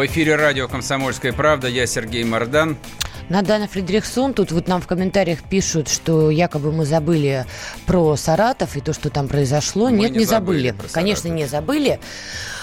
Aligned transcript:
В 0.00 0.06
эфире 0.06 0.36
радио 0.36 0.66
«Комсомольская 0.66 1.34
правда». 1.34 1.68
Я 1.68 1.86
Сергей 1.86 2.24
Мордан. 2.24 2.78
Надана 3.28 3.68
Фридрихсон. 3.68 4.32
Тут 4.32 4.50
вот 4.50 4.66
нам 4.66 4.80
в 4.80 4.86
комментариях 4.86 5.42
пишут, 5.42 5.90
что 5.90 6.30
якобы 6.30 6.72
мы 6.72 6.86
забыли 6.86 7.44
про 7.84 8.16
Саратов 8.16 8.78
и 8.78 8.80
то, 8.80 8.94
что 8.94 9.10
там 9.10 9.28
произошло. 9.28 9.90
Мы 9.90 9.98
Нет, 9.98 10.12
не, 10.12 10.20
не 10.20 10.24
забыли. 10.24 10.68
забыли. 10.70 10.88
Конечно, 10.90 11.28
не 11.28 11.44
забыли. 11.44 12.00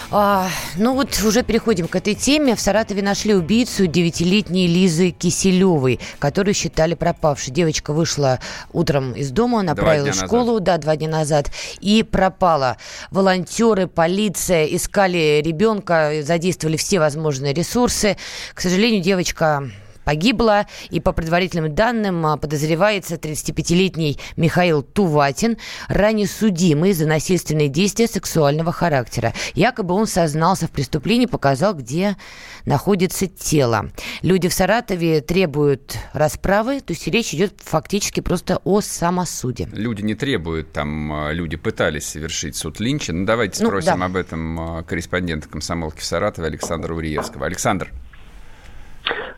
А, 0.10 0.50
ну 0.78 0.94
вот 0.94 1.20
уже 1.26 1.44
переходим 1.44 1.88
к 1.90 1.96
этой 1.98 2.16
теме. 2.16 2.56
В 2.56 2.62
Саратове 2.62 3.02
нашли 3.02 3.36
убийцу 3.36 3.88
девятилетней 3.88 4.66
Лизы 4.66 5.12
Киселевой, 5.12 6.00
которую 6.18 6.54
считали 6.54 6.94
пропавшей. 6.94 7.54
Девочка 7.54 7.92
вышла 7.92 8.40
утром 8.72 9.12
из 9.12 9.32
дома, 9.32 9.64
направилась 9.64 10.16
в 10.16 10.26
школу, 10.26 10.54
назад. 10.54 10.64
да, 10.64 10.78
два 10.78 10.96
дня 10.96 11.10
назад, 11.10 11.52
и 11.82 12.04
пропала. 12.04 12.78
Волонтеры, 13.12 13.88
полиция 13.88 14.66
искали 14.66 15.42
ребенка, 15.44 16.14
задействовали 16.22 16.78
все 16.78 17.00
возможные 17.00 17.54
ресурсы. 17.54 18.16
К 18.54 18.62
сожалению, 18.62 19.02
девочка 19.02 19.70
погибла. 20.08 20.68
И 20.90 21.02
по 21.02 21.12
предварительным 21.12 21.76
данным 21.76 22.26
а, 22.26 22.38
подозревается 22.38 23.16
35-летний 23.16 24.18
Михаил 24.38 24.82
Туватин, 24.82 25.58
ранее 25.90 26.28
судимый 26.28 26.94
за 26.94 27.06
насильственные 27.06 27.68
действия 27.68 28.08
сексуального 28.08 28.72
характера. 28.72 29.34
Якобы 29.54 29.94
он 29.94 30.08
сознался 30.08 30.68
в 30.68 30.72
преступлении, 30.72 31.26
показал, 31.26 31.74
где 31.74 32.16
находится 32.66 33.28
тело. 33.28 33.90
Люди 34.22 34.48
в 34.48 34.54
Саратове 34.54 35.20
требуют 35.20 35.98
расправы, 36.14 36.80
то 36.80 36.94
есть 36.94 37.06
речь 37.10 37.34
идет 37.34 37.56
фактически 37.58 38.22
просто 38.22 38.62
о 38.64 38.80
самосуде. 38.80 39.68
Люди 39.74 40.04
не 40.04 40.16
требуют, 40.16 40.72
там 40.72 41.12
а, 41.12 41.32
люди 41.34 41.58
пытались 41.58 42.08
совершить 42.08 42.56
суд 42.56 42.80
Линча. 42.80 43.12
Ну, 43.12 43.26
давайте 43.26 43.62
ну, 43.62 43.68
спросим 43.68 44.00
да. 44.00 44.06
об 44.06 44.16
этом 44.16 44.58
а, 44.58 44.84
корреспондента 44.84 45.50
комсомолки 45.50 46.00
в 46.00 46.06
Саратове 46.06 46.48
Александра 46.48 46.94
Уриевского. 46.94 47.46
Александр. 47.46 47.92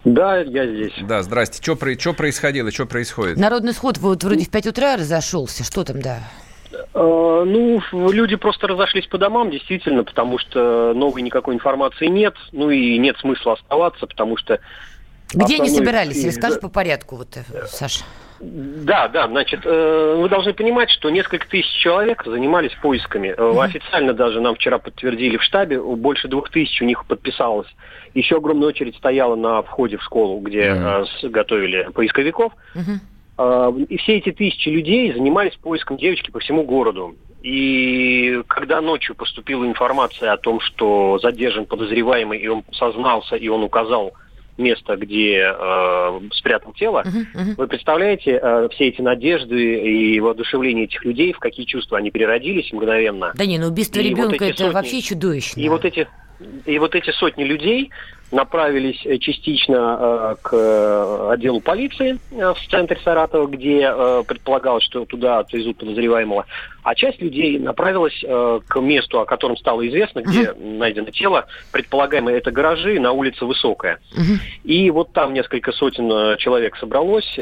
Да, 0.05 0.37
я 0.37 0.65
здесь. 0.65 0.93
Да, 1.01 1.21
здрасте. 1.23 1.61
Что, 1.61 1.77
что 1.99 2.13
происходило, 2.13 2.71
что 2.71 2.85
происходит? 2.85 3.37
Народный 3.37 3.73
сход 3.73 3.97
вот 3.97 4.23
вроде 4.23 4.45
в 4.45 4.49
5 4.49 4.67
утра 4.67 4.95
разошелся. 4.95 5.63
Что 5.63 5.83
там, 5.83 6.01
да? 6.01 6.19
Э, 6.71 7.43
ну, 7.45 7.81
люди 8.11 8.35
просто 8.35 8.67
разошлись 8.67 9.07
по 9.07 9.17
домам, 9.17 9.51
действительно, 9.51 10.03
потому 10.03 10.39
что 10.39 10.93
новой 10.93 11.21
никакой 11.21 11.55
информации 11.55 12.07
нет, 12.07 12.35
ну 12.51 12.69
и 12.69 12.97
нет 12.97 13.17
смысла 13.17 13.53
оставаться, 13.53 14.07
потому 14.07 14.37
что... 14.37 14.59
Где 15.33 15.57
они 15.57 15.69
собирались? 15.69 16.25
Расскажи 16.25 16.59
по 16.59 16.69
порядку, 16.69 17.17
вот, 17.17 17.35
э, 17.37 17.43
Саша. 17.67 18.03
Да, 18.39 19.07
да, 19.09 19.27
значит, 19.27 19.61
э, 19.65 20.15
вы 20.17 20.29
должны 20.29 20.53
понимать, 20.53 20.89
что 20.89 21.09
несколько 21.09 21.47
тысяч 21.47 21.71
человек 21.81 22.23
занимались 22.25 22.71
поисками. 22.81 23.29
Mm-hmm. 23.29 23.63
Официально 23.63 24.13
даже 24.13 24.39
нам 24.39 24.55
вчера 24.55 24.77
подтвердили 24.77 25.37
в 25.37 25.43
штабе, 25.43 25.81
больше 25.81 26.27
двух 26.27 26.49
тысяч 26.49 26.81
у 26.81 26.85
них 26.85 27.05
подписалось. 27.05 27.67
Еще 28.13 28.37
огромная 28.37 28.69
очередь 28.69 28.95
стояла 28.95 29.35
на 29.35 29.61
входе 29.61 29.97
в 29.97 30.03
школу, 30.03 30.39
где 30.39 30.69
mm-hmm. 30.69 31.29
готовили 31.29 31.89
поисковиков. 31.93 32.53
Mm-hmm. 32.75 33.85
И 33.87 33.97
все 33.97 34.17
эти 34.17 34.31
тысячи 34.31 34.69
людей 34.69 35.13
занимались 35.13 35.55
поиском 35.55 35.97
девочки 35.97 36.29
по 36.31 36.39
всему 36.39 36.63
городу. 36.63 37.15
И 37.41 38.41
когда 38.47 38.81
ночью 38.81 39.15
поступила 39.15 39.65
информация 39.65 40.33
о 40.33 40.37
том, 40.37 40.59
что 40.59 41.19
задержан 41.19 41.65
подозреваемый, 41.65 42.39
и 42.39 42.47
он 42.47 42.63
сознался, 42.73 43.37
и 43.37 43.47
он 43.47 43.63
указал 43.63 44.11
место, 44.59 44.95
где 44.95 45.53
э, 45.57 46.19
спрятал 46.33 46.73
тело, 46.73 47.03
uh-huh, 47.05 47.25
uh-huh. 47.35 47.55
вы 47.57 47.67
представляете 47.67 48.39
э, 48.41 48.69
все 48.73 48.89
эти 48.89 49.01
надежды 49.01 49.79
и 49.79 50.19
воодушевление 50.19 50.85
этих 50.85 51.03
людей, 51.05 51.33
в 51.33 51.39
какие 51.39 51.65
чувства 51.65 51.97
они 51.97 52.11
переродились 52.11 52.71
мгновенно. 52.71 53.31
Да 53.35 53.45
не, 53.45 53.57
ну 53.57 53.67
убийство 53.67 53.99
и 53.99 54.09
ребенка 54.09 54.31
вот 54.31 54.41
это 54.41 54.57
сотни, 54.57 54.73
вообще 54.73 55.01
чудовищно. 55.01 55.59
И 55.59 55.69
вот 55.69 55.85
эти 55.85 56.07
и 56.65 56.79
вот 56.79 56.95
эти 56.95 57.11
сотни 57.11 57.43
людей 57.43 57.91
направились 58.31 59.01
э, 59.05 59.17
частично 59.17 59.97
э, 59.99 60.35
к 60.41 60.53
э, 60.53 61.29
отделу 61.31 61.61
полиции 61.61 62.19
в 62.31 62.57
центре 62.69 62.99
Саратова, 63.03 63.47
где 63.47 63.91
предполагалось, 64.27 64.83
что 64.83 65.05
туда 65.05 65.39
отвезут 65.39 65.77
подозреваемого, 65.77 66.45
а 66.83 66.95
часть 66.95 67.21
людей 67.21 67.59
направилась 67.59 68.19
к 68.21 68.79
месту, 68.79 69.19
о 69.19 69.25
котором 69.25 69.57
стало 69.57 69.87
известно, 69.87 70.21
где 70.21 70.45
uh-huh. 70.45 70.77
найдено 70.77 71.11
тело. 71.11 71.47
Предполагаемые 71.71 72.37
это 72.37 72.51
гаражи 72.51 72.99
на 72.99 73.11
улице 73.11 73.45
Высокая. 73.45 73.99
Uh-huh. 74.13 74.37
И 74.63 74.89
вот 74.91 75.11
там 75.13 75.33
несколько 75.33 75.71
сотен 75.71 76.37
человек 76.37 76.75
собралось. 76.77 77.37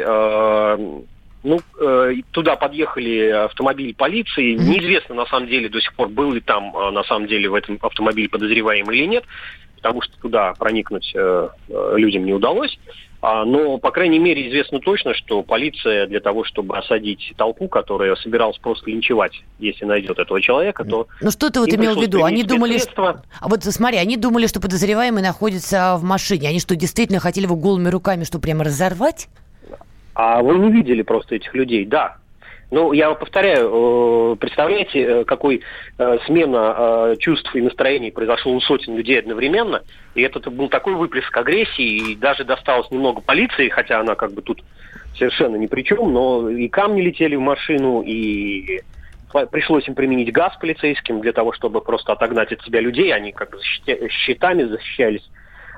Ну, 1.44 1.60
э, 1.80 2.16
туда 2.32 2.56
подъехали 2.56 3.30
автомобили 3.30 3.94
полиции. 3.94 4.56
Неизвестно, 4.56 5.16
на 5.16 5.26
самом 5.28 5.48
деле, 5.48 5.70
до 5.70 5.80
сих 5.80 5.94
пор, 5.94 6.10
был 6.10 6.34
ли 6.34 6.42
там, 6.42 6.74
на 6.94 7.04
самом 7.04 7.28
деле, 7.28 7.48
в 7.48 7.56
этом 7.56 7.78
автомобиле 7.82 8.28
подозреваемый 8.28 8.98
или 8.98 9.06
нет, 9.06 9.24
потому 9.78 10.02
что 10.02 10.20
туда 10.20 10.54
проникнуть 10.54 11.14
э, 11.16 11.50
э, 11.70 11.94
людям 11.96 12.26
не 12.26 12.34
удалось. 12.34 12.78
А, 13.20 13.46
но, 13.46 13.78
по 13.80 13.92
крайней 13.92 14.20
мере, 14.20 14.48
известно 14.48 14.80
точно, 14.80 15.16
что 15.16 15.42
полиция 15.42 16.06
для 16.06 16.20
того, 16.20 16.44
чтобы 16.44 16.78
осадить 16.78 17.34
толпу, 17.36 17.68
которая 17.68 18.16
собиралась 18.16 18.58
просто 18.60 18.92
линчевать, 18.92 19.44
если 19.58 19.86
найдет 19.86 20.20
этого 20.20 20.40
человека, 20.40 20.84
то... 20.84 21.08
Ну 21.22 21.32
что 21.32 21.50
ты 21.50 21.60
вот 21.60 21.70
имел 21.74 21.96
в 21.96 22.02
виду? 22.02 22.24
Они 22.24 22.44
думали, 22.44 22.78
что... 22.78 23.22
А 23.40 23.48
вот 23.48 23.64
смотри, 23.64 23.98
они 23.98 24.18
думали, 24.18 24.46
что 24.46 24.62
подозреваемый 24.62 25.24
находится 25.24 25.96
в 25.98 26.04
машине. 26.04 26.50
Они 26.50 26.60
что, 26.60 26.76
действительно 26.76 27.20
хотели 27.20 27.46
его 27.46 27.56
голыми 27.56 27.90
руками, 27.90 28.24
что 28.24 28.40
прямо 28.40 28.64
разорвать? 28.64 29.30
А 30.14 30.42
вы 30.42 30.58
не 30.60 30.72
видели 30.72 31.02
просто 31.02 31.36
этих 31.36 31.54
людей, 31.56 31.86
да. 31.86 32.18
Ну, 32.70 32.92
я 32.92 33.14
повторяю, 33.14 34.34
э, 34.34 34.36
представляете, 34.36 35.00
э, 35.02 35.24
какой 35.24 35.62
э, 35.98 36.18
смена 36.26 37.16
чувств 37.18 37.56
и 37.56 37.62
настроений 37.62 38.12
произошла 38.12 38.52
у 38.52 38.60
сотен 38.60 38.98
людей 38.98 39.20
одновременно, 39.20 39.84
и 40.16 40.22
это 40.22 40.50
был 40.50 40.68
такой 40.68 40.96
выплеск 40.96 41.36
агрессии, 41.38 42.12
и 42.12 42.16
даже 42.16 42.44
досталось 42.44 42.92
немного 42.92 43.22
полиции, 43.22 43.70
хотя 43.70 44.02
она 44.02 44.16
как 44.16 44.34
бы 44.34 44.42
тут 44.42 44.64
совершенно 45.18 45.56
ни 45.56 45.68
при 45.68 45.84
чем, 45.84 46.12
но 46.12 46.50
и 46.50 46.68
камни 46.68 47.02
летели 47.02 47.36
в 47.38 47.42
машину, 47.42 48.02
и 48.02 48.82
пришлось 49.52 49.88
им 49.88 49.96
применить 49.96 50.34
газ 50.34 50.54
полицейским 50.60 51.22
для 51.22 51.32
того, 51.32 51.54
чтобы 51.54 51.80
просто 51.82 52.14
отогнать 52.14 52.52
от 52.52 52.62
себя 52.64 52.82
людей, 52.82 53.14
они 53.14 53.32
как 53.32 53.52
бы 53.52 53.60
щитами 54.10 54.64
защищались 54.64 55.28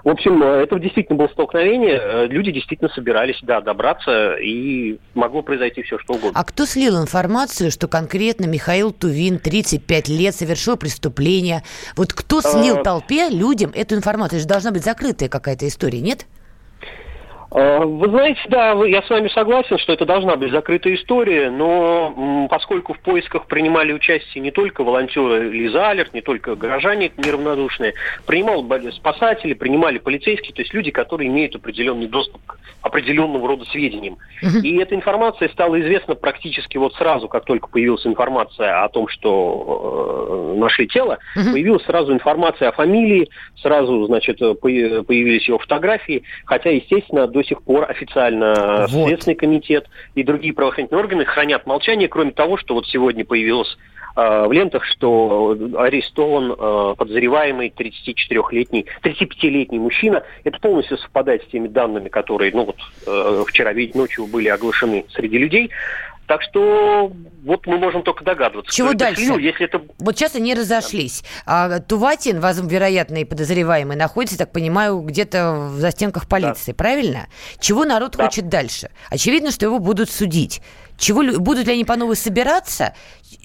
в 0.04 0.10
общем, 0.10 0.42
э, 0.44 0.64
это 0.64 0.80
действительно 0.80 1.18
было 1.18 1.28
столкновение. 1.28 2.00
Э, 2.02 2.28
люди 2.28 2.52
действительно 2.52 2.90
собирались, 2.90 3.40
да, 3.42 3.62
добраться, 3.62 4.36
и 4.36 4.98
могло 5.14 5.42
произойти 5.42 5.82
все, 5.82 5.98
что 6.00 6.14
угодно. 6.14 6.40
А 6.40 6.44
кто 6.44 6.66
слил 6.66 7.02
информацию, 7.02 7.72
что 7.72 7.88
конкретно 7.88 8.46
Михаил 8.46 8.92
Тувин, 8.92 9.40
35 9.40 10.08
лет, 10.08 10.36
совершил 10.36 10.78
преступление? 10.78 11.64
Вот 11.96 12.14
кто 12.14 12.42
слил 12.42 12.78
а... 12.78 12.84
толпе, 12.84 13.30
людям 13.30 13.72
эту 13.74 13.96
информацию? 13.96 14.38
Это 14.38 14.44
же 14.44 14.48
должна 14.48 14.72
быть 14.72 14.84
закрытая 14.84 15.30
какая-то 15.30 15.68
история, 15.68 16.02
нет? 16.02 16.26
А, 17.52 17.80
вы 17.80 18.10
знаете, 18.10 18.42
да, 18.50 18.74
я 18.86 19.02
с 19.02 19.10
вами 19.10 19.28
согласен, 19.30 19.78
что 19.80 19.94
это 19.94 20.06
должна 20.06 20.36
быть 20.36 20.52
закрытая 20.52 20.96
история, 20.96 21.50
но 21.50 22.48
поскольку 22.50 22.94
в 22.94 23.00
поисках 23.00 23.48
принимали 23.48 23.92
участие 23.92 24.42
не 24.42 24.52
только 24.52 24.84
волонтеры 24.84 25.50
Лиза 25.50 25.90
Алерт, 25.90 26.14
не 26.14 26.22
только 26.22 26.56
горожане 26.56 27.12
неравнодушные, 27.18 27.94
принимали 28.26 28.92
спасатели, 28.92 29.54
принимали 29.54 29.98
полицейские, 29.98 30.54
то 30.54 30.62
есть 30.62 30.74
люди, 30.74 30.92
которые 30.92 31.28
имеют 31.30 31.56
определенный 31.56 32.08
доступ 32.08 32.42
к 32.46 32.60
определенного 32.82 33.48
рода 33.48 33.66
сведениям. 33.66 34.18
И 34.64 34.78
эта 34.78 34.96
информация 34.96 35.50
стала 35.50 35.80
известна 35.82 36.16
практически 36.16 36.78
вот 36.78 36.94
сразу, 36.96 37.28
как 37.28 37.46
только 37.46 37.68
появилась 37.68 38.06
информация 38.06 38.84
о 38.84 38.90
том, 38.90 39.08
что 39.08 40.54
э, 40.56 40.60
нашли 40.60 40.88
тело, 40.88 41.18
появилась 41.34 41.84
сразу 41.84 42.14
информация 42.14 42.70
о 42.70 42.74
фамилии, 42.74 43.30
сразу, 43.62 44.06
значит, 44.06 44.38
появились 44.38 45.48
его 45.48 45.58
фотографии, 45.58 46.24
хотя, 46.46 46.70
естественно, 46.70 47.28
до 47.28 47.39
сих 47.44 47.62
пор 47.64 47.90
официально 47.90 48.88
вот. 48.90 49.08
Следственный 49.08 49.36
комитет 49.36 49.88
и 50.16 50.24
другие 50.24 50.54
правоохранительные 50.54 51.04
органы 51.04 51.26
хранят 51.26 51.66
молчание, 51.66 52.08
кроме 52.08 52.32
того, 52.32 52.58
что 52.58 52.74
вот 52.76 52.88
сегодня 52.88 53.26
появилось 53.26 53.78
э, 54.16 54.46
в 54.48 54.52
лентах, 54.52 54.86
что 54.86 55.58
арестован 55.78 56.52
э, 56.52 56.96
подозреваемый 56.98 57.74
34-летний, 57.76 58.86
35-летний 59.04 59.80
мужчина. 59.80 60.24
Это 60.44 60.60
полностью 60.60 60.98
совпадает 60.98 61.44
с 61.44 61.48
теми 61.48 61.68
данными, 61.68 62.10
которые 62.10 62.52
ну, 62.54 62.66
вот, 62.66 62.78
э, 63.08 63.44
вчера 63.48 63.74
ночью 63.94 64.28
были 64.28 64.50
оглашены 64.50 65.06
среди 65.10 65.38
людей. 65.38 65.72
Так 66.30 66.44
что 66.44 67.12
вот 67.44 67.66
мы 67.66 67.80
можем 67.80 68.04
только 68.04 68.24
догадываться. 68.24 68.72
Чего 68.72 68.94
дальше? 68.94 69.24
Слил, 69.24 69.40
если 69.40 69.66
это... 69.66 69.82
Вот 69.98 70.16
сейчас 70.16 70.36
они 70.36 70.54
разошлись. 70.54 71.24
А 71.48 71.80
Туватин, 71.80 72.40
вероятно, 72.68 73.18
и 73.18 73.26
подозреваемый, 73.26 73.98
находится, 73.98 74.38
так 74.38 74.52
понимаю, 74.52 75.00
где-то 75.00 75.70
в 75.72 75.80
застенках 75.80 76.28
полиции, 76.30 76.72
да. 76.72 76.76
правильно? 76.76 77.28
Чего 77.60 77.84
народ 77.84 78.16
да. 78.16 78.26
хочет 78.26 78.48
дальше? 78.48 78.92
Очевидно, 79.10 79.50
что 79.50 79.66
его 79.66 79.80
будут 79.80 80.12
судить. 80.12 80.62
Чего, 81.00 81.24
будут 81.40 81.66
ли 81.66 81.74
они 81.74 81.86
по 81.86 81.96
новой 81.96 82.18
собираться? 82.18 82.94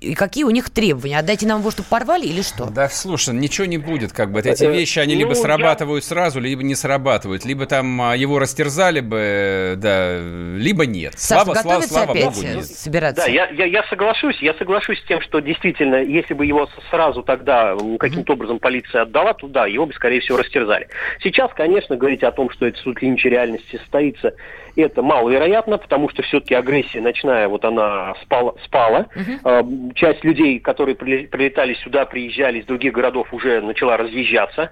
И 0.00 0.14
какие 0.14 0.44
у 0.44 0.50
них 0.50 0.70
требования? 0.70 1.18
Отдайте 1.18 1.46
нам 1.46 1.60
его, 1.60 1.70
чтобы 1.70 1.88
порвали 1.88 2.26
или 2.26 2.42
что? 2.42 2.66
Да, 2.70 2.88
слушай, 2.88 3.34
ничего 3.34 3.66
не 3.66 3.78
будет. 3.78 4.12
Как 4.12 4.32
бы 4.32 4.40
эти 4.40 4.64
вещи, 4.64 4.98
они 4.98 5.14
либо 5.14 5.30
ну, 5.30 5.34
срабатывают 5.36 6.04
сразу, 6.04 6.40
либо 6.40 6.62
не 6.62 6.74
срабатывают. 6.74 7.44
Либо 7.44 7.66
там 7.66 8.00
а, 8.02 8.16
его 8.16 8.38
растерзали 8.38 9.00
бы, 9.00 9.74
да, 9.76 10.18
либо 10.56 10.84
нет. 10.84 11.14
Саша, 11.16 11.44
слава, 11.44 11.60
слава, 11.60 11.82
слава 11.82 12.12
опять 12.12 12.24
Богу, 12.24 12.40
нет. 12.42 12.64
собираться? 12.64 13.24
Да, 13.24 13.30
я, 13.30 13.48
я, 13.50 13.66
я 13.66 13.84
соглашусь. 13.84 14.38
Я 14.40 14.54
соглашусь 14.54 14.98
с 15.00 15.04
тем, 15.04 15.20
что 15.20 15.40
действительно, 15.40 16.02
если 16.02 16.34
бы 16.34 16.44
его 16.46 16.68
сразу 16.90 17.22
тогда 17.22 17.76
каким-то 18.00 18.32
образом 18.32 18.58
полиция 18.58 19.02
отдала, 19.02 19.34
то 19.34 19.46
да, 19.46 19.66
его 19.66 19.86
бы, 19.86 19.92
скорее 19.92 20.20
всего, 20.20 20.38
растерзали. 20.38 20.88
Сейчас, 21.22 21.52
конечно, 21.54 21.96
говорить 21.96 22.22
о 22.24 22.32
том, 22.32 22.50
что 22.50 22.66
это 22.66 22.78
суд 22.80 23.00
Линча 23.00 23.28
реальности 23.28 23.76
состоится, 23.76 24.34
это 24.82 25.02
маловероятно, 25.02 25.78
потому 25.78 26.08
что 26.08 26.22
все-таки 26.22 26.54
агрессия 26.54 27.00
ночная, 27.00 27.48
вот 27.48 27.64
она 27.64 28.14
спала. 28.22 28.54
спала. 28.64 29.06
Угу. 29.14 29.92
Часть 29.94 30.24
людей, 30.24 30.58
которые 30.58 30.94
прилетали 30.94 31.74
сюда, 31.74 32.04
приезжали 32.04 32.60
из 32.60 32.66
других 32.66 32.92
городов, 32.92 33.32
уже 33.32 33.60
начала 33.60 33.96
разъезжаться. 33.96 34.70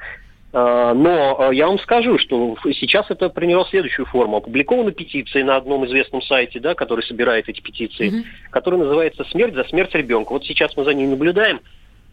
А, 0.52 0.92
но 0.92 1.40
а, 1.40 1.54
я 1.54 1.66
вам 1.66 1.78
скажу, 1.78 2.18
что 2.18 2.56
сейчас 2.74 3.10
это 3.10 3.28
приняло 3.30 3.64
следующую 3.66 4.06
форму. 4.06 4.36
Опубликована 4.36 4.92
петиция 4.92 5.44
на 5.44 5.56
одном 5.56 5.86
известном 5.86 6.20
сайте, 6.22 6.60
да, 6.60 6.74
который 6.74 7.02
собирает 7.04 7.48
эти 7.48 7.60
петиции, 7.60 8.08
угу. 8.08 8.26
которая 8.50 8.80
называется 8.80 9.24
«Смерть 9.30 9.54
за 9.54 9.64
смерть 9.64 9.94
ребенка». 9.94 10.32
Вот 10.32 10.44
сейчас 10.44 10.76
мы 10.76 10.84
за 10.84 10.92
ней 10.92 11.06
наблюдаем. 11.06 11.60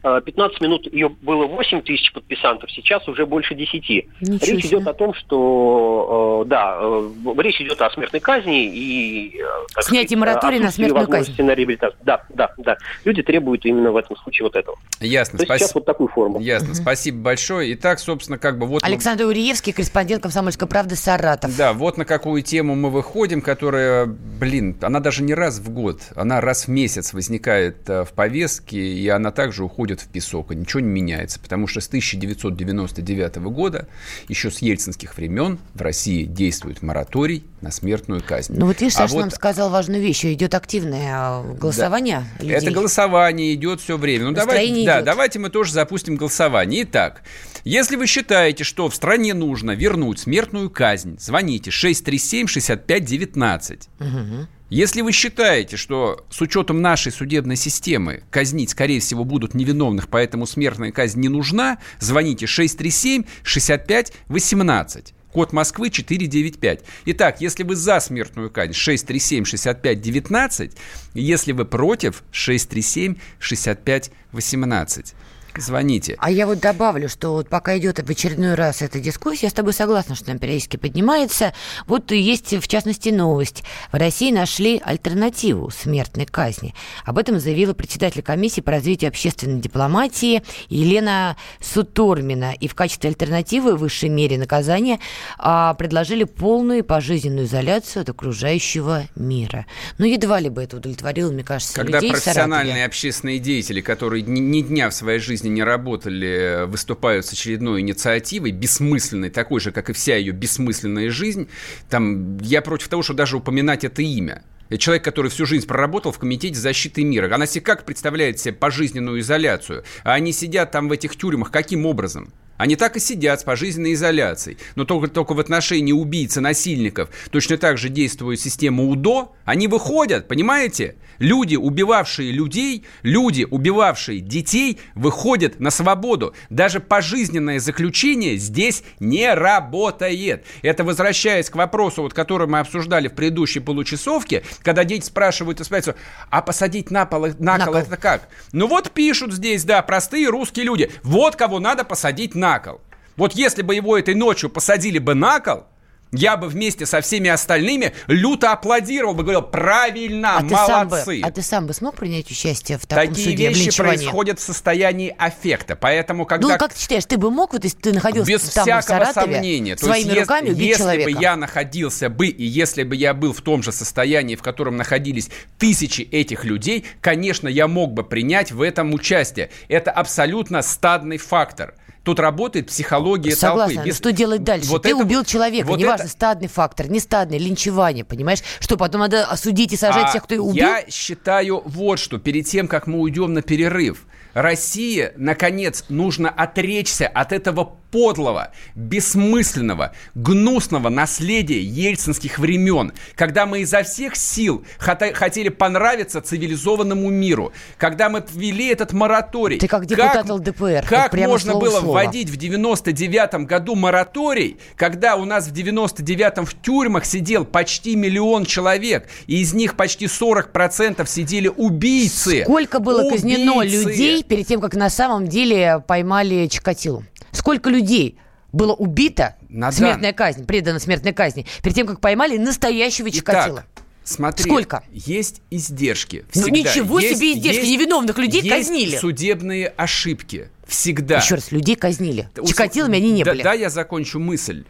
15 0.02 0.62
минут 0.62 0.94
ее 0.94 1.10
было 1.10 1.46
8 1.46 1.82
тысяч 1.82 2.14
подписантов, 2.14 2.72
сейчас 2.72 3.06
уже 3.10 3.26
больше 3.26 3.54
10. 3.54 3.74
Ничего 3.74 4.06
речь 4.22 4.66
себе. 4.66 4.78
идет 4.78 4.88
о 4.88 4.94
том, 4.94 5.14
что, 5.14 6.44
э, 6.46 6.50
да, 6.50 6.78
э, 6.80 7.10
речь 7.40 7.60
идет 7.60 7.82
о 7.82 7.90
смертной 7.90 8.22
казни 8.22 8.66
и... 8.66 9.42
Э, 9.42 9.82
Снятие 9.82 10.18
моратория 10.18 10.60
на 10.60 10.72
смертную 10.72 11.08
казнь. 11.08 11.36
На 11.42 11.54
реабилитацию. 11.54 12.00
Да, 12.04 12.24
да, 12.30 12.50
да. 12.58 12.78
Люди 13.04 13.24
требуют 13.24 13.66
именно 13.66 13.92
в 13.92 13.98
этом 13.98 14.16
случае 14.18 14.46
вот 14.46 14.56
этого. 14.56 14.78
Ясно. 15.02 15.38
То 15.38 15.44
есть 15.44 15.50
Спас... 15.50 15.60
сейчас 15.60 15.76
вот 15.76 15.86
такую 15.86 16.08
форму. 16.08 16.40
Ясно. 16.40 16.70
Угу. 16.70 16.76
Спасибо 16.76 17.18
большое. 17.18 17.74
Итак, 17.74 18.00
собственно, 18.00 18.38
как 18.38 18.58
бы 18.58 18.68
вот... 18.68 18.84
Александр 18.84 19.26
мы... 19.26 19.32
Уриевский, 19.32 19.74
корреспондент 19.74 20.24
«Комсомольской 20.24 20.68
правды» 20.68 20.96
Саратов. 20.96 21.56
Да, 21.58 21.74
вот 21.74 21.98
на 21.98 22.06
какую 22.06 22.42
тему 22.42 22.76
мы 22.76 22.90
выходим, 22.90 23.42
которая, 23.42 24.06
блин, 24.06 24.78
она 24.82 25.02
даже 25.02 25.24
не 25.24 25.34
раз 25.34 25.60
в 25.60 25.70
год, 25.72 26.02
она 26.16 26.40
раз 26.40 26.66
в 26.66 26.70
месяц 26.70 27.14
возникает 27.14 27.88
в 27.88 28.10
повестке, 28.16 28.78
и 28.78 29.10
она 29.10 29.32
также 29.32 29.66
уходит 29.66 29.89
уходят 29.90 30.02
в 30.02 30.08
песок, 30.08 30.52
и 30.52 30.56
ничего 30.56 30.82
не 30.82 30.90
меняется, 30.90 31.40
потому 31.40 31.66
что 31.68 31.80
с 31.82 31.88
1999 31.88 33.38
года, 33.38 33.88
еще 34.28 34.52
с 34.52 34.60
ельцинских 34.60 35.18
времен, 35.18 35.58
в 35.74 35.82
России 35.82 36.26
действует 36.26 36.84
мораторий 36.84 37.44
на 37.62 37.72
смертную 37.72 38.22
казнь. 38.24 38.54
Ну 38.58 38.68
вот 38.68 38.80
видишь, 38.82 38.96
а 38.96 39.00
Саша 39.00 39.16
вот... 39.16 39.22
нам 39.22 39.32
сказал 39.32 39.70
важную 39.70 40.02
вещь, 40.02 40.24
идет 40.26 40.54
активное 40.54 41.10
а, 41.12 41.56
голосование 41.56 42.26
да. 42.38 42.44
людей. 42.44 42.58
Это 42.58 42.72
голосование 42.72 43.54
идет 43.54 43.80
все 43.82 43.98
время. 43.98 44.26
Ну 44.26 44.34
давайте, 44.34 44.86
да, 44.86 45.02
давайте 45.02 45.40
мы 45.40 45.50
тоже 45.50 45.72
запустим 45.74 46.16
голосование. 46.16 46.84
Итак, 46.84 47.24
если 47.64 47.96
вы 47.96 48.06
считаете, 48.08 48.64
что 48.64 48.90
в 48.90 48.96
стране 48.96 49.34
нужно 49.34 49.72
вернуть 49.72 50.20
смертную 50.20 50.70
казнь, 50.70 51.18
звоните 51.20 51.72
637-6519. 51.72 53.88
Угу. 54.00 54.48
Если 54.70 55.02
вы 55.02 55.12
считаете, 55.14 55.78
что 55.78 56.26
с 56.30 56.42
учетом 56.42 56.82
нашей 56.82 57.12
судебной 57.12 57.56
системы 57.56 58.22
казнить, 58.30 58.70
скорее 58.70 59.00
всего, 59.00 59.24
будут 59.24 59.56
невиновных, 59.56 60.10
поэтому 60.10 60.46
смертная 60.46 60.92
казнь 60.92 61.20
не 61.20 61.28
нужна, 61.28 61.80
звоните 62.00 62.46
637-65-18. 62.46 65.14
Код 65.32 65.54
Москвы 65.54 65.90
495. 65.90 66.84
Итак, 67.06 67.42
если 67.42 67.64
вы 67.64 67.76
за 67.76 68.00
смертную 68.00 68.52
казнь 68.52 68.74
637-65-19, 68.74 70.78
если 71.16 71.52
вы 71.52 71.66
против 71.66 72.22
637-65-18. 72.32 75.16
Звоните. 75.58 76.16
А 76.20 76.32
я 76.32 76.46
вот 76.46 76.60
добавлю, 76.60 77.10
что 77.10 77.34
вот 77.34 77.50
пока 77.50 77.78
идет 77.78 78.00
в 78.00 78.10
очередной 78.10 78.56
раз 78.56 78.82
эта 78.82 79.00
дискуссия, 79.00 79.48
я 79.48 79.50
с 79.50 79.54
тобой 79.54 79.74
согласна, 79.74 80.16
что 80.16 80.32
она 80.32 80.40
периодически 80.40 80.78
поднимается. 80.78 81.54
Вот 81.88 82.12
есть, 82.12 82.54
в 82.54 82.68
частности, 82.68 83.10
новость. 83.10 83.64
В 83.92 83.96
России 83.96 84.32
нашли 84.32 84.82
альтернативу 84.84 85.70
смертной 85.70 86.26
казни. 86.26 86.74
Об 87.06 87.18
этом 87.18 87.40
заявила 87.40 87.74
председатель 87.74 88.22
комиссии 88.22 88.62
по 88.62 88.72
развитию 88.72 89.10
общественной 89.10 89.60
дипломатии 89.60 90.44
Елена 90.70 91.38
Сутормина. 91.62 92.54
И 92.60 92.68
в 92.68 92.76
качестве 92.76 93.10
альтернативы 93.10 93.76
высшей 93.76 94.10
мере 94.10 94.38
наказания 94.38 95.00
а, 95.38 95.74
предложили 95.74 96.26
полную 96.26 96.84
пожизненную 96.84 97.46
изоляцию 97.46 98.02
от 98.02 98.10
окружающего 98.10 99.04
мира. 99.16 99.66
Но 99.98 100.06
едва 100.06 100.40
ли 100.40 100.50
бы 100.50 100.64
это 100.64 100.78
удовлетворило, 100.78 101.32
мне 101.32 101.44
кажется, 101.44 101.74
Когда 101.76 102.00
людей 102.00 102.12
профессиональные 102.12 102.86
общественные 102.86 103.40
деятели, 103.40 103.82
которые 103.82 104.24
ни 104.24 104.62
дня 104.62 104.90
в 104.90 104.94
своей 104.94 105.20
жизни 105.20 105.39
жизни 105.40 105.50
не 105.50 105.64
работали, 105.64 106.66
выступают 106.66 107.26
с 107.26 107.32
очередной 107.32 107.82
инициативой, 107.82 108.52
бессмысленной, 108.52 109.30
такой 109.30 109.62
же, 109.62 109.72
как 109.72 109.90
и 109.90 109.94
вся 109.94 110.18
ее 110.18 110.34
бессмысленная 110.34 111.10
жизнь, 111.10 111.48
там, 111.90 112.38
я 112.40 112.62
против 112.62 112.90
того, 112.90 113.04
что 113.04 113.14
даже 113.14 113.38
упоминать 113.38 113.84
это 113.86 114.02
имя. 114.02 114.44
Человек, 114.78 115.04
который 115.04 115.32
всю 115.32 115.46
жизнь 115.46 115.66
проработал 115.66 116.12
в 116.12 116.20
Комитете 116.20 116.60
защиты 116.60 117.04
мира. 117.04 117.34
Она 117.34 117.48
себе 117.48 117.62
как 117.62 117.86
представляет 117.86 118.40
себе 118.40 118.54
пожизненную 118.54 119.20
изоляцию? 119.22 119.84
А 120.04 120.14
они 120.14 120.32
сидят 120.32 120.72
там 120.72 120.90
в 120.90 120.92
этих 120.92 121.16
тюрьмах 121.16 121.50
каким 121.52 121.86
образом? 121.86 122.32
Они 122.60 122.76
так 122.76 122.98
и 122.98 123.00
сидят 123.00 123.40
с 123.40 123.44
пожизненной 123.46 123.94
изоляцией. 123.94 124.58
Но 124.76 124.84
только, 124.84 125.08
только 125.08 125.34
в 125.34 125.40
отношении 125.40 125.94
убийц 125.94 126.36
и 126.36 126.42
насильников 126.42 127.10
точно 127.32 127.58
так 127.58 127.78
же 127.78 127.88
действует 127.88 128.42
система 128.42 128.84
УДО. 128.84 129.34
Они 129.46 129.70
выходят, 129.70 130.28
понимаете? 130.28 130.98
Люди, 131.20 131.56
убивавшие 131.56 132.34
людей, 132.34 132.86
люди, 133.02 133.48
убивавшие 133.50 134.20
детей, 134.20 134.78
выходят 134.94 135.62
на 135.62 135.70
свободу. 135.70 136.34
Даже 136.50 136.82
пожизненное 136.82 137.60
заключение 137.60 138.36
здесь 138.36 138.84
не 139.00 139.34
работает. 139.34 140.46
Это 140.62 140.84
возвращаясь 140.84 141.50
к 141.50 141.56
вопросу, 141.56 142.02
вот, 142.02 142.14
который 142.14 142.48
мы 142.48 142.60
обсуждали 142.60 143.08
в 143.08 143.14
предыдущей 143.14 143.62
получасовке, 143.62 144.44
когда 144.64 144.84
дети 144.84 145.06
спрашивают 145.06 145.62
и 145.62 145.64
спрашивают, 145.64 145.98
а 146.30 146.42
посадить 146.42 146.92
на 146.92 147.06
пол, 147.06 147.28
на, 147.40 147.58
на 147.58 147.66
кол 147.66 147.76
это 147.76 147.96
как? 147.96 148.28
Ну 148.52 148.68
вот 148.68 148.92
пишут 148.92 149.32
здесь, 149.32 149.64
да, 149.64 149.82
простые 149.82 150.28
русские 150.28 150.66
люди. 150.66 150.92
Вот 151.04 151.38
кого 151.38 151.60
надо 151.60 151.86
посадить 151.86 152.36
на 152.36 152.49
на 152.50 152.60
кол. 152.60 152.82
Вот 153.16 153.34
если 153.34 153.62
бы 153.62 153.76
его 153.76 153.98
этой 153.98 154.16
ночью 154.16 154.50
посадили 154.50 154.98
бы 154.98 155.14
на 155.14 155.40
кол, 155.40 155.66
я 156.12 156.38
бы 156.38 156.48
вместе 156.48 156.88
со 156.88 157.02
всеми 157.02 157.30
остальными 157.30 157.94
люто 158.08 158.52
аплодировал 158.52 159.14
бы, 159.14 159.22
говорил, 159.22 159.44
правильно, 159.44 160.38
а 160.38 160.42
молодцы. 160.42 161.06
Ты 161.06 161.22
бы, 161.22 161.28
а 161.28 161.32
ты 161.32 161.42
сам 161.44 161.68
бы 161.68 161.74
смог 161.74 161.96
принять 161.96 162.32
участие 162.32 162.80
в 162.80 162.88
таком 162.88 163.14
Такие 163.14 163.36
вещи 163.36 163.78
происходят 163.78 164.40
в 164.40 164.42
состоянии 164.42 165.14
аффекта, 165.20 165.76
поэтому 165.76 166.26
когда... 166.26 166.48
Ну, 166.48 166.58
как 166.58 166.74
ты 166.74 166.80
считаешь, 166.80 167.06
ты 167.06 167.18
бы 167.18 167.30
мог, 167.30 167.54
вот 167.54 167.64
если 167.64 167.78
ты 167.78 167.94
находился 167.94 168.32
Без 168.32 168.42
там 168.42 168.64
всякого 168.64 168.82
в 168.82 168.86
Саратове, 168.86 169.34
сомнения. 169.36 169.78
своими 169.78 170.08
есть, 170.08 170.22
руками 170.22 170.46
если, 170.48 170.56
убить 170.56 170.68
если 170.68 170.82
человека? 170.82 171.12
бы 171.12 171.22
я 171.22 171.36
находился 171.36 172.10
бы, 172.10 172.28
и 172.28 172.44
если 172.44 172.84
бы 172.84 172.96
я 172.96 173.14
был 173.14 173.34
в 173.34 173.42
том 173.42 173.62
же 173.62 173.72
состоянии, 173.72 174.36
в 174.36 174.42
котором 174.42 174.78
находились 174.78 175.30
тысячи 175.60 176.02
этих 176.02 176.44
людей, 176.44 176.88
конечно, 177.02 177.48
я 177.48 177.68
мог 177.68 177.94
бы 177.94 178.04
принять 178.04 178.52
в 178.52 178.64
этом 178.64 178.96
участие. 178.96 179.52
Это 179.68 179.92
абсолютно 179.92 180.64
стадный 180.64 181.18
фактор. 181.18 181.76
Тут 182.04 182.20
работает 182.20 182.68
психология 182.68 183.36
Согласна. 183.36 183.76
толпы. 183.76 183.90
Без... 183.90 183.98
что 183.98 184.12
делать 184.12 184.44
дальше? 184.44 184.70
Вот 184.70 184.84
Ты 184.84 184.90
это... 184.90 184.98
убил 184.98 185.24
человека, 185.24 185.68
вот 185.68 185.80
неважно, 185.80 186.04
это... 186.04 186.12
стадный 186.12 186.48
фактор, 186.48 186.90
не 186.90 187.00
стадный, 187.00 187.38
линчевание, 187.38 188.06
понимаешь? 188.06 188.40
Что, 188.60 188.78
потом 188.78 189.02
надо 189.02 189.26
осудить 189.26 189.74
и 189.74 189.78
сажать 189.78 190.06
а 190.06 190.10
всех, 190.10 190.24
кто 190.24 190.36
убил? 190.36 190.56
Я 190.56 190.86
считаю 190.90 191.62
вот 191.66 192.00
что, 192.00 192.18
перед 192.18 192.46
тем, 192.46 192.68
как 192.68 192.88
мы 192.88 193.00
уйдем 193.00 193.34
на 193.34 193.42
перерыв, 193.42 194.06
России, 194.34 195.12
наконец, 195.18 195.86
нужно 195.90 196.30
отречься 196.30 197.08
от 197.08 197.32
этого 197.32 197.76
подлого, 197.92 198.52
бессмысленного, 198.76 199.94
гнусного 200.14 200.90
наследия 200.90 201.62
ельцинских 201.62 202.38
времен, 202.38 202.94
когда 203.16 203.48
мы 203.48 203.62
изо 203.62 203.82
всех 203.84 204.16
сил 204.16 204.64
хотели 204.78 205.50
понравиться 205.50 206.22
цивилизованному 206.22 207.10
миру, 207.10 207.52
когда 207.78 208.10
мы 208.10 208.24
ввели 208.32 208.68
этот 208.68 208.94
мораторий. 208.94 209.58
Ты 209.58 209.68
как 209.68 209.88
депутат 209.88 210.28
как, 210.28 210.30
ЛДПР. 210.30 210.86
Как 210.88 211.14
можно 211.14 211.56
было 211.56 211.80
слова. 211.90 212.04
вводить 212.04 212.30
в 212.30 212.38
99-м 212.38 213.46
году 213.46 213.76
мораторий, 213.76 214.58
когда 214.76 215.16
у 215.16 215.26
нас 215.26 215.48
в 215.48 215.54
99-м 215.54 216.46
в 216.46 216.62
тюрьмах 216.62 217.06
сидел 217.06 217.46
почти 217.46 217.96
миллион 217.96 218.46
человек, 218.46 219.08
и 219.28 219.42
из 219.42 219.54
них 219.54 219.76
почти 219.76 220.06
40% 220.06 221.08
сидели 221.08 221.48
убийцы. 221.48 222.44
Сколько 222.44 222.80
было 222.80 223.02
убийцы. 223.02 223.24
казнено 223.24 223.62
людей 223.64 224.24
перед 224.24 224.48
тем, 224.48 224.62
как 224.62 224.76
на 224.76 224.90
самом 224.90 225.28
деле 225.28 225.84
поймали 225.88 226.48
Чикатилу? 226.48 227.04
Сколько 227.32 227.70
людей 227.70 228.18
было 228.52 228.74
убито, 228.74 229.36
Надо... 229.50 229.76
смертная 229.76 230.14
казнь, 230.14 230.46
предана 230.46 230.80
смертной 230.80 231.14
казни, 231.14 231.46
перед 231.62 231.76
тем, 231.76 231.88
как 231.88 232.00
поймали 232.00 232.38
настоящего 232.38 233.12
Чикатило? 233.12 233.66
Смотри, 234.04 234.44
Сколько? 234.44 234.84
Есть 234.92 235.42
издержки. 235.52 236.26
Ну, 236.34 236.42
Всегда. 236.42 236.48
Ну 236.48 236.56
ничего 236.56 237.00
есть, 237.00 237.18
себе 237.18 237.34
издержки. 237.34 237.60
Есть, 237.60 237.72
Невиновных 237.72 238.18
людей 238.18 238.42
есть 238.42 238.56
казнили. 238.56 238.98
судебные 238.98 239.68
ошибки. 239.68 240.50
Всегда. 240.70 241.18
Еще 241.18 241.36
раз, 241.36 241.52
людей 241.52 241.76
казнили. 241.76 242.30
Чикатилами 242.48 242.98
они 242.98 243.12
не 243.12 243.24
да, 243.24 243.32
были. 243.32 243.44
Да, 243.44 243.54
я 243.54 243.70
закончу 243.70 244.20
мысль. 244.20 244.64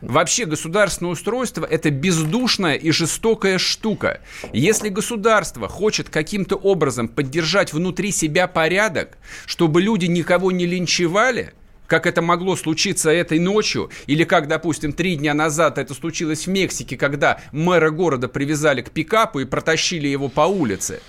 Вообще 0.00 0.46
государственное 0.46 1.12
устройство– 1.12 1.64
это 1.70 1.90
бездушная 1.90 2.74
и 2.74 2.90
жестокая 2.90 3.58
штука. 3.58 4.20
Если 4.52 4.88
государство 4.88 5.68
хочет 5.68 6.08
каким-то 6.08 6.56
образом 6.56 7.08
поддержать 7.08 7.72
внутри 7.72 8.10
себя 8.10 8.48
порядок, 8.48 9.16
чтобы 9.46 9.80
люди 9.80 10.06
никого 10.06 10.52
не 10.52 10.66
линчевали– 10.66 11.54
как 11.92 12.06
это 12.06 12.22
могло 12.22 12.56
случиться 12.56 13.10
этой 13.10 13.38
ночью, 13.38 13.90
или 14.06 14.24
как, 14.24 14.48
допустим, 14.48 14.94
три 14.94 15.14
дня 15.16 15.34
назад 15.34 15.76
это 15.76 15.92
случилось 15.92 16.46
в 16.46 16.50
Мексике, 16.50 16.96
когда 16.96 17.38
мэра 17.52 17.90
города 17.90 18.28
привязали 18.28 18.80
к 18.80 18.90
пикапу 18.90 19.40
и 19.40 19.44
протащили 19.44 20.08
его 20.08 20.30
по 20.30 20.46
улице. 20.46 21.02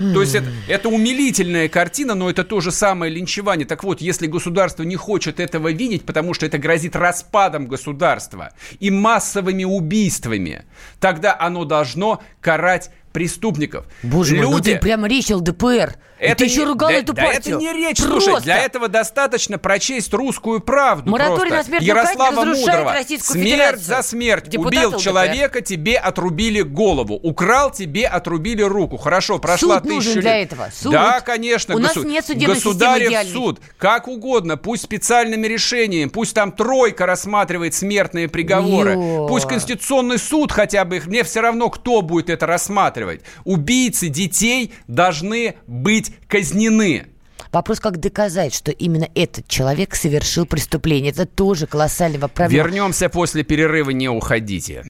То 0.00 0.22
есть 0.22 0.34
это, 0.34 0.48
это 0.66 0.88
умилительная 0.88 1.68
картина, 1.68 2.14
но 2.14 2.30
это 2.30 2.42
то 2.42 2.60
же 2.60 2.72
самое 2.72 3.12
линчевание. 3.12 3.66
Так 3.66 3.84
вот, 3.84 4.00
если 4.00 4.26
государство 4.26 4.82
не 4.82 4.96
хочет 4.96 5.38
этого 5.38 5.70
видеть, 5.70 6.04
потому 6.04 6.32
что 6.32 6.46
это 6.46 6.56
грозит 6.56 6.96
распадом 6.96 7.66
государства 7.66 8.52
и 8.78 8.90
массовыми 8.90 9.64
убийствами, 9.64 10.64
тогда 11.00 11.36
оно 11.38 11.66
должно 11.66 12.22
карать 12.40 12.90
преступников. 13.12 13.86
Боже 14.02 14.36
Люди... 14.36 14.46
мой, 14.46 14.54
ну 14.56 14.62
ты 14.62 14.78
прямо 14.78 15.06
речь 15.06 15.30
ЛДПР. 15.30 15.96
Это 16.20 16.36
ты 16.36 16.44
еще 16.44 16.64
ругал 16.64 16.90
да, 16.90 16.94
эту 16.94 17.12
да 17.14 17.24
партию. 17.24 17.56
это 17.56 17.64
не 17.64 17.72
речь, 17.72 17.96
просто. 18.02 18.30
слушай, 18.30 18.42
для 18.42 18.58
этого 18.58 18.88
достаточно 18.88 19.58
прочесть 19.58 20.12
русскую 20.12 20.60
правду 20.60 21.10
Мораторий 21.10 21.50
на 21.50 21.64
смерть 21.64 21.82
Ярослава 21.82 22.44
Мудрого. 22.44 22.92
Российскую 22.92 23.40
Смерть 23.40 23.52
Федерацию. 23.52 23.84
за 23.84 24.02
смерть. 24.02 24.48
Депутат 24.48 24.72
Убил 24.72 24.88
ЛДПР. 24.90 25.02
человека, 25.02 25.60
тебе 25.62 25.96
отрубили 25.96 26.60
голову. 26.60 27.14
Украл, 27.14 27.70
тебе 27.70 28.06
отрубили 28.06 28.62
руку. 28.62 28.98
Хорошо, 28.98 29.38
прошла 29.38 29.76
суд 29.76 29.84
тысяча 29.84 29.94
нужен 29.94 30.14
лет. 30.14 30.22
для 30.22 30.38
этого. 30.42 30.68
Суд. 30.74 30.92
Да, 30.92 31.20
конечно. 31.20 31.74
У 31.74 31.78
нас 31.78 31.96
нет 31.96 32.26
судебной 32.26 32.56
Государев 32.56 33.28
суд. 33.28 33.60
Как 33.78 34.06
угодно. 34.06 34.56
Пусть 34.56 34.82
специальными 34.82 35.46
решениями. 35.46 36.08
Пусть 36.10 36.34
там 36.34 36.52
тройка 36.52 37.06
рассматривает 37.06 37.74
смертные 37.74 38.28
приговоры. 38.28 38.92
Ё. 38.92 39.26
Пусть 39.26 39.48
Конституционный 39.48 40.18
суд 40.18 40.52
хотя 40.52 40.84
бы 40.84 40.96
их. 40.96 41.06
Мне 41.06 41.24
все 41.24 41.40
равно, 41.40 41.70
кто 41.70 42.02
будет 42.02 42.28
это 42.28 42.46
рассматривать. 42.46 43.22
Убийцы 43.44 44.08
детей 44.08 44.72
должны 44.86 45.54
быть 45.66 46.09
казнены. 46.26 47.06
Вопрос, 47.52 47.80
как 47.80 47.98
доказать, 47.98 48.54
что 48.54 48.70
именно 48.70 49.08
этот 49.14 49.48
человек 49.48 49.94
совершил 49.94 50.46
преступление. 50.46 51.10
Это 51.10 51.26
тоже 51.26 51.66
колоссальный 51.66 52.18
вопрос. 52.18 52.50
Вернемся 52.50 53.08
после 53.08 53.42
перерыва, 53.42 53.90
не 53.90 54.08
уходите. 54.08 54.84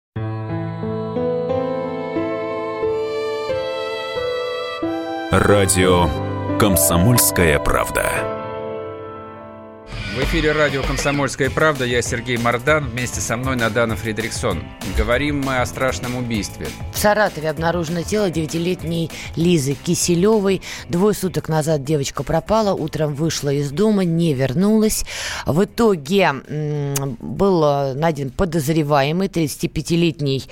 Радио 5.30 6.08
«Комсомольская 6.58 7.58
правда». 7.60 8.39
В 10.12 10.19
эфире 10.25 10.50
радио 10.50 10.83
«Комсомольская 10.83 11.50
правда». 11.50 11.85
Я 11.85 12.02
Сергей 12.02 12.37
Мордан. 12.37 12.88
Вместе 12.88 13.21
со 13.21 13.37
мной 13.37 13.55
Надана 13.55 13.95
Фредериксон. 13.95 14.61
Говорим 14.99 15.40
мы 15.40 15.61
о 15.61 15.67
страшном 15.67 16.17
убийстве. 16.17 16.67
В 16.93 16.99
Саратове 16.99 17.49
обнаружено 17.49 18.02
тело 18.02 18.29
девятилетней 18.29 19.09
Лизы 19.37 19.75
Киселевой. 19.75 20.62
Двое 20.88 21.14
суток 21.14 21.49
назад 21.49 21.85
девочка 21.85 22.25
пропала. 22.25 22.75
Утром 22.75 23.14
вышла 23.14 23.50
из 23.50 23.71
дома, 23.71 24.05
не 24.05 24.35
вернулась. 24.35 25.05
В 25.47 25.62
итоге 25.62 26.33
был 27.21 27.95
найден 27.95 28.31
подозреваемый 28.31 29.29
35-летний 29.29 30.43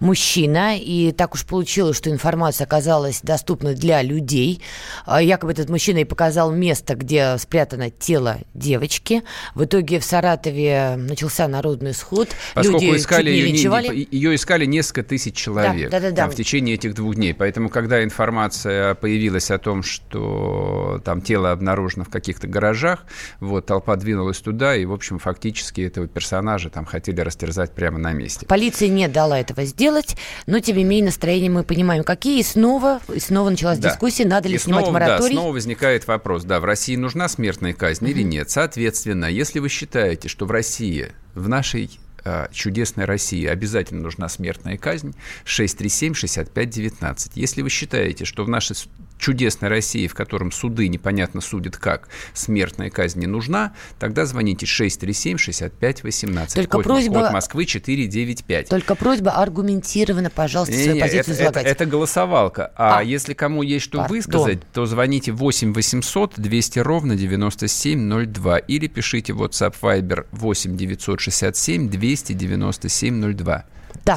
мужчина. 0.00 0.78
И 0.78 1.12
так 1.12 1.34
уж 1.34 1.44
получилось, 1.44 1.98
что 1.98 2.08
информация 2.08 2.64
оказалась 2.64 3.20
доступна 3.20 3.74
для 3.74 4.00
людей. 4.00 4.62
А 5.04 5.20
якобы 5.20 5.52
этот 5.52 5.68
мужчина 5.68 5.98
и 5.98 6.04
показал 6.04 6.50
место, 6.50 6.94
где 6.94 7.36
спрятано 7.36 7.90
тело 7.90 8.38
девочки 8.54 9.01
девочки. 9.02 9.22
В 9.54 9.64
итоге 9.64 9.98
в 9.98 10.04
Саратове 10.04 10.96
начался 10.96 11.48
народный 11.48 11.94
сход. 11.94 12.28
Поскольку 12.54 12.82
Люди 12.82 12.96
искали 12.96 13.30
не 13.30 13.36
ее, 13.36 13.46
линчевали. 13.46 13.88
не, 13.88 14.08
ее 14.10 14.34
искали 14.34 14.64
несколько 14.64 15.02
тысяч 15.02 15.34
человек 15.34 15.90
да, 15.90 16.00
да, 16.00 16.10
да, 16.10 16.26
да. 16.26 16.30
в 16.30 16.34
течение 16.34 16.74
этих 16.74 16.94
двух 16.94 17.14
дней. 17.14 17.34
Поэтому, 17.34 17.68
когда 17.68 18.02
информация 18.02 18.94
появилась 18.94 19.50
о 19.50 19.58
том, 19.58 19.82
что 19.82 21.00
там 21.04 21.20
тело 21.20 21.52
обнаружено 21.52 22.04
в 22.04 22.08
каких-то 22.10 22.46
гаражах, 22.46 23.04
вот 23.40 23.66
толпа 23.66 23.96
двинулась 23.96 24.38
туда, 24.38 24.76
и, 24.76 24.84
в 24.84 24.92
общем, 24.92 25.18
фактически 25.18 25.82
этого 25.82 26.06
персонажа 26.06 26.70
там 26.70 26.84
хотели 26.84 27.20
растерзать 27.20 27.72
прямо 27.72 27.98
на 27.98 28.12
месте. 28.12 28.46
Полиция 28.46 28.88
не 28.88 29.08
дала 29.08 29.38
этого 29.38 29.64
сделать, 29.64 30.16
но, 30.46 30.60
тем 30.60 30.76
не 30.76 30.84
менее, 30.84 31.06
настроение 31.06 31.50
мы 31.50 31.64
понимаем, 31.64 32.04
какие. 32.04 32.40
И 32.40 32.42
снова, 32.42 33.00
и 33.12 33.20
снова 33.20 33.50
началась 33.50 33.78
да. 33.78 33.90
дискуссия, 33.90 34.24
надо 34.24 34.48
ли 34.48 34.56
и 34.56 34.58
снимать 34.58 34.84
снова, 34.84 34.94
мораторий. 34.94 35.34
Да, 35.34 35.40
снова 35.40 35.52
возникает 35.52 36.06
вопрос, 36.06 36.44
да, 36.44 36.60
в 36.60 36.64
России 36.64 36.96
нужна 36.96 37.28
смертная 37.28 37.72
казнь 37.72 38.06
mm-hmm. 38.06 38.10
или 38.10 38.22
нет. 38.22 38.50
Соответственно, 38.50 38.91
если 39.28 39.58
вы 39.58 39.68
считаете, 39.68 40.28
что 40.28 40.46
в 40.46 40.50
России, 40.50 41.12
в 41.34 41.48
нашей 41.48 41.98
э, 42.24 42.46
чудесной 42.52 43.04
России 43.04 43.46
обязательно 43.46 44.02
нужна 44.02 44.28
смертная 44.28 44.76
казнь, 44.76 45.14
637-65-19. 45.44 47.32
Если 47.34 47.62
вы 47.62 47.70
считаете, 47.70 48.24
что 48.24 48.44
в 48.44 48.48
нашей 48.48 48.76
чудесной 49.22 49.68
России, 49.68 50.06
в 50.08 50.14
котором 50.14 50.50
суды 50.50 50.88
непонятно 50.88 51.40
судят 51.40 51.76
как, 51.76 52.08
смертная 52.34 52.90
казнь 52.90 53.20
не 53.20 53.26
нужна, 53.26 53.72
тогда 53.98 54.26
звоните 54.26 54.66
637-65-18. 54.66 56.54
Только 56.54 56.76
код, 56.78 56.84
просьба... 56.84 57.20
Код 57.20 57.32
Москвы 57.32 57.64
495. 57.64 58.68
Только 58.68 58.94
просьба 58.96 59.30
аргументированно, 59.30 60.28
пожалуйста, 60.28 60.74
свою 60.74 60.94
не, 60.94 61.00
позицию 61.00 61.34
это, 61.34 61.42
излагать. 61.42 61.66
Это, 61.66 61.84
это 61.84 61.86
голосовалка. 61.86 62.72
А, 62.76 62.98
а 62.98 63.02
если 63.02 63.34
кому 63.34 63.62
есть 63.62 63.84
что 63.84 63.98
Пардон. 63.98 64.16
высказать, 64.16 64.58
то 64.72 64.86
звоните 64.86 65.30
8 65.30 65.72
800 65.72 66.34
200 66.36 66.78
ровно 66.80 67.14
9702 67.14 68.58
или 68.58 68.88
пишите 68.88 69.32
WhatsApp 69.32 69.76
Viber 69.80 70.26
8 70.32 70.76
967 70.76 71.88
297 71.88 73.34
02. 73.34 73.64
Да. 74.04 74.16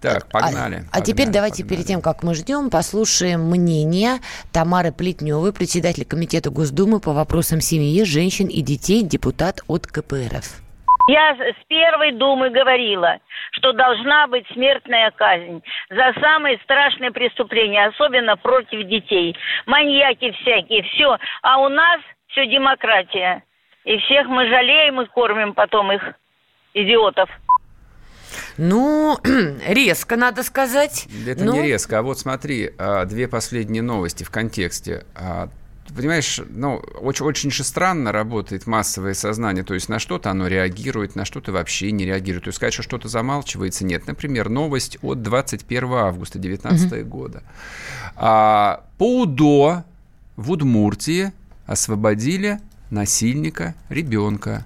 Так, 0.00 0.30
погнали. 0.30 0.54
А, 0.54 0.62
погнали 0.62 0.84
а 0.92 1.00
теперь 1.00 1.28
давайте 1.28 1.62
погнали. 1.62 1.76
перед 1.76 1.86
тем, 1.86 2.02
как 2.02 2.22
мы 2.22 2.34
ждем, 2.34 2.70
послушаем 2.70 3.40
мнение 3.40 4.18
Тамары 4.52 4.92
Плетневой, 4.92 5.52
председателя 5.52 6.04
Комитета 6.04 6.50
Госдумы 6.50 7.00
по 7.00 7.12
вопросам 7.12 7.60
семьи, 7.60 8.04
женщин 8.04 8.46
и 8.46 8.62
детей, 8.62 9.02
депутат 9.02 9.60
от 9.66 9.86
КПРФ. 9.86 10.62
Я 11.08 11.34
с 11.36 11.64
первой 11.68 12.12
думы 12.12 12.50
говорила, 12.50 13.16
что 13.52 13.72
должна 13.72 14.26
быть 14.26 14.46
смертная 14.52 15.10
казнь 15.12 15.62
за 15.88 16.12
самые 16.20 16.58
страшные 16.64 17.10
преступления, 17.12 17.86
особенно 17.86 18.36
против 18.36 18.86
детей. 18.86 19.34
Маньяки 19.64 20.32
всякие, 20.32 20.82
все. 20.82 21.16
А 21.42 21.58
у 21.60 21.68
нас 21.68 22.00
все 22.28 22.46
демократия. 22.46 23.42
И 23.84 23.96
всех 24.00 24.26
мы 24.26 24.48
жалеем 24.48 25.00
и 25.00 25.06
кормим 25.06 25.54
потом 25.54 25.92
их, 25.92 26.02
идиотов. 26.74 27.30
Ну, 28.58 29.18
резко, 29.66 30.16
надо 30.16 30.42
сказать. 30.42 31.08
Это 31.26 31.44
но... 31.44 31.54
не 31.54 31.62
резко. 31.62 32.00
А 32.00 32.02
вот 32.02 32.18
смотри, 32.18 32.72
а, 32.76 33.04
две 33.06 33.28
последние 33.28 33.82
новости 33.82 34.24
в 34.24 34.30
контексте. 34.30 35.04
А, 35.14 35.48
понимаешь, 35.96 36.40
ну, 36.50 36.82
очень, 37.00 37.24
очень 37.24 37.50
же 37.50 37.64
странно 37.64 38.12
работает 38.12 38.66
массовое 38.66 39.14
сознание. 39.14 39.64
То 39.64 39.74
есть 39.74 39.88
на 39.88 39.98
что-то 39.98 40.30
оно 40.30 40.48
реагирует, 40.48 41.14
на 41.14 41.24
что-то 41.24 41.52
вообще 41.52 41.92
не 41.92 42.04
реагирует. 42.04 42.44
То 42.44 42.48
есть 42.48 42.56
сказать, 42.56 42.74
что 42.74 42.82
что-то 42.82 43.08
замалчивается, 43.08 43.84
нет. 43.84 44.06
Например, 44.06 44.48
новость 44.48 44.98
от 45.02 45.22
21 45.22 45.92
августа 45.92 46.38
2019 46.38 46.92
угу. 46.92 47.10
года. 47.10 47.42
А, 48.16 48.84
по 48.98 49.22
УДО 49.22 49.84
в 50.36 50.50
Удмуртии 50.50 51.32
освободили 51.66 52.58
насильника 52.90 53.74
ребенка 53.88 54.64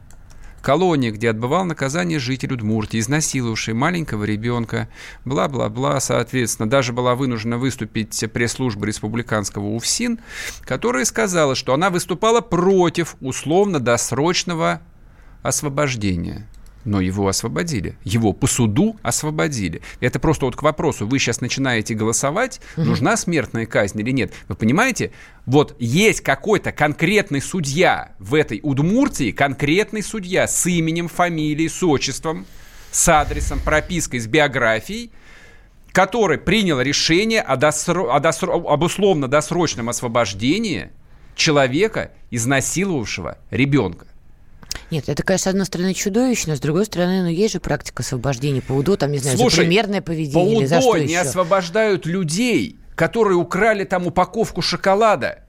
колония, 0.62 1.10
где 1.10 1.28
отбывал 1.28 1.64
наказание 1.64 2.18
житель 2.18 2.54
Удмуртии, 2.54 3.00
изнасиловавший 3.00 3.74
маленького 3.74 4.24
ребенка, 4.24 4.88
бла-бла-бла, 5.24 6.00
соответственно, 6.00 6.70
даже 6.70 6.92
была 6.92 7.14
вынуждена 7.14 7.58
выступить 7.58 8.24
пресс-служба 8.32 8.86
республиканского 8.86 9.66
УФСИН, 9.74 10.20
которая 10.62 11.04
сказала, 11.04 11.54
что 11.54 11.74
она 11.74 11.90
выступала 11.90 12.40
против 12.40 13.16
условно-досрочного 13.20 14.80
освобождения 15.42 16.48
но 16.84 17.00
его 17.00 17.28
освободили. 17.28 17.96
Его 18.04 18.32
по 18.32 18.46
суду 18.46 18.96
освободили. 19.02 19.82
Это 20.00 20.18
просто 20.18 20.46
вот 20.46 20.56
к 20.56 20.62
вопросу. 20.62 21.06
Вы 21.06 21.18
сейчас 21.18 21.40
начинаете 21.40 21.94
голосовать, 21.94 22.60
угу. 22.76 22.86
нужна 22.86 23.16
смертная 23.16 23.66
казнь 23.66 24.00
или 24.00 24.10
нет. 24.10 24.32
Вы 24.48 24.54
понимаете? 24.54 25.12
Вот 25.46 25.76
есть 25.78 26.20
какой-то 26.20 26.72
конкретный 26.72 27.40
судья 27.40 28.12
в 28.18 28.34
этой 28.34 28.60
Удмуртии, 28.62 29.32
конкретный 29.32 30.02
судья 30.02 30.46
с 30.46 30.66
именем, 30.66 31.08
фамилией, 31.08 31.68
с 31.68 31.82
отчеством, 31.82 32.46
с 32.90 33.08
адресом, 33.08 33.58
пропиской, 33.60 34.20
с 34.20 34.26
биографией, 34.26 35.10
который 35.92 36.38
принял 36.38 36.80
решение 36.80 37.40
о, 37.40 37.56
досро... 37.56 38.14
о 38.14 38.20
досро... 38.20 38.54
об 38.54 38.82
условно-досрочном 38.82 39.88
освобождении 39.88 40.90
человека, 41.34 42.12
изнасиловавшего 42.30 43.38
ребенка. 43.50 44.06
Нет, 44.92 45.08
это, 45.08 45.22
конечно, 45.22 45.44
с 45.44 45.46
одной 45.46 45.64
стороны 45.64 45.94
чудовищно, 45.94 46.54
с 46.54 46.60
другой 46.60 46.84
стороны, 46.84 47.22
ну, 47.22 47.28
есть 47.28 47.54
же 47.54 47.60
практика 47.60 48.02
освобождения 48.02 48.60
по 48.60 48.72
УДО, 48.72 48.96
там, 48.96 49.10
не 49.10 49.18
знаю, 49.18 49.38
Слушай, 49.38 49.56
за 49.56 49.62
примерное 49.62 50.02
поведение 50.02 50.56
по 50.56 50.60
или 50.60 50.66
за 50.66 50.78
УДО 50.80 50.82
что 50.82 50.98
не 50.98 51.04
еще. 51.12 51.18
освобождают 51.20 52.04
людей, 52.04 52.76
которые 52.94 53.38
украли 53.38 53.84
там 53.84 54.06
упаковку 54.06 54.60
шоколада 54.60 55.44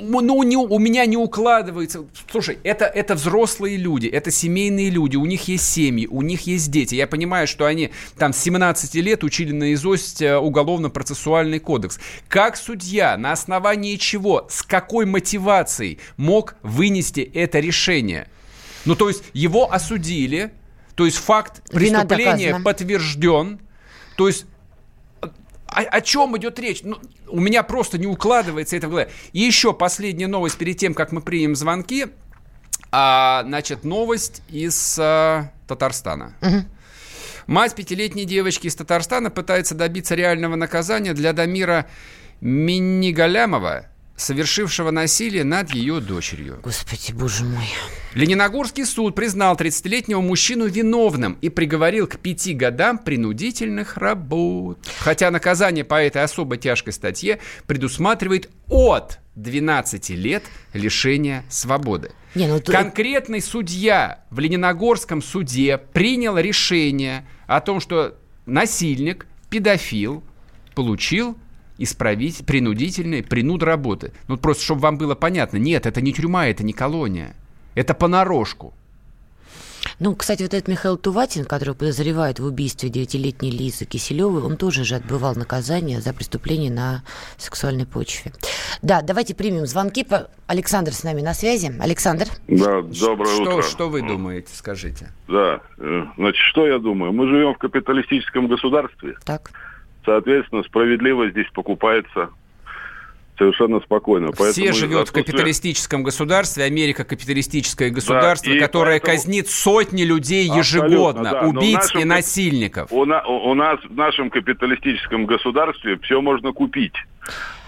ну, 0.00 0.44
не, 0.44 0.56
у 0.56 0.78
меня 0.78 1.06
не 1.06 1.16
укладывается. 1.16 2.04
Слушай, 2.30 2.58
это, 2.62 2.84
это 2.84 3.16
взрослые 3.16 3.76
люди, 3.76 4.06
это 4.06 4.30
семейные 4.30 4.90
люди, 4.90 5.16
у 5.16 5.26
них 5.26 5.48
есть 5.48 5.64
семьи, 5.64 6.06
у 6.06 6.22
них 6.22 6.42
есть 6.42 6.70
дети. 6.70 6.94
Я 6.94 7.08
понимаю, 7.08 7.48
что 7.48 7.66
они 7.66 7.90
там 8.16 8.32
с 8.32 8.38
17 8.38 8.94
лет 8.96 9.24
учили 9.24 9.50
наизусть 9.50 10.22
э, 10.22 10.36
уголовно-процессуальный 10.36 11.58
кодекс. 11.58 11.98
Как 12.28 12.56
судья, 12.56 13.16
на 13.16 13.32
основании 13.32 13.96
чего, 13.96 14.46
с 14.48 14.62
какой 14.62 15.04
мотивацией 15.04 15.98
мог 16.16 16.54
вынести 16.62 17.20
это 17.20 17.58
решение? 17.58 18.28
Ну, 18.86 18.94
то 18.94 19.08
есть 19.08 19.24
его 19.32 19.72
осудили, 19.72 20.52
то 20.94 21.04
есть 21.04 21.18
факт 21.18 21.62
преступления 21.70 22.58
подтвержден, 22.60 23.60
то 24.16 24.28
есть 24.28 24.46
о, 25.66 25.80
о 25.80 26.00
чем 26.00 26.36
идет 26.38 26.58
речь? 26.58 26.80
Ну, 26.82 26.98
у 27.28 27.40
меня 27.40 27.62
просто 27.62 27.98
не 27.98 28.06
укладывается 28.06 28.76
это 28.76 28.86
в 28.86 28.90
голове. 28.90 29.10
И 29.32 29.40
еще 29.40 29.74
последняя 29.74 30.26
новость 30.26 30.56
перед 30.56 30.78
тем, 30.78 30.94
как 30.94 31.12
мы 31.12 31.20
примем 31.20 31.54
звонки. 31.54 32.06
А, 32.92 33.42
значит, 33.44 33.84
новость 33.84 34.42
из 34.48 34.96
а, 34.98 35.52
Татарстана. 35.66 36.34
Угу. 36.40 36.64
Мать 37.48 37.74
пятилетней 37.74 38.24
девочки 38.24 38.68
из 38.68 38.74
Татарстана 38.74 39.30
пытается 39.30 39.74
добиться 39.74 40.14
реального 40.14 40.56
наказания 40.56 41.12
для 41.12 41.32
Дамира 41.32 41.86
Миннигалямова 42.40 43.86
совершившего 44.16 44.90
насилие 44.90 45.44
над 45.44 45.72
ее 45.74 46.00
дочерью. 46.00 46.60
Господи, 46.62 47.12
боже 47.12 47.44
мой. 47.44 47.66
Лениногорский 48.14 48.86
суд 48.86 49.14
признал 49.14 49.56
30-летнего 49.56 50.20
мужчину 50.20 50.66
виновным 50.66 51.36
и 51.42 51.50
приговорил 51.50 52.06
к 52.06 52.18
пяти 52.18 52.54
годам 52.54 52.98
принудительных 52.98 53.96
работ. 53.98 54.78
Хотя 55.00 55.30
наказание 55.30 55.84
по 55.84 56.02
этой 56.02 56.22
особо 56.22 56.56
тяжкой 56.56 56.94
статье 56.94 57.40
предусматривает 57.66 58.48
от 58.68 59.18
12 59.34 60.10
лет 60.10 60.44
лишения 60.72 61.44
свободы. 61.50 62.12
Не, 62.34 62.46
ну, 62.46 62.60
Конкретный 62.60 63.42
судья 63.42 64.24
в 64.30 64.38
Лениногорском 64.38 65.22
суде 65.22 65.78
принял 65.78 66.38
решение 66.38 67.26
о 67.46 67.60
том, 67.60 67.80
что 67.80 68.18
насильник, 68.46 69.26
педофил 69.50 70.24
получил 70.74 71.36
исправить 71.78 72.44
принудительные 72.46 73.22
принуд 73.22 73.62
работы. 73.62 74.12
Ну, 74.28 74.36
просто, 74.36 74.64
чтобы 74.64 74.82
вам 74.82 74.98
было 74.98 75.14
понятно. 75.14 75.56
Нет, 75.58 75.86
это 75.86 76.00
не 76.00 76.12
тюрьма, 76.12 76.46
это 76.46 76.64
не 76.64 76.72
колония. 76.72 77.34
Это 77.74 77.94
понарошку. 77.94 78.74
Ну, 79.98 80.14
кстати, 80.14 80.42
вот 80.42 80.52
этот 80.52 80.68
Михаил 80.68 80.96
Туватин, 80.96 81.44
который 81.44 81.74
подозревает 81.74 82.38
в 82.38 82.44
убийстве 82.44 82.88
девятилетней 82.88 83.50
Лизы 83.50 83.84
Киселевой, 83.84 84.42
он 84.42 84.56
тоже 84.56 84.84
же 84.84 84.96
отбывал 84.96 85.34
наказание 85.34 86.00
за 86.00 86.12
преступление 86.12 86.70
на 86.70 87.02
сексуальной 87.38 87.86
почве. 87.86 88.32
Да, 88.82 89.02
давайте 89.02 89.34
примем 89.34 89.66
звонки. 89.66 90.06
Александр 90.46 90.92
с 90.92 91.02
нами 91.02 91.22
на 91.22 91.34
связи. 91.34 91.72
Александр. 91.80 92.26
Да, 92.46 92.82
доброе 92.82 93.34
что, 93.34 93.42
утро. 93.42 93.62
Что 93.62 93.88
вы 93.88 94.02
думаете, 94.02 94.48
скажите? 94.54 95.12
Да, 95.28 95.60
э, 95.78 96.02
значит, 96.16 96.40
что 96.50 96.66
я 96.66 96.78
думаю? 96.78 97.12
Мы 97.12 97.28
живем 97.28 97.54
в 97.54 97.58
капиталистическом 97.58 98.48
государстве. 98.48 99.16
Так. 99.24 99.50
Соответственно, 100.06 100.62
справедливость 100.62 101.32
здесь 101.32 101.48
покупается 101.52 102.30
совершенно 103.36 103.80
спокойно. 103.80 104.28
Поэтому 104.28 104.52
Все 104.52 104.72
живет 104.72 105.08
в 105.08 105.12
капиталистическом 105.12 106.02
государстве, 106.02 106.64
Америка 106.64 107.04
капиталистическое 107.04 107.90
государство, 107.90 108.54
да, 108.54 108.60
которое 108.60 109.00
поэтому... 109.00 109.12
казнит 109.12 109.48
сотни 109.48 110.04
людей 110.04 110.46
ежегодно, 110.46 111.32
да, 111.32 111.40
убийц 111.42 111.94
и 111.94 112.04
насильников. 112.04 112.90
У, 112.92 113.04
на, 113.04 113.26
у 113.26 113.52
нас 113.54 113.78
в 113.80 113.94
нашем 113.94 114.30
капиталистическом 114.30 115.26
государстве 115.26 115.98
все 116.02 116.22
можно 116.22 116.52
купить. 116.52 116.94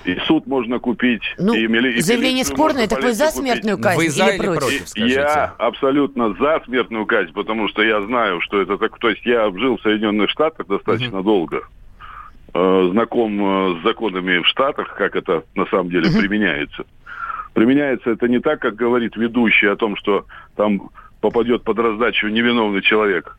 И 0.04 0.16
суд 0.26 0.46
можно 0.46 0.78
купить. 0.78 1.22
Ну, 1.36 1.52
и 1.52 1.66
мили, 1.66 2.00
заявление 2.00 2.44
спорное, 2.44 2.86
так 2.86 3.02
вы 3.02 3.12
за 3.12 3.30
смертную 3.30 3.78
казнь 3.78 3.98
вы 3.98 4.08
за 4.08 4.28
или, 4.28 4.38
против? 4.38 4.60
против 4.60 4.88
скажите? 4.88 5.14
я 5.14 5.54
абсолютно 5.58 6.34
за 6.34 6.62
смертную 6.64 7.04
казнь, 7.04 7.32
потому 7.32 7.68
что 7.68 7.82
я 7.82 8.00
знаю, 8.02 8.40
что 8.40 8.62
это 8.62 8.78
так. 8.78 8.96
То 9.00 9.10
есть 9.10 9.26
я 9.26 9.50
жил 9.50 9.76
в 9.76 9.82
Соединенных 9.82 10.30
Штатах 10.30 10.68
достаточно 10.68 11.18
угу. 11.18 11.24
долго. 11.24 11.62
Э, 12.54 12.88
знаком 12.92 13.40
э, 13.40 13.78
с 13.78 13.82
законами 13.82 14.38
в 14.38 14.46
Штатах, 14.46 14.94
как 14.96 15.16
это 15.16 15.44
на 15.54 15.66
самом 15.66 15.90
деле 15.90 16.08
uh-huh. 16.08 16.18
применяется. 16.18 16.84
Применяется 17.52 18.10
это 18.10 18.26
не 18.26 18.40
так, 18.40 18.60
как 18.60 18.74
говорит 18.74 19.16
ведущий 19.16 19.66
о 19.66 19.76
том, 19.76 19.96
что 19.96 20.24
там 20.56 20.90
попадет 21.20 21.62
под 21.62 21.78
раздачу 21.78 22.28
невиновный 22.28 22.80
человек. 22.80 23.36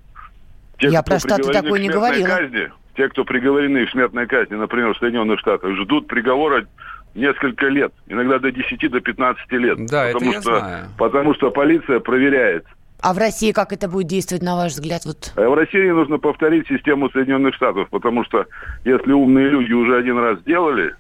Те, 0.78 0.90
Я 0.90 1.02
про 1.02 1.18
Штаты 1.18 1.52
такое 1.52 1.80
не 1.80 1.90
говорила. 1.90 2.28
Казни, 2.28 2.70
те, 2.96 3.10
кто 3.10 3.26
приговорены 3.26 3.88
к 3.88 3.90
смертной 3.90 4.28
казни, 4.28 4.56
например, 4.56 4.94
в 4.94 4.98
Соединенных 5.00 5.40
Штатах, 5.40 5.76
ждут 5.76 6.08
приговора 6.08 6.68
несколько 7.16 7.68
лет, 7.68 7.92
иногда 8.08 8.38
до 8.38 8.52
10 8.52 8.92
до 8.92 9.02
15 9.02 9.52
лет. 9.54 9.86
Да, 9.88 10.10
потому 10.14 10.32
это 10.32 10.38
я 10.38 10.42
что, 10.42 10.60
знаю. 10.60 10.86
Потому 10.98 11.34
что 11.34 11.50
полиция 11.50 12.00
проверяет 12.00 12.66
а 13.02 13.14
в 13.14 13.18
России 13.18 13.52
как 13.52 13.74
это 13.74 13.88
будет 13.88 14.08
действовать, 14.08 14.44
на 14.44 14.56
ваш 14.56 14.74
взгляд? 14.74 15.06
Вот? 15.06 15.34
А 15.36 15.50
в 15.50 15.54
России 15.54 15.90
нужно 15.90 16.18
повторить 16.18 16.68
систему 16.68 17.10
Соединенных 17.10 17.56
Штатов, 17.56 17.90
потому 17.90 18.24
что 18.26 18.46
если 18.86 19.12
умные 19.12 19.50
люди 19.50 19.74
уже 19.74 19.98
один 19.98 20.18
раз 20.18 20.40
сделали, 20.40 20.94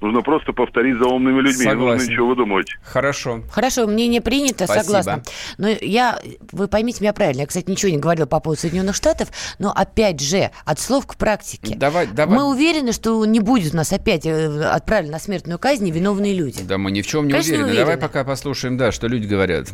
Нужно 0.00 0.20
просто 0.20 0.52
повторить 0.52 0.98
за 0.98 1.06
умными 1.06 1.40
людьми. 1.40 1.64
Согласен. 1.64 1.78
Не 1.78 1.92
нужно 1.92 2.10
ничего 2.10 2.28
выдумывать. 2.28 2.76
Хорошо. 2.82 3.40
Хорошо, 3.50 3.86
мнение 3.86 4.20
принято, 4.20 4.66
Спасибо. 4.66 4.84
согласна. 4.84 5.22
Но 5.56 5.68
я, 5.68 6.18
вы 6.52 6.68
поймите 6.68 7.00
меня 7.00 7.14
правильно, 7.14 7.40
я, 7.40 7.46
кстати, 7.46 7.70
ничего 7.70 7.90
не 7.90 7.98
говорила 7.98 8.26
по 8.26 8.40
поводу 8.40 8.60
Соединенных 8.60 8.94
Штатов, 8.94 9.28
но 9.58 9.72
опять 9.72 10.20
же, 10.20 10.50
от 10.66 10.78
слов 10.78 11.06
к 11.06 11.16
практике. 11.16 11.76
Давай, 11.76 12.06
давай. 12.06 12.36
Мы 12.36 12.44
уверены, 12.44 12.92
что 12.92 13.24
не 13.24 13.40
будет 13.40 13.72
у 13.72 13.76
нас 13.78 13.92
опять 13.92 14.26
э, 14.26 14.64
отправлены 14.64 15.12
на 15.12 15.18
смертную 15.18 15.58
казнь 15.58 15.90
виновные 15.90 16.34
люди. 16.34 16.62
Да, 16.62 16.76
мы 16.76 16.90
ни 16.90 17.00
в 17.00 17.06
чем 17.06 17.26
не 17.26 17.32
Конечно, 17.32 17.54
уверены. 17.54 17.70
уверены. 17.70 17.86
Давай 17.86 17.96
пока 17.96 18.24
послушаем, 18.24 18.76
да, 18.76 18.92
что 18.92 19.06
люди 19.06 19.26
говорят. 19.26 19.68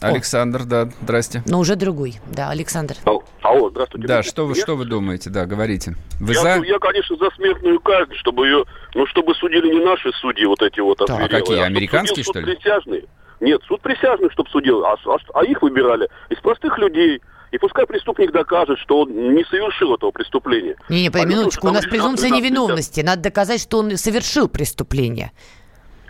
Александр, 0.00 0.62
О. 0.62 0.64
да, 0.64 0.88
здрасте. 1.02 1.42
Но 1.46 1.58
уже 1.58 1.76
другой, 1.76 2.16
да, 2.26 2.50
Александр. 2.50 2.94
Алло, 3.42 3.70
здравствуйте. 3.70 4.06
Да, 4.06 4.22
что 4.22 4.46
вы, 4.46 4.54
что 4.54 4.76
вы 4.76 4.84
думаете, 4.84 5.30
да, 5.30 5.46
говорите. 5.46 5.94
Вы 6.20 6.34
я, 6.34 6.40
за? 6.40 6.48
Я, 6.64 6.78
конечно, 6.78 7.16
за 7.16 7.30
смертную 7.30 7.80
казнь, 7.80 8.14
чтобы 8.14 8.46
ее, 8.46 8.64
ну, 8.94 9.06
чтобы 9.06 9.34
судили 9.34 9.68
не 9.74 9.84
наши 9.84 10.12
судьи, 10.20 10.44
вот 10.46 10.62
эти 10.62 10.80
вот 10.80 10.98
да, 11.06 11.16
А 11.16 11.28
какие, 11.28 11.58
а 11.58 11.64
американские, 11.64 12.24
что 12.24 12.40
ли? 12.40 12.54
присяжные. 12.54 13.04
Нет, 13.40 13.60
суд 13.66 13.80
присяжных, 13.80 14.32
чтобы 14.32 14.50
судил, 14.50 14.84
а, 14.84 14.96
а, 15.06 15.16
а 15.34 15.44
их 15.44 15.62
выбирали 15.62 16.08
из 16.28 16.38
простых 16.38 16.76
людей. 16.78 17.20
И 17.50 17.58
пускай 17.58 17.86
преступник 17.86 18.30
докажет, 18.30 18.78
что 18.80 19.00
он 19.00 19.34
не 19.34 19.42
совершил 19.44 19.94
этого 19.94 20.10
преступления. 20.10 20.76
Не-не, 20.90 21.10
по 21.10 21.24
минуточку, 21.24 21.68
у 21.68 21.70
нас 21.70 21.86
презумпция 21.86 22.30
невиновности. 22.30 23.00
Надо 23.00 23.22
доказать, 23.22 23.62
что 23.62 23.78
он 23.78 23.96
совершил 23.96 24.48
преступление. 24.48 25.32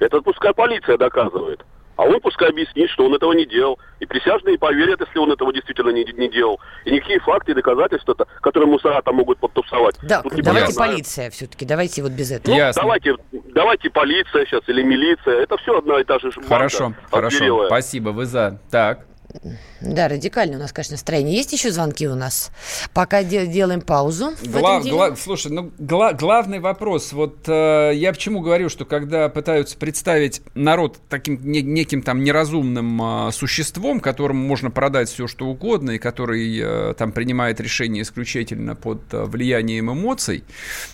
Это 0.00 0.20
пускай 0.20 0.52
полиция 0.52 0.96
доказывает. 0.96 1.64
А 1.98 2.04
он 2.04 2.20
пускай 2.20 2.48
объяснит, 2.48 2.88
что 2.90 3.06
он 3.06 3.14
этого 3.14 3.32
не 3.32 3.44
делал. 3.44 3.76
И 3.98 4.06
присяжные 4.06 4.56
поверят, 4.56 5.00
если 5.00 5.18
он 5.18 5.32
этого 5.32 5.52
действительно 5.52 5.90
не, 5.90 6.04
не 6.04 6.30
делал. 6.30 6.60
И 6.84 6.92
никакие 6.92 7.18
факты 7.18 7.50
и 7.50 7.54
доказательства, 7.56 8.14
которые 8.40 8.70
мусора 8.70 9.02
там 9.02 9.16
могут 9.16 9.38
подтусовать. 9.38 9.96
Да, 10.02 10.22
давайте 10.22 10.74
полиция 10.76 11.28
все-таки, 11.30 11.66
давайте 11.66 12.02
вот 12.04 12.12
без 12.12 12.30
этого. 12.30 12.54
Ну, 12.54 12.72
давайте, 12.72 13.16
давайте 13.52 13.90
полиция 13.90 14.46
сейчас 14.46 14.62
или 14.68 14.82
милиция. 14.82 15.42
Это 15.42 15.56
все 15.56 15.76
одна 15.76 16.00
и 16.00 16.04
та 16.04 16.20
же 16.20 16.30
Хорошо, 16.48 16.94
хорошо. 17.10 17.66
Спасибо, 17.66 18.10
вы 18.10 18.26
за. 18.26 18.60
Так. 18.70 19.00
Да, 19.80 20.08
радикально 20.08 20.56
у 20.56 20.60
нас, 20.60 20.72
конечно, 20.72 20.94
настроение. 20.94 21.36
Есть 21.36 21.52
еще 21.52 21.70
звонки 21.70 22.08
у 22.08 22.14
нас? 22.14 22.50
Пока 22.94 23.22
де- 23.22 23.46
делаем 23.46 23.80
паузу. 23.80 24.32
Гла- 24.42 24.80
гла- 24.90 25.16
слушай, 25.16 25.52
ну 25.52 25.70
гла- 25.78 26.12
главный 26.14 26.60
вопрос. 26.60 27.12
Вот 27.12 27.46
э, 27.46 27.92
я 27.94 28.12
почему 28.12 28.40
говорю, 28.40 28.68
что 28.70 28.84
когда 28.86 29.28
пытаются 29.28 29.76
представить 29.76 30.40
народ 30.54 30.98
таким 31.08 31.38
не- 31.42 31.62
неким 31.62 32.02
там 32.02 32.24
неразумным 32.24 33.28
э, 33.28 33.32
существом, 33.32 34.00
которому 34.00 34.46
можно 34.46 34.70
продать 34.70 35.08
все, 35.10 35.26
что 35.26 35.46
угодно, 35.46 35.92
и 35.92 35.98
который 35.98 36.58
э, 36.60 36.94
там 36.94 37.12
принимает 37.12 37.60
решения 37.60 38.02
исключительно 38.02 38.74
под 38.74 39.02
э, 39.12 39.24
влиянием 39.24 39.92
эмоций, 39.92 40.42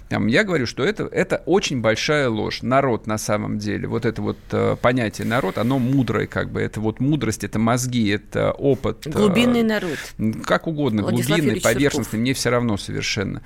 там, 0.09 0.27
я 0.27 0.45
говорю, 0.45 0.67
что 0.67 0.85
это, 0.85 1.05
это 1.05 1.43
очень 1.47 1.81
большая 1.81 2.29
ложь. 2.29 2.63
Народ 2.63 3.07
на 3.07 3.17
самом 3.19 3.59
деле, 3.59 3.87
вот 3.89 4.05
это 4.05 4.21
вот 4.21 4.39
э, 4.51 4.77
понятие 4.81 5.27
народ, 5.27 5.57
оно 5.59 5.79
мудрое 5.79 6.27
как 6.27 6.51
бы. 6.51 6.61
Это 6.61 6.81
вот 6.81 7.01
мудрость, 7.01 7.45
это 7.45 7.59
мозги, 7.59 8.09
это 8.11 8.24
опыт. 8.37 9.07
Глубинный 9.07 9.61
э, 9.61 9.65
народ. 9.65 9.99
Как 10.45 10.67
угодно, 10.67 11.03
Владислав 11.03 11.39
глубинный, 11.39 11.61
поверхностный, 11.61 12.05
Сурков. 12.05 12.21
мне 12.21 12.35
все 12.35 12.51
равно 12.51 12.77
совершенно. 12.77 13.43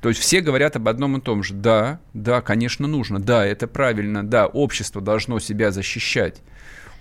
То 0.00 0.08
есть 0.08 0.20
все 0.20 0.40
говорят 0.40 0.74
об 0.76 0.88
одном 0.88 1.16
и 1.16 1.20
том 1.20 1.44
же. 1.44 1.54
Да, 1.54 2.00
да, 2.12 2.40
конечно, 2.40 2.88
нужно. 2.88 3.20
Да, 3.20 3.46
это 3.46 3.68
правильно. 3.68 4.26
Да, 4.26 4.46
общество 4.46 5.00
должно 5.00 5.38
себя 5.38 5.70
защищать. 5.70 6.42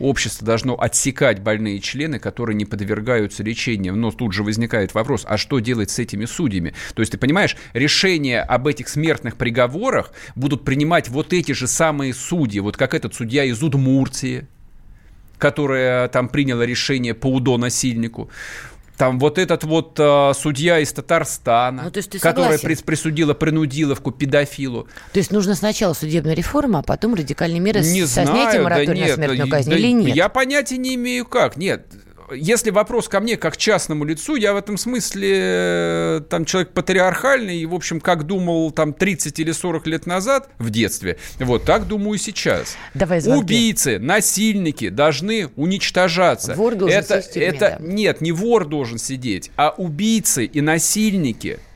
Общество 0.02 0.46
должно 0.46 0.80
отсекать 0.80 1.42
больные 1.42 1.80
члены, 1.80 2.18
которые 2.20 2.56
не 2.56 2.66
подвергаются 2.66 3.44
лечению. 3.44 3.96
Но 3.96 4.12
тут 4.12 4.34
же 4.34 4.44
возникает 4.44 4.94
вопрос, 4.94 5.26
а 5.28 5.38
что 5.38 5.60
делать 5.60 5.92
с 5.92 6.00
этими 6.00 6.26
судьями? 6.26 6.74
То 6.96 7.02
есть, 7.02 7.12
ты 7.12 7.18
понимаешь, 7.18 7.56
решение 7.74 8.42
об 8.42 8.68
этих 8.68 8.88
смертных 8.88 9.36
приговорах 9.36 10.12
будут 10.36 10.64
принимать 10.64 11.10
вот 11.10 11.34
эти 11.34 11.52
же 11.52 11.68
самые 11.68 12.14
судьи, 12.14 12.60
вот 12.60 12.78
как 12.78 12.94
этот 12.94 13.14
судья 13.14 13.44
из 13.44 13.62
Удмуртии, 13.62 14.48
которая 15.42 16.08
там 16.08 16.30
приняла 16.30 16.66
решение 16.66 17.16
по 17.16 17.26
УДО 17.26 17.58
насильнику. 17.58 18.30
там 18.96 19.18
вот 19.18 19.40
этот 19.40 19.64
вот 19.64 20.00
э, 20.00 20.34
судья 20.36 20.80
из 20.80 20.94
Татарстана, 20.94 21.92
ну, 21.92 22.20
которая 22.20 22.60
прис, 22.60 22.84
присудила 22.84 23.34
принудиловку 23.34 24.12
педофилу. 24.12 24.88
То 25.12 25.18
есть 25.18 25.32
нужно 25.32 25.56
сначала 25.56 25.94
судебная 25.94 26.36
реформа, 26.36 26.80
а 26.80 26.84
потом 26.84 27.16
радикальные 27.16 27.60
меры 27.60 27.80
не 27.80 28.02
со 28.02 28.24
знаю, 28.24 28.28
снятием 28.28 28.64
моратория 28.66 28.88
да 28.88 28.94
нет, 28.94 29.10
на 29.10 29.16
смертную 29.16 29.50
казнь 29.50 29.70
да, 29.72 29.76
или 29.78 29.92
нет? 29.92 30.16
Я 30.16 30.30
понятия 30.30 30.78
не 30.78 30.94
имею 30.94 31.26
как. 31.26 31.58
Нет, 31.58 31.88
если 32.34 32.70
вопрос 32.70 33.08
ко 33.08 33.20
мне 33.20 33.38
как 33.38 33.58
частному 33.58 34.06
лицу, 34.06 34.36
я 34.36 34.54
в 34.54 34.58
этом 34.58 34.78
смысле 34.78 35.30
э, 35.34 36.22
там 36.30 36.46
человек 36.46 36.72
патриархальный, 36.72 37.58
и, 37.58 37.66
в 37.66 37.74
общем, 37.74 38.00
как 38.00 38.26
думал 38.26 38.72
там 38.72 38.94
30 38.94 39.40
или 39.40 39.52
40 39.52 39.88
лет 39.88 40.06
назад 40.06 40.50
в 40.58 40.70
детстве, 40.70 41.18
вот 41.40 41.64
так 41.66 41.88
думаю 41.88 42.18
сейчас. 42.18 42.78
Давай 42.94 43.22
звонки. 43.22 43.44
Убийцы, 43.44 44.00
насильники 44.00 44.90
должны 44.90 45.50
уничтожаться. 45.56 46.54
Вор 46.56 46.76
должен 46.76 47.00
это, 47.00 47.22
сидеть 47.22 47.30
в 47.30 47.34
тюрьме, 47.34 47.48
это, 47.48 47.78
да. 47.80 47.86
Нет, 47.86 48.22
не 48.22 48.32
вор 48.32 48.66
должен 48.66 48.98
сидеть, 48.98 49.52
а 49.56 49.74
убийцы 49.78 50.46
и 50.46 50.62
насильники– 50.62 51.60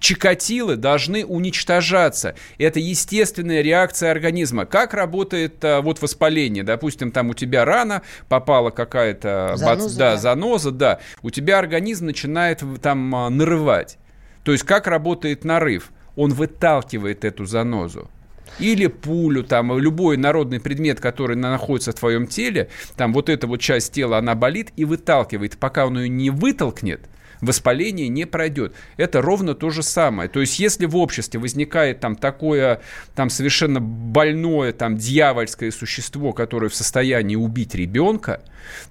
Чикатилы 0.00 0.76
должны 0.76 1.24
уничтожаться. 1.24 2.34
Это 2.58 2.80
естественная 2.80 3.62
реакция 3.62 4.10
организма. 4.10 4.66
Как 4.66 4.94
работает 4.94 5.64
а, 5.64 5.80
вот 5.80 6.00
воспаление? 6.00 6.64
Допустим, 6.64 7.10
там 7.10 7.30
у 7.30 7.34
тебя 7.34 7.64
рана, 7.64 8.02
попала 8.28 8.70
какая-то 8.70 9.52
заноза, 9.56 9.98
да, 9.98 10.10
да. 10.12 10.16
заноза, 10.16 10.70
да. 10.70 11.00
У 11.22 11.30
тебя 11.30 11.58
организм 11.58 12.06
начинает 12.06 12.62
там 12.82 13.14
а, 13.14 13.30
нарывать. 13.30 13.98
То 14.44 14.52
есть 14.52 14.64
как 14.64 14.86
работает 14.86 15.44
нарыв? 15.44 15.90
Он 16.16 16.32
выталкивает 16.32 17.24
эту 17.24 17.44
занозу 17.44 18.10
или 18.58 18.86
пулю, 18.86 19.44
там, 19.44 19.78
любой 19.78 20.16
народный 20.16 20.60
предмет, 20.60 21.00
который 21.00 21.36
находится 21.36 21.92
в 21.92 21.96
твоем 21.96 22.26
теле, 22.26 22.68
там 22.96 23.12
вот 23.12 23.28
эта 23.28 23.46
вот 23.46 23.60
часть 23.60 23.92
тела, 23.92 24.18
она 24.18 24.34
болит 24.34 24.72
и 24.76 24.84
выталкивает. 24.84 25.58
Пока 25.58 25.86
он 25.86 25.98
ее 25.98 26.08
не 26.08 26.30
вытолкнет, 26.30 27.08
воспаление 27.40 28.08
не 28.08 28.26
пройдет. 28.26 28.74
Это 28.96 29.22
ровно 29.22 29.54
то 29.54 29.70
же 29.70 29.82
самое. 29.82 30.28
То 30.28 30.40
есть, 30.40 30.58
если 30.58 30.86
в 30.86 30.96
обществе 30.96 31.40
возникает 31.40 32.00
там 32.00 32.16
такое, 32.16 32.80
там 33.14 33.30
совершенно 33.30 33.80
больное, 33.80 34.72
там 34.72 34.96
дьявольское 34.96 35.70
существо, 35.70 36.32
которое 36.32 36.68
в 36.68 36.74
состоянии 36.74 37.36
убить 37.36 37.74
ребенка, 37.74 38.42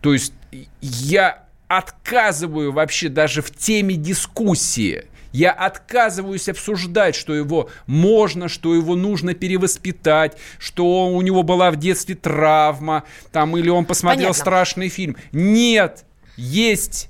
то 0.02 0.14
есть 0.14 0.34
я 0.82 1.44
отказываю 1.68 2.72
вообще 2.72 3.10
даже 3.10 3.42
в 3.42 3.52
теме 3.52 3.96
дискуссии. 3.96 5.06
Я 5.34 5.52
отказываюсь 5.52 6.48
обсуждать, 6.48 7.14
что 7.14 7.36
его 7.36 7.70
можно, 7.86 8.48
что 8.48 8.74
его 8.74 8.96
нужно 8.96 9.34
перевоспитать, 9.34 10.38
что 10.58 11.08
у 11.08 11.22
него 11.22 11.44
была 11.44 11.70
в 11.70 11.76
детстве 11.76 12.16
травма, 12.16 13.04
там, 13.32 13.56
или 13.58 13.70
он 13.70 13.86
посмотрел 13.86 14.30
Понятно. 14.30 14.42
страшный 14.42 14.90
фильм. 14.90 15.18
Нет, 15.32 16.06
есть 16.38 17.10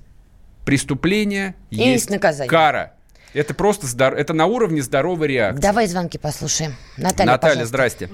преступление, 0.68 1.56
есть, 1.72 1.86
есть 1.86 2.10
наказание. 2.10 2.50
кара. 2.50 2.92
Это 3.34 3.54
просто 3.54 3.88
здор... 3.88 4.14
это 4.16 4.34
на 4.34 4.48
уровне 4.48 4.82
здоровой 4.82 5.28
реакции. 5.30 5.62
Давай 5.62 5.88
звонки 5.88 6.18
послушаем. 6.18 6.74
Наталья, 6.98 7.32
Наталья, 7.32 7.54
пожалуйста. 7.54 7.66
здрасте. 7.66 8.10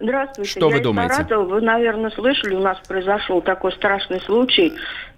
Здравствуйте. 0.00 0.50
Что 0.50 0.68
я 0.68 0.76
вы 0.76 0.82
думаете? 0.82 1.14
Саратова. 1.14 1.44
Вы, 1.44 1.60
наверное, 1.60 2.10
слышали, 2.10 2.56
у 2.56 2.60
нас 2.60 2.78
произошел 2.88 3.40
такой 3.40 3.72
страшный 3.72 4.20
случай. 4.22 4.72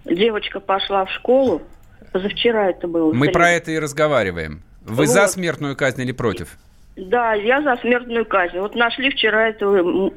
Девочка 0.05 0.59
пошла 0.59 1.05
в 1.05 1.11
школу. 1.11 1.63
Позавчера 2.11 2.69
это 2.69 2.87
было. 2.87 3.11
Мы 3.13 3.31
про 3.31 3.49
это 3.49 3.71
и 3.71 3.79
разговариваем. 3.79 4.61
Вы 4.81 5.05
вот. 5.05 5.07
за 5.07 5.27
смертную 5.27 5.75
казнь 5.75 6.01
или 6.01 6.11
против? 6.11 6.57
Да, 6.95 7.33
я 7.33 7.63
за 7.63 7.77
смертную 7.77 8.25
казнь. 8.25 8.59
Вот 8.59 8.75
нашли 8.75 9.09
вчера 9.09 9.49
этого 9.49 10.11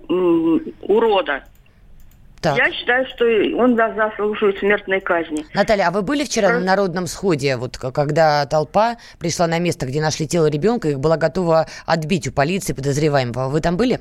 урода. 0.82 1.44
Так. 2.42 2.58
Я 2.58 2.72
считаю, 2.72 3.06
что 3.06 3.24
он 3.56 3.76
заслуживает 3.76 4.58
смертной 4.58 5.00
казни. 5.00 5.46
Наталья, 5.54 5.86
а 5.86 5.90
вы 5.92 6.02
были 6.02 6.24
вчера 6.24 6.48
Про... 6.48 6.58
на 6.58 6.66
народном 6.66 7.06
сходе, 7.06 7.56
вот 7.56 7.78
когда 7.78 8.44
толпа 8.46 8.96
пришла 9.20 9.46
на 9.46 9.60
место, 9.60 9.86
где 9.86 10.00
нашли 10.00 10.26
тело 10.26 10.50
ребенка, 10.50 10.88
их 10.88 10.98
была 10.98 11.16
готова 11.16 11.66
отбить 11.86 12.26
у 12.26 12.32
полиции 12.32 12.72
подозреваемого? 12.72 13.48
Вы 13.48 13.60
там 13.60 13.76
были? 13.76 14.00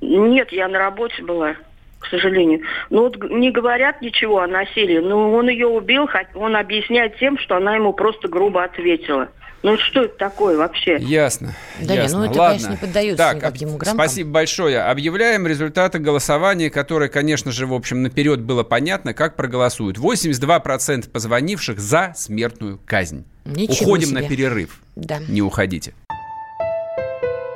Нет, 0.00 0.50
я 0.50 0.66
на 0.66 0.80
работе 0.80 1.22
была 1.22 1.54
к 2.00 2.06
сожалению. 2.06 2.62
Ну 2.90 3.02
вот 3.02 3.16
не 3.30 3.52
говорят 3.52 4.02
ничего 4.02 4.40
о 4.40 4.48
насилии, 4.48 4.98
но 4.98 5.32
он 5.32 5.48
ее 5.48 5.68
убил, 5.68 6.08
он 6.34 6.56
объясняет 6.56 7.16
тем, 7.18 7.38
что 7.38 7.56
она 7.56 7.76
ему 7.76 7.92
просто 7.92 8.26
грубо 8.26 8.64
ответила. 8.64 9.28
Ну 9.62 9.78
что 9.78 10.04
это 10.04 10.16
такое 10.18 10.56
вообще? 10.56 10.96
Ясно. 10.98 11.54
Да 11.80 11.94
ясно. 11.94 12.16
нет, 12.18 12.26
ну 12.26 12.30
это, 12.32 12.38
Ладно. 12.40 12.54
конечно, 12.58 12.70
не 12.70 12.76
поддается 12.76 13.16
так, 13.16 13.36
никаким 13.36 13.68
грамкам. 13.76 13.94
Спасибо 13.94 14.30
большое. 14.30 14.80
Объявляем 14.82 15.46
результаты 15.46 15.98
голосования, 16.00 16.68
которое, 16.68 17.08
конечно 17.08 17.52
же, 17.52 17.66
в 17.66 17.74
общем, 17.74 18.02
наперед 18.02 18.40
было 18.40 18.64
понятно, 18.64 19.14
как 19.14 19.36
проголосуют. 19.36 19.98
82% 19.98 21.08
позвонивших 21.10 21.78
за 21.78 22.12
смертную 22.16 22.80
казнь. 22.84 23.24
Ничего 23.44 23.86
Уходим 23.90 24.08
себе. 24.08 24.20
на 24.22 24.28
перерыв. 24.28 24.80
Да. 24.96 25.20
Не 25.28 25.42
уходите. 25.42 25.94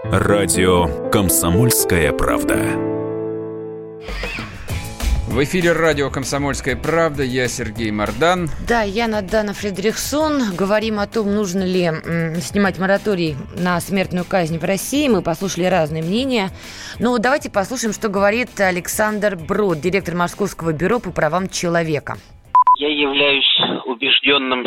Радио 0.05 1.11
«Комсомольская 1.11 2.13
правда». 2.13 2.57
В 5.37 5.45
эфире 5.45 5.73
радио 5.73 6.09
«Комсомольская 6.09 6.77
правда». 6.77 7.23
Я 7.23 7.47
Сергей 7.47 7.91
Мордан. 7.91 8.49
Да, 8.67 8.81
я 8.81 9.07
Надана 9.07 9.53
Фредериксон. 9.53 10.57
Говорим 10.57 10.99
о 10.99 11.07
том, 11.07 11.27
нужно 11.35 11.63
ли 11.63 11.91
снимать 12.41 12.79
мораторий 12.79 13.37
на 13.55 13.79
смертную 13.81 14.25
казнь 14.25 14.59
в 14.59 14.65
России. 14.65 15.09
Мы 15.09 15.21
послушали 15.21 15.67
разные 15.67 16.03
мнения. 16.03 16.49
Но 17.01 17.19
давайте 17.19 17.51
послушаем, 17.51 17.93
что 17.93 18.09
говорит 18.09 18.59
Александр 18.59 19.37
Брод, 19.37 19.79
директор 19.79 20.15
Московского 20.15 20.73
бюро 20.73 21.01
по 21.01 21.11
правам 21.11 21.51
человека. 21.51 22.17
Я 22.79 22.89
являюсь 22.89 23.61
убежденным 23.85 24.65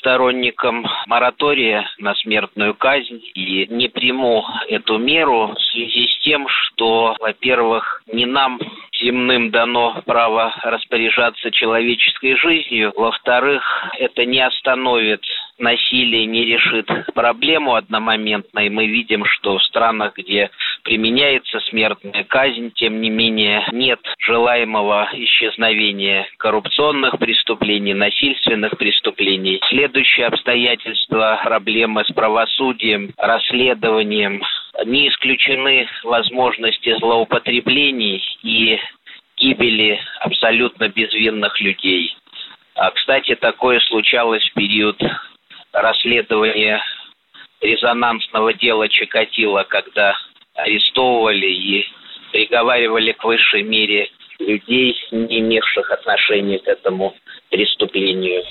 сторонником 0.00 0.84
моратория 1.06 1.86
на 1.98 2.14
смертную 2.16 2.74
казнь 2.74 3.22
и 3.34 3.66
не 3.70 3.88
приму 3.88 4.44
эту 4.68 4.98
меру 4.98 5.54
в 5.54 5.60
связи 5.72 6.08
с 6.08 6.24
тем, 6.24 6.46
что, 6.48 7.16
во-первых, 7.20 8.02
не 8.12 8.26
нам 8.26 8.58
земным 9.00 9.50
дано 9.50 10.02
право 10.06 10.54
распоряжаться 10.62 11.50
человеческой 11.50 12.36
жизнью. 12.36 12.92
Во-вторых, 12.96 13.62
это 13.98 14.24
не 14.24 14.40
остановит 14.40 15.22
насилие, 15.58 16.26
не 16.26 16.44
решит 16.44 16.86
проблему 17.14 17.74
одномоментно. 17.74 18.60
И 18.60 18.68
мы 18.68 18.86
видим, 18.86 19.24
что 19.24 19.58
в 19.58 19.62
странах, 19.64 20.14
где 20.16 20.50
применяется 20.82 21.60
смертная 21.60 22.24
казнь, 22.24 22.72
тем 22.74 23.00
не 23.00 23.10
менее 23.10 23.64
нет 23.72 24.00
желаемого 24.18 25.10
исчезновения 25.12 26.26
коррупционных 26.38 27.18
преступлений, 27.18 27.94
насильственных 27.94 28.76
преступлений. 28.78 29.60
Следующее 29.68 30.26
обстоятельство– 30.26 31.40
проблемы 31.44 32.04
с 32.04 32.12
правосудием, 32.12 33.10
расследованием. 33.16 34.42
Не 34.84 35.08
исключены 35.08 35.88
возможности 36.04 36.96
злоупотреблений 36.98 38.22
и 38.42 38.78
гибели 39.36 40.00
абсолютно 40.20 40.88
безвинных 40.88 41.60
людей. 41.60 42.16
А, 42.74 42.90
кстати, 42.90 43.34
такое 43.34 43.80
случалось 43.80 44.48
в 44.48 44.54
период 44.54 45.00
расследования 45.72 46.82
резонансного 47.60 48.54
дела 48.54 48.88
Чикатило, 48.88 49.64
когда 49.64 50.16
арестовывали 50.54 51.46
и 51.46 51.86
приговаривали 52.32 53.12
к 53.12 53.24
высшей 53.24 53.62
мере 53.62 54.10
людей, 54.38 54.96
не 55.10 55.40
имевших 55.40 55.90
отношения 55.90 56.58
к 56.58 56.68
этому 56.68 57.14
преступлению. 57.50 58.44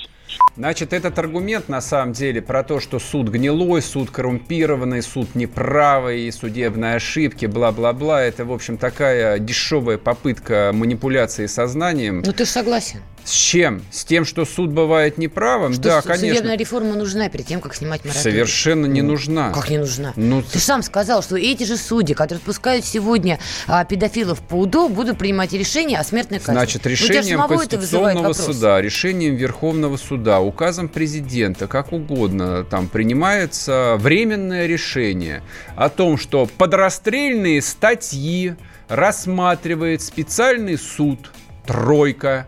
Значит, 0.56 0.92
этот 0.92 1.18
аргумент 1.18 1.68
на 1.68 1.80
самом 1.80 2.12
деле 2.12 2.42
про 2.42 2.62
то, 2.62 2.80
что 2.80 2.98
суд 2.98 3.28
гнилой, 3.28 3.82
суд 3.82 4.10
коррумпированный, 4.10 5.02
суд 5.02 5.34
неправый, 5.34 6.30
судебные 6.32 6.96
ошибки, 6.96 7.46
бла-бла-бла, 7.46 8.22
это, 8.22 8.44
в 8.44 8.52
общем, 8.52 8.76
такая 8.76 9.38
дешевая 9.38 9.98
попытка 9.98 10.70
манипуляции 10.74 11.46
сознанием. 11.46 12.22
Ну, 12.24 12.32
ты 12.32 12.44
согласен. 12.44 13.00
С 13.24 13.32
чем? 13.32 13.82
С 13.90 14.04
тем, 14.04 14.24
что 14.24 14.44
суд 14.44 14.70
бывает 14.70 15.18
неправым? 15.18 15.72
Что 15.74 15.82
да, 15.82 16.02
конечно. 16.02 16.28
Судебная 16.28 16.56
реформа 16.56 16.94
нужна 16.94 17.28
перед 17.28 17.46
тем, 17.46 17.60
как 17.60 17.74
снимать 17.74 18.04
мораторий. 18.04 18.22
Совершенно 18.22 18.86
не 18.86 19.02
ну, 19.02 19.12
нужна. 19.12 19.52
Как 19.52 19.70
не 19.70 19.78
нужна? 19.78 20.12
Ну, 20.16 20.42
ты 20.42 20.58
сам 20.58 20.82
сказал, 20.82 21.22
что 21.22 21.36
эти 21.36 21.64
же 21.64 21.76
судьи, 21.76 22.14
которые 22.14 22.38
отпускают 22.38 22.84
сегодня 22.84 23.38
а, 23.66 23.84
педофилов 23.84 24.40
по 24.40 24.54
УДО, 24.54 24.88
будут 24.88 25.18
принимать 25.18 25.52
решение 25.52 25.98
о 25.98 26.04
смертной 26.04 26.38
казни. 26.38 26.52
Значит, 26.52 26.86
решением 26.86 27.46
Конституционного 27.46 28.32
суда, 28.32 28.80
решением 28.80 29.36
Верховного 29.36 29.96
суда, 29.96 30.40
указом 30.40 30.88
президента, 30.88 31.66
как 31.66 31.92
угодно, 31.92 32.64
там 32.64 32.88
принимается 32.88 33.96
временное 33.98 34.66
решение 34.66 35.42
о 35.76 35.88
том, 35.88 36.18
что 36.18 36.46
подрастрельные 36.46 37.62
статьи 37.62 38.54
рассматривает 38.88 40.02
специальный 40.02 40.76
суд 40.76 41.30
«Тройка», 41.66 42.46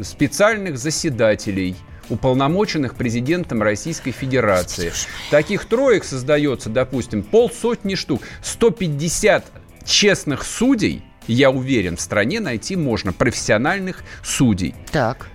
специальных 0.00 0.78
заседателей, 0.78 1.76
уполномоченных 2.08 2.94
президентом 2.94 3.62
Российской 3.62 4.10
Федерации. 4.10 4.92
Таких 5.30 5.64
троек 5.66 6.04
создается, 6.04 6.68
допустим, 6.68 7.22
полсотни 7.22 7.94
штук. 7.94 8.22
150 8.42 9.46
честных 9.84 10.44
судей, 10.44 11.02
я 11.26 11.50
уверен, 11.50 11.96
в 11.96 12.00
стране 12.00 12.40
найти 12.40 12.76
можно, 12.76 13.12
профессиональных 13.12 14.02
судей. 14.22 14.74
Так. 14.90 15.28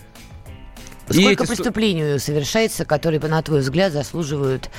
Сколько 1.10 1.44
эти... 1.44 1.52
преступлений 1.52 2.20
совершается, 2.20 2.84
которые, 2.84 3.22
на 3.22 3.42
твой 3.42 3.62
взгляд, 3.62 3.94
заслуживают 3.94 4.70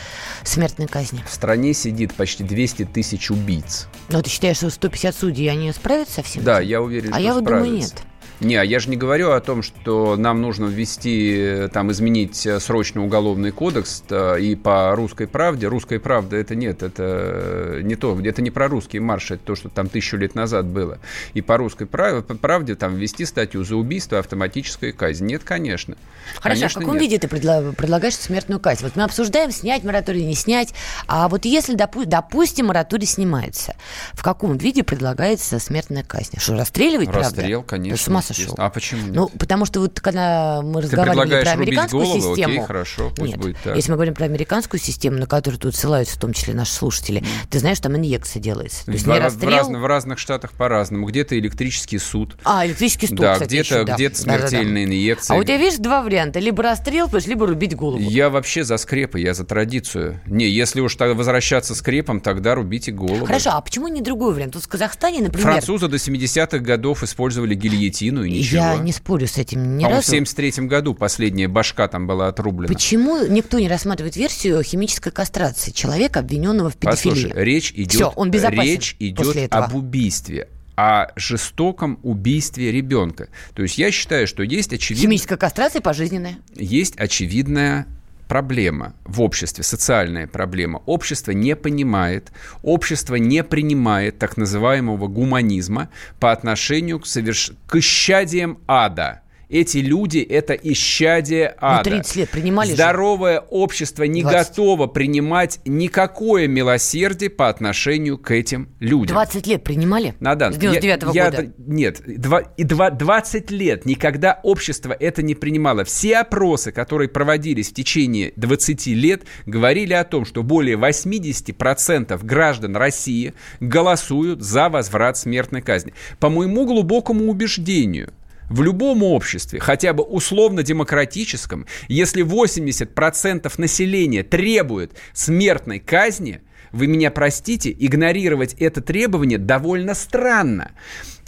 смертной 0.45 0.87
казни? 0.87 1.25
В 1.27 1.33
стране 1.33 1.73
сидит 1.73 2.13
почти 2.15 2.45
200 2.45 2.85
тысяч 2.87 3.31
убийц. 3.31 3.89
Но 4.11 4.21
ты 4.21 4.29
считаешь, 4.29 4.59
что 4.59 4.69
150 4.69 5.15
судей, 5.15 5.51
они 5.51 5.73
справятся 5.73 6.17
со 6.17 6.23
всем 6.23 6.45
Да, 6.45 6.61
я 6.61 6.83
уверен, 6.83 7.09
а 7.09 7.13
что 7.13 7.17
А 7.17 7.21
я 7.21 7.35
вот 7.35 7.45
думаю, 7.45 7.73
нет. 7.73 7.95
Не, 8.41 8.55
а 8.55 8.63
я 8.63 8.79
же 8.79 8.89
не 8.89 8.97
говорю 8.97 9.33
о 9.33 9.41
том, 9.41 9.63
что 9.63 10.17
нам 10.17 10.41
нужно 10.41 10.67
ввести, 10.67 11.69
там, 11.73 11.91
изменить 11.91 12.47
срочно 12.61 13.05
уголовный 13.05 13.51
кодекс 13.51 14.05
и 14.39 14.55
по 14.55 14.95
русской 14.95 15.27
правде. 15.27 15.67
Русская 15.67 15.99
правда 15.99 16.37
это 16.37 16.55
нет, 16.55 16.83
это 16.83 17.81
не 17.83 17.97
то, 17.97 18.19
это 18.21 18.43
не 18.43 18.51
про 18.51 18.69
русские 18.69 19.03
марши, 19.03 19.35
это 19.35 19.45
то, 19.45 19.55
что 19.57 19.69
там 19.69 19.89
тысячу 19.89 20.17
лет 20.17 20.37
назад 20.37 20.67
было. 20.67 20.99
И 21.35 21.41
по 21.41 21.57
русской 21.57 21.87
правде 21.87 22.77
там 22.77 22.95
ввести 22.95 23.25
статью 23.25 23.65
за 23.65 23.75
убийство, 23.75 24.19
автоматическая 24.21 24.93
казнь. 24.93 25.27
Нет, 25.27 25.43
конечно. 25.43 25.97
Хорошо, 26.37 26.61
конечно, 26.61 26.67
а 26.67 26.69
в 26.69 26.75
каком 26.85 26.95
нет. 26.95 27.03
виде 27.03 27.19
ты 27.19 27.27
предлагаешь 27.27 28.15
смертную 28.15 28.61
казнь? 28.61 28.85
Вот 28.85 28.95
мы 28.95 29.03
обсуждаем, 29.03 29.51
снять 29.51 29.83
мораторий, 29.83 30.25
не 30.25 30.35
снять. 30.35 30.75
А 31.09 31.29
вот 31.29 31.45
если, 31.45 31.75
допу- 31.75 32.05
допустим, 32.05 32.67
мораторий 32.67 33.07
снимается, 33.07 33.75
в 34.13 34.23
каком 34.23 34.57
виде 34.57 34.85
предлагается 34.85 35.59
смертная 35.59 36.05
казнь? 36.05 36.39
Что, 36.39 36.55
расстреливать, 36.55 37.09
Расстрел, 37.09 37.63
правда? 37.63 37.85
конечно 37.85 38.28
сошел. 38.35 38.55
А 38.59 38.71
почему 38.71 39.03
нет? 39.03 39.15
Ну, 39.15 39.29
потому 39.29 39.67
что 39.67 39.81
вот 39.81 40.01
когда 40.01 40.63
мы 40.63 40.83
разговаривали 40.83 41.43
про 41.43 41.51
американскую 41.51 42.05
голову, 42.05 42.37
систему... 42.37 42.55
Окей, 42.55 42.67
хорошо, 42.67 43.13
пусть 43.17 43.33
нет, 43.33 43.41
будет 43.41 43.57
так. 43.63 43.77
если 43.77 43.91
мы 43.91 43.97
говорим 43.97 44.15
про 44.15 44.25
американскую 44.25 44.81
систему, 44.81 45.19
на 45.19 45.27
которую 45.27 45.61
тут 45.61 45.75
ссылаются 45.75 46.17
в 46.17 46.21
том 46.21 46.33
числе 46.33 46.55
наши 46.55 46.73
слушатели, 46.73 47.23
mm. 47.23 47.27
ты 47.51 47.59
знаешь, 47.59 47.81
там 47.81 47.97
инъекция 47.97 48.41
делается. 48.41 48.85
То 48.87 48.93
есть 48.93 49.05
в, 49.05 49.09
не 49.09 49.19
расстрел... 49.19 49.51
в, 49.51 49.55
разных, 49.55 49.81
в 49.83 49.87
разных 49.87 50.19
штатах 50.19 50.53
по-разному. 50.53 51.07
Где-то 51.07 51.39
электрический 51.39 51.99
суд. 51.99 52.37
А, 52.45 52.67
электрический 52.67 53.07
суд, 53.07 53.19
Да, 53.19 53.39
где-то 53.39 53.85
да. 53.85 53.95
где 53.95 54.15
смертельные 54.15 54.65
да, 54.65 54.69
да, 54.69 54.75
да. 54.75 54.85
инъекции. 54.85 55.35
А 55.35 55.37
у 55.37 55.45
тебя, 55.45 55.57
видишь, 55.57 55.79
два 55.79 56.03
варианта. 56.03 56.39
Либо 56.39 56.63
расстрел, 56.63 57.09
либо 57.27 57.47
рубить 57.47 57.75
голову. 57.75 58.01
Я 58.01 58.31
вообще 58.31 58.65
за 58.65 58.77
скрепы, 58.77 59.21
я 59.21 59.35
за 59.35 59.45
традицию. 59.45 60.21
Не, 60.27 60.49
если 60.49 60.81
уж 60.81 60.95
тогда 60.95 61.15
возвращаться 61.15 61.75
скрепом, 61.75 62.21
тогда 62.21 62.55
рубите 62.55 62.93
голову. 62.93 63.27
Хорошо, 63.27 63.51
а 63.53 63.61
почему 63.61 63.89
не 63.89 64.03
другой 64.03 64.35
вариант? 64.35 64.55
Тут 64.55 64.65
в 64.65 64.69
Казахстане, 64.69 65.21
например... 65.21 65.53
Французы 65.53 65.89
до 65.89 65.97
70-х 65.97 66.59
годов 66.59 67.03
использовали 67.03 67.55
гильотину 67.55 68.18
и 68.25 68.31
ничего. 68.31 68.59
Я 68.59 68.77
не 68.77 68.93
спорю 68.93 69.27
с 69.27 69.39
этим 69.39 69.77
ни 69.77 69.85
а 69.85 69.89
разу. 69.89 70.03
в 70.03 70.07
73 70.07 70.67
году 70.67 70.95
последняя 70.95 71.49
башка 71.49 71.89
там 71.89 72.07
была 72.07 72.29
отрублена. 72.29 72.73
Почему 72.73 73.27
никто 73.27 73.59
не 73.59 73.69
рассматривает 73.69 74.17
версию 74.17 74.63
химической 74.63 75.11
кастрации 75.11 75.71
человека, 75.71 76.21
обвиненного 76.21 76.71
в 76.71 76.77
педофилии? 76.77 77.15
Послушай, 77.15 77.45
речь 77.45 77.73
идет, 77.73 77.93
Все, 77.93 78.09
он 78.09 78.31
речь 78.31 78.97
идет 78.99 79.53
об 79.53 79.75
убийстве 79.75 80.49
о 80.77 81.09
жестоком 81.17 81.99
убийстве 82.05 82.71
ребенка. 82.71 83.31
То 83.53 83.63
есть 83.63 83.79
я 83.79 83.91
считаю, 83.91 84.29
что 84.29 84.45
есть 84.45 84.73
очевидная... 84.73 85.09
Химическая 85.09 85.37
кастрация 85.37 85.83
пожизненная. 85.83 86.39
Есть 86.55 86.95
очевидная 86.97 87.89
проблема 88.29 88.95
в 89.05 89.21
обществе, 89.21 89.65
социальная 89.65 90.27
проблема. 90.27 90.83
Общество 90.87 91.33
не 91.33 91.57
понимает, 91.57 92.31
общество 92.63 93.17
не 93.17 93.43
принимает 93.43 94.19
так 94.19 94.37
называемого 94.37 95.09
гуманизма 95.09 95.89
по 96.21 96.31
отношению 96.31 97.01
к, 97.01 97.07
соверш... 97.07 97.53
к 97.67 97.77
исчадиям 97.77 98.59
ада– 98.67 99.23
эти 99.49 99.79
люди– 99.79 100.19
это 100.29 100.55
исчадие 100.55 101.55
ада. 101.59 101.91
Ну, 101.91 101.97
30 101.97 102.17
лет 102.17 102.31
принимали 102.31 102.73
Здоровое 102.73 103.37
же. 103.37 103.47
общество 103.51 104.05
не 104.05 104.23
20. 104.23 104.49
готово 104.49 104.87
принимать 104.87 105.61
никакое 105.65 106.47
милосердие 106.49 107.31
по 107.31 107.49
отношению 107.49 108.19
к 108.19 108.31
этим 108.31 108.69
людям. 108.79 109.15
20 109.15 109.47
лет 109.47 109.65
принимали? 109.65 110.15
Надан, 110.21 110.53
С 110.53 110.59
99 110.59 111.03
-го 111.05 111.15
я, 111.15 111.31
года? 111.31 111.43
Я, 111.43 111.51
нет, 111.59 112.03
два, 112.21 112.41
и 112.41 112.65
два, 112.65 112.91
20 112.91 113.51
лет 113.51 113.87
никогда 113.87 114.39
общество 114.43 114.93
это 114.93 115.23
не 115.23 115.35
принимало. 115.35 115.85
Все 115.85 116.19
опросы, 116.19 116.71
которые 116.73 117.09
проводились 117.09 117.71
в 117.71 117.75
течение 117.75 118.33
20 118.37 118.87
лет, 118.89 119.23
говорили 119.47 119.95
о 119.95 120.05
том, 120.05 120.25
что 120.25 120.43
более 120.43 120.77
80% 120.77 122.19
граждан 122.25 122.77
России 122.77 123.35
голосуют 123.61 124.43
за 124.43 124.69
возврат 124.69 125.17
смертной 125.17 125.63
казни. 125.63 125.95
По 126.21 126.29
моему 126.29 126.67
глубокому 126.67 127.31
убеждению– 127.31 128.13
в 128.49 128.63
любом 128.63 129.03
обществе, 129.03 129.61
хотя 129.61 129.93
бы 129.93 130.03
условно-демократическом, 130.03 131.67
если 131.89 132.25
80% 132.25 133.53
населения 133.59 134.23
требует 134.23 134.93
смертной 135.13 135.79
казни, 135.79 136.41
вы 136.73 136.87
меня 136.87 137.11
простите, 137.11 137.75
игнорировать 137.79 138.55
это 138.55 138.81
требование 138.81 139.39
довольно 139.39 139.95
странно. 139.95 140.73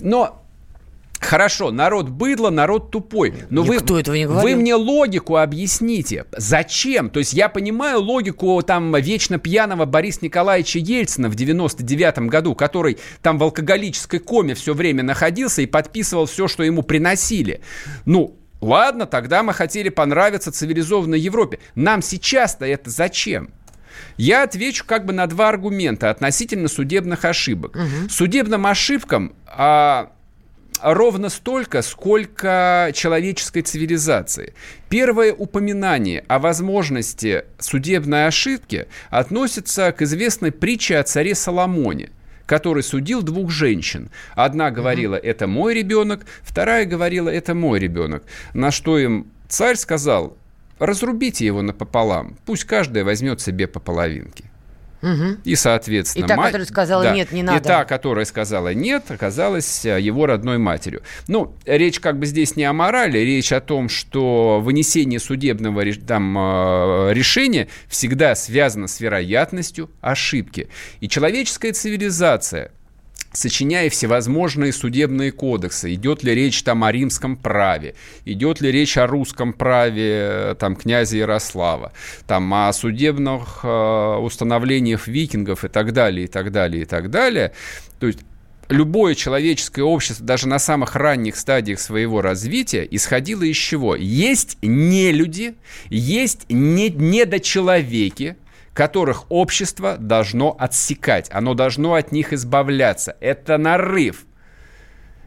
Но 0.01 0.45
Хорошо, 1.21 1.71
народ 1.71 2.09
быдло, 2.09 2.49
народ 2.49 2.91
тупой. 2.91 3.35
Но 3.51 3.63
Никто 3.63 3.95
вы, 3.95 4.01
этого 4.01 4.15
не 4.15 4.27
говорил. 4.27 4.43
вы 4.43 4.57
мне 4.57 4.75
логику 4.75 5.37
объясните. 5.37 6.25
Зачем? 6.33 7.11
То 7.11 7.19
есть 7.19 7.35
я 7.35 7.51
понимаю 7.51 8.01
логику 8.01 8.61
там 8.63 8.97
вечно 8.97 9.39
пьяного 9.39 9.85
Бориса 9.85 10.21
Николаевича 10.23 10.79
Ельцина 10.79 11.29
в 11.29 11.35
99 11.35 12.21
году, 12.31 12.55
который 12.55 12.99
там 13.21 13.39
в 13.39 13.43
алкоголической 13.43 14.19
коме 14.19 14.55
все 14.55 14.73
время 14.73 15.03
находился 15.03 15.61
и 15.61 15.67
подписывал 15.67 16.25
все, 16.25 16.49
что 16.49 16.63
ему 16.63 16.83
приносили. 16.83 17.61
Ну, 18.07 18.37
ладно, 18.63 19.05
тогда 19.05 19.43
мы 19.43 19.53
хотели 19.53 19.91
понравиться 19.91 20.51
цивилизованной 20.51 21.21
Европе. 21.21 21.59
Нам 21.75 22.01
сейчас-то 22.01 22.65
это 22.65 22.89
зачем? 22.89 23.51
Я 24.17 24.45
отвечу 24.45 24.85
как 24.87 25.05
бы 25.05 25.13
на 25.13 25.27
два 25.27 25.51
аргумента 25.51 26.09
относительно 26.09 26.69
судебных 26.69 27.27
ошибок. 27.27 27.77
Угу. 27.77 28.09
Судебным 28.09 28.67
ошибкам... 28.67 29.35
А, 29.47 30.13
ровно 30.83 31.29
столько, 31.29 31.83
сколько 31.83 32.91
человеческой 32.95 33.63
цивилизации. 33.63 34.55
Первое 34.89 35.33
упоминание 35.33 36.25
о 36.29 36.39
возможности 36.39 37.45
судебной 37.59 38.27
ошибки 38.27 38.87
относится 39.11 39.93
к 39.93 40.03
известной 40.03 40.53
притче 40.53 40.99
о 40.99 41.03
царе 41.03 41.35
Соломоне 41.35 42.11
который 42.47 42.83
судил 42.83 43.23
двух 43.23 43.53
женщин. 43.53 44.11
Одна 44.35 44.73
говорила, 44.73 45.15
это 45.15 45.47
мой 45.47 45.73
ребенок, 45.73 46.27
вторая 46.43 46.85
говорила, 46.85 47.29
это 47.29 47.55
мой 47.55 47.79
ребенок. 47.79 48.25
На 48.55 48.73
что 48.73 48.99
им 48.99 49.31
царь 49.49 49.77
сказал, 49.77 50.37
разрубите 50.81 51.47
его 51.47 51.63
напополам, 51.63 52.37
пусть 52.47 52.65
каждая 52.65 53.05
возьмет 53.05 53.41
себе 53.41 53.69
по 53.69 53.79
половинке. 53.79 54.50
Угу. 55.03 55.39
И, 55.45 55.55
соответственно... 55.55 56.25
И 56.25 56.29
та, 56.29 56.37
мать... 56.37 56.47
которая 56.47 56.67
сказала 56.67 57.05
да. 57.05 57.15
нет, 57.15 57.33
не 57.33 57.43
надо. 57.43 57.59
И 57.59 57.63
та, 57.63 57.85
которая 57.85 58.25
сказала 58.25 58.75
нет, 58.75 59.11
оказалась 59.11 59.85
э, 59.85 60.01
его 60.01 60.27
родной 60.27 60.59
матерью. 60.59 61.03
Ну, 61.27 61.55
речь 61.65 62.01
как 62.01 62.19
бы 62.19 62.27
здесь 62.27 62.57
не 62.57 62.65
о 62.65 62.73
морали, 62.73 63.19
речь 63.19 63.53
о 63.53 63.61
том, 63.61 63.89
что 63.89 64.61
вынесение 64.61 65.19
судебного 65.19 65.85
там, 65.95 66.37
э, 66.37 67.15
решения 67.15 67.69
всегда 67.89 68.35
связано 68.35 68.87
с 68.89 69.01
вероятностью 69.01 69.91
ошибки. 70.01 70.69
И 71.01 71.09
человеческая 71.09 71.73
цивилизация 71.73 72.73
сочиняя 73.33 73.89
всевозможные 73.91 74.73
судебные 74.73 75.33
кодексы. 75.33 75.95
Идет 75.95 76.23
ли 76.23 76.35
речь 76.35 76.63
там 76.63 76.85
о 76.85 76.93
римском 76.93 77.37
праве, 77.37 77.95
идет 78.25 78.61
ли 78.61 78.73
речь 78.73 78.97
о 78.97 79.07
русском 79.07 79.53
праве 79.53 80.19
э, 80.21 80.55
там 80.59 80.77
князя 80.77 81.19
Ярослава, 81.19 81.93
там 82.27 82.53
о 82.53 82.73
судебных 82.73 83.61
э, 83.63 84.17
установлениях 84.17 85.07
викингов 85.07 85.65
и 85.65 85.69
так 85.69 85.93
далее, 85.93 86.25
и 86.25 86.29
так 86.29 86.51
далее, 86.51 86.83
и 86.83 86.87
так 86.87 87.11
далее. 87.11 87.53
То 87.99 88.07
есть 88.07 88.21
любое 88.69 89.15
человеческое 89.15 89.83
общество, 89.83 90.25
даже 90.25 90.49
на 90.49 90.59
самых 90.59 90.97
ранних 90.97 91.37
стадиях 91.37 91.81
своего 91.81 92.23
развития, 92.23 92.87
исходило 92.91 93.43
из 93.43 93.57
чего? 93.57 93.95
Есть 93.97 94.59
нелюди, 94.63 95.55
есть 95.89 96.47
не, 96.49 96.89
недочеловеки, 96.89 98.37
которых 98.81 99.27
общество 99.31 99.99
должно 99.99 100.57
отсекать, 100.59 101.29
оно 101.31 101.53
должно 101.53 101.97
от 101.97 102.13
них 102.13 102.33
избавляться. 102.33 103.15
Это 103.21 103.59
нарыв. 103.59 104.25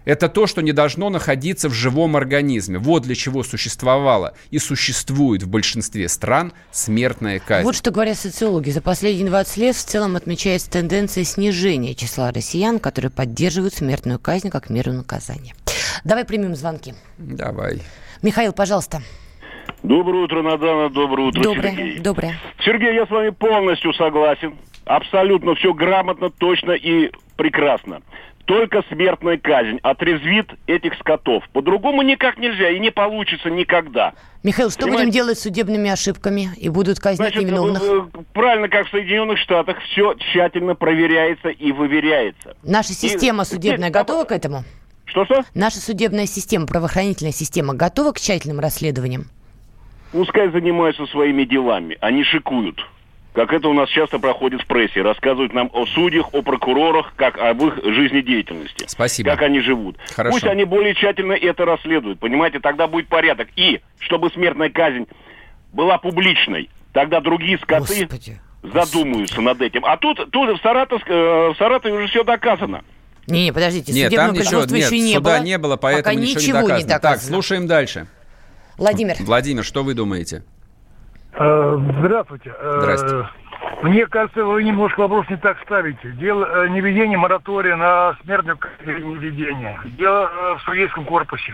Это 0.05 0.27
то, 0.27 0.47
что 0.47 0.61
не 0.61 0.71
должно 0.71 1.11
находиться 1.11 1.69
в 1.69 1.71
живом 1.71 2.15
организме. 2.15 2.79
Вот 2.79 3.03
для 3.03 3.13
чего 3.13 3.43
существовало 3.43 4.33
и 4.49 4.57
существует 4.57 5.43
в 5.43 5.49
большинстве 5.49 6.09
стран 6.09 6.51
смертная 6.71 7.37
казнь. 7.37 7.65
Вот 7.65 7.75
что 7.75 7.91
говорят 7.91 8.17
социологи. 8.17 8.71
За 8.71 8.81
последние 8.81 9.27
20 9.27 9.57
лет 9.57 9.75
в 9.75 9.85
целом 9.85 10.15
отмечается 10.15 10.71
тенденция 10.71 11.23
снижения 11.23 11.93
числа 11.93 12.31
россиян, 12.31 12.79
которые 12.79 13.11
поддерживают 13.11 13.75
смертную 13.75 14.17
казнь 14.17 14.49
как 14.49 14.71
меру 14.71 14.93
наказания. 14.93 15.53
Давай 16.03 16.25
примем 16.25 16.55
звонки. 16.55 16.95
Давай. 17.19 17.83
Михаил, 18.23 18.51
пожалуйста. 18.51 19.03
Доброе 19.83 20.23
утро, 20.23 20.41
Надана. 20.41 20.89
Доброе 20.89 21.27
утро, 21.27 21.43
доброе, 21.43 21.71
Сергей. 21.71 21.99
Доброе. 21.99 22.39
Сергей, 22.63 22.95
я 22.95 23.05
с 23.05 23.09
вами 23.09 23.29
полностью 23.29 23.93
согласен. 23.93 24.55
Абсолютно 24.85 25.55
все 25.55 25.73
грамотно, 25.73 26.29
точно 26.29 26.71
и 26.71 27.11
прекрасно. 27.35 28.01
Только 28.45 28.83
смертная 28.89 29.37
казнь 29.37 29.79
отрезвит 29.83 30.47
этих 30.67 30.95
скотов. 30.95 31.47
По-другому 31.53 32.01
никак 32.01 32.37
нельзя 32.37 32.69
и 32.69 32.79
не 32.79 32.91
получится 32.91 33.49
никогда. 33.49 34.13
Михаил, 34.43 34.69
что 34.69 34.81
Понимаете? 34.81 35.05
будем 35.05 35.13
делать 35.13 35.39
с 35.39 35.43
судебными 35.43 35.89
ошибками 35.89 36.49
и 36.57 36.67
будут 36.67 36.99
казнить 36.99 37.29
Значит, 37.29 37.43
невиновных? 37.43 37.81
Э, 37.81 38.05
правильно, 38.33 38.67
как 38.67 38.87
в 38.87 38.91
Соединенных 38.91 39.37
Штатах, 39.37 39.79
все 39.81 40.13
тщательно 40.15 40.75
проверяется 40.75 41.49
и 41.49 41.71
выверяется. 41.71 42.57
Наша 42.63 42.93
система 42.93 43.43
и, 43.43 43.45
судебная 43.49 43.89
и, 43.89 43.91
готова 43.91 44.25
к 44.25 44.33
этому? 44.33 44.65
Что-что? 45.05 45.43
Наша 45.53 45.79
судебная 45.79 46.25
система, 46.25 46.67
правоохранительная 46.67 47.33
система 47.33 47.73
готова 47.73 48.11
к 48.11 48.19
тщательным 48.19 48.59
расследованиям? 48.59 49.27
Пускай 50.13 50.49
занимаются 50.49 51.05
своими 51.07 51.43
делами, 51.43 51.97
они 51.99 52.23
шикуют 52.23 52.79
как 53.33 53.51
это 53.51 53.67
у 53.67 53.73
нас 53.73 53.89
часто 53.89 54.19
проходит 54.19 54.61
в 54.61 54.67
прессе, 54.67 55.01
рассказывают 55.01 55.53
нам 55.53 55.69
о 55.73 55.85
судьях, 55.87 56.33
о 56.33 56.41
прокурорах, 56.43 57.13
как 57.15 57.37
об 57.39 57.63
их 57.63 57.83
жизнедеятельности. 57.83 58.85
Спасибо. 58.87 59.31
Как 59.31 59.41
они 59.41 59.59
живут. 59.59 59.97
Хорошо. 60.15 60.33
Пусть 60.33 60.45
они 60.45 60.65
более 60.65 60.93
тщательно 60.93 61.33
это 61.33 61.65
расследуют, 61.65 62.19
понимаете, 62.19 62.59
тогда 62.59 62.87
будет 62.87 63.07
порядок. 63.07 63.47
И 63.55 63.81
чтобы 63.97 64.29
смертная 64.29 64.69
казнь 64.69 65.07
была 65.71 65.97
публичной, 65.97 66.69
тогда 66.93 67.21
другие 67.21 67.57
скоты 67.57 68.01
Господи. 68.01 68.39
задумаются 68.61 69.35
Господи. 69.35 69.45
над 69.45 69.61
этим. 69.61 69.85
А 69.85 69.97
тут, 69.97 70.29
тут 70.29 70.59
в, 70.59 70.61
Саратов, 70.61 71.01
э, 71.07 71.49
в 71.49 71.55
Саратове 71.57 71.95
уже 71.95 72.07
все 72.07 72.23
доказано. 72.23 72.83
Не, 73.25 73.45
не, 73.45 73.51
подождите, 73.51 73.93
нет, 73.93 74.13
там 74.13 74.33
ничего, 74.33 74.61
нет, 74.61 74.71
еще 74.71 74.99
не 74.99 75.13
суда 75.13 75.37
было. 75.37 75.43
не 75.43 75.57
было, 75.57 75.77
поэтому 75.77 76.03
Пока 76.03 76.13
ничего, 76.13 76.39
ничего 76.39 76.59
не 76.59 76.67
доказано. 76.67 76.77
Не 76.77 76.83
доказано. 76.83 77.19
Так, 77.19 77.21
слушаем 77.21 77.67
дальше. 77.67 78.07
Владимир. 78.77 79.15
Владимир, 79.19 79.63
что 79.63 79.83
вы 79.83 79.93
думаете? 79.93 80.43
Э, 81.33 81.77
здравствуйте. 81.99 82.53
Э, 82.59 82.77
Здравствуйте. 82.81 83.27
Мне 83.81 84.05
кажется, 84.07 84.43
вы 84.45 84.63
немножко 84.63 85.01
вопрос 85.01 85.27
не 85.29 85.37
так 85.37 85.57
ставите. 85.63 86.11
Дело 86.11 86.45
э, 86.45 86.69
не 86.69 86.81
введения 86.81 87.17
моратория 87.17 87.75
на 87.75 88.15
смертную 88.23 88.57
не 88.85 89.15
введение. 89.15 89.79
Дело 89.97 90.29
в 90.57 90.61
судейском 90.63 91.05
корпусе. 91.05 91.53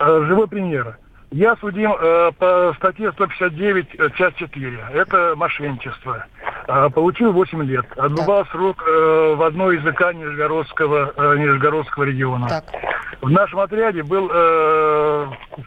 Живой 0.00 0.48
пример. 0.48 0.98
Я 1.30 1.56
судим 1.56 1.92
по 2.38 2.74
статье 2.76 3.10
159, 3.12 3.88
э, 3.98 4.08
часть 4.16 4.36
4. 4.36 4.86
Это 4.94 5.34
мошенничество. 5.36 6.26
Получил 6.94 7.32
8 7.32 7.62
лет. 7.64 7.86
Отбывал 7.96 8.44
так. 8.44 8.52
срок 8.52 8.82
в 8.86 9.44
одной 9.44 9.76
из 9.76 9.86
ИК 9.86 10.14
Нижегородского, 10.14 11.36
Нижегородского 11.36 12.04
региона. 12.04 12.48
Так. 12.48 12.64
В 13.24 13.30
нашем 13.30 13.60
отряде 13.60 14.02
был 14.02 14.30
э, 14.30 15.26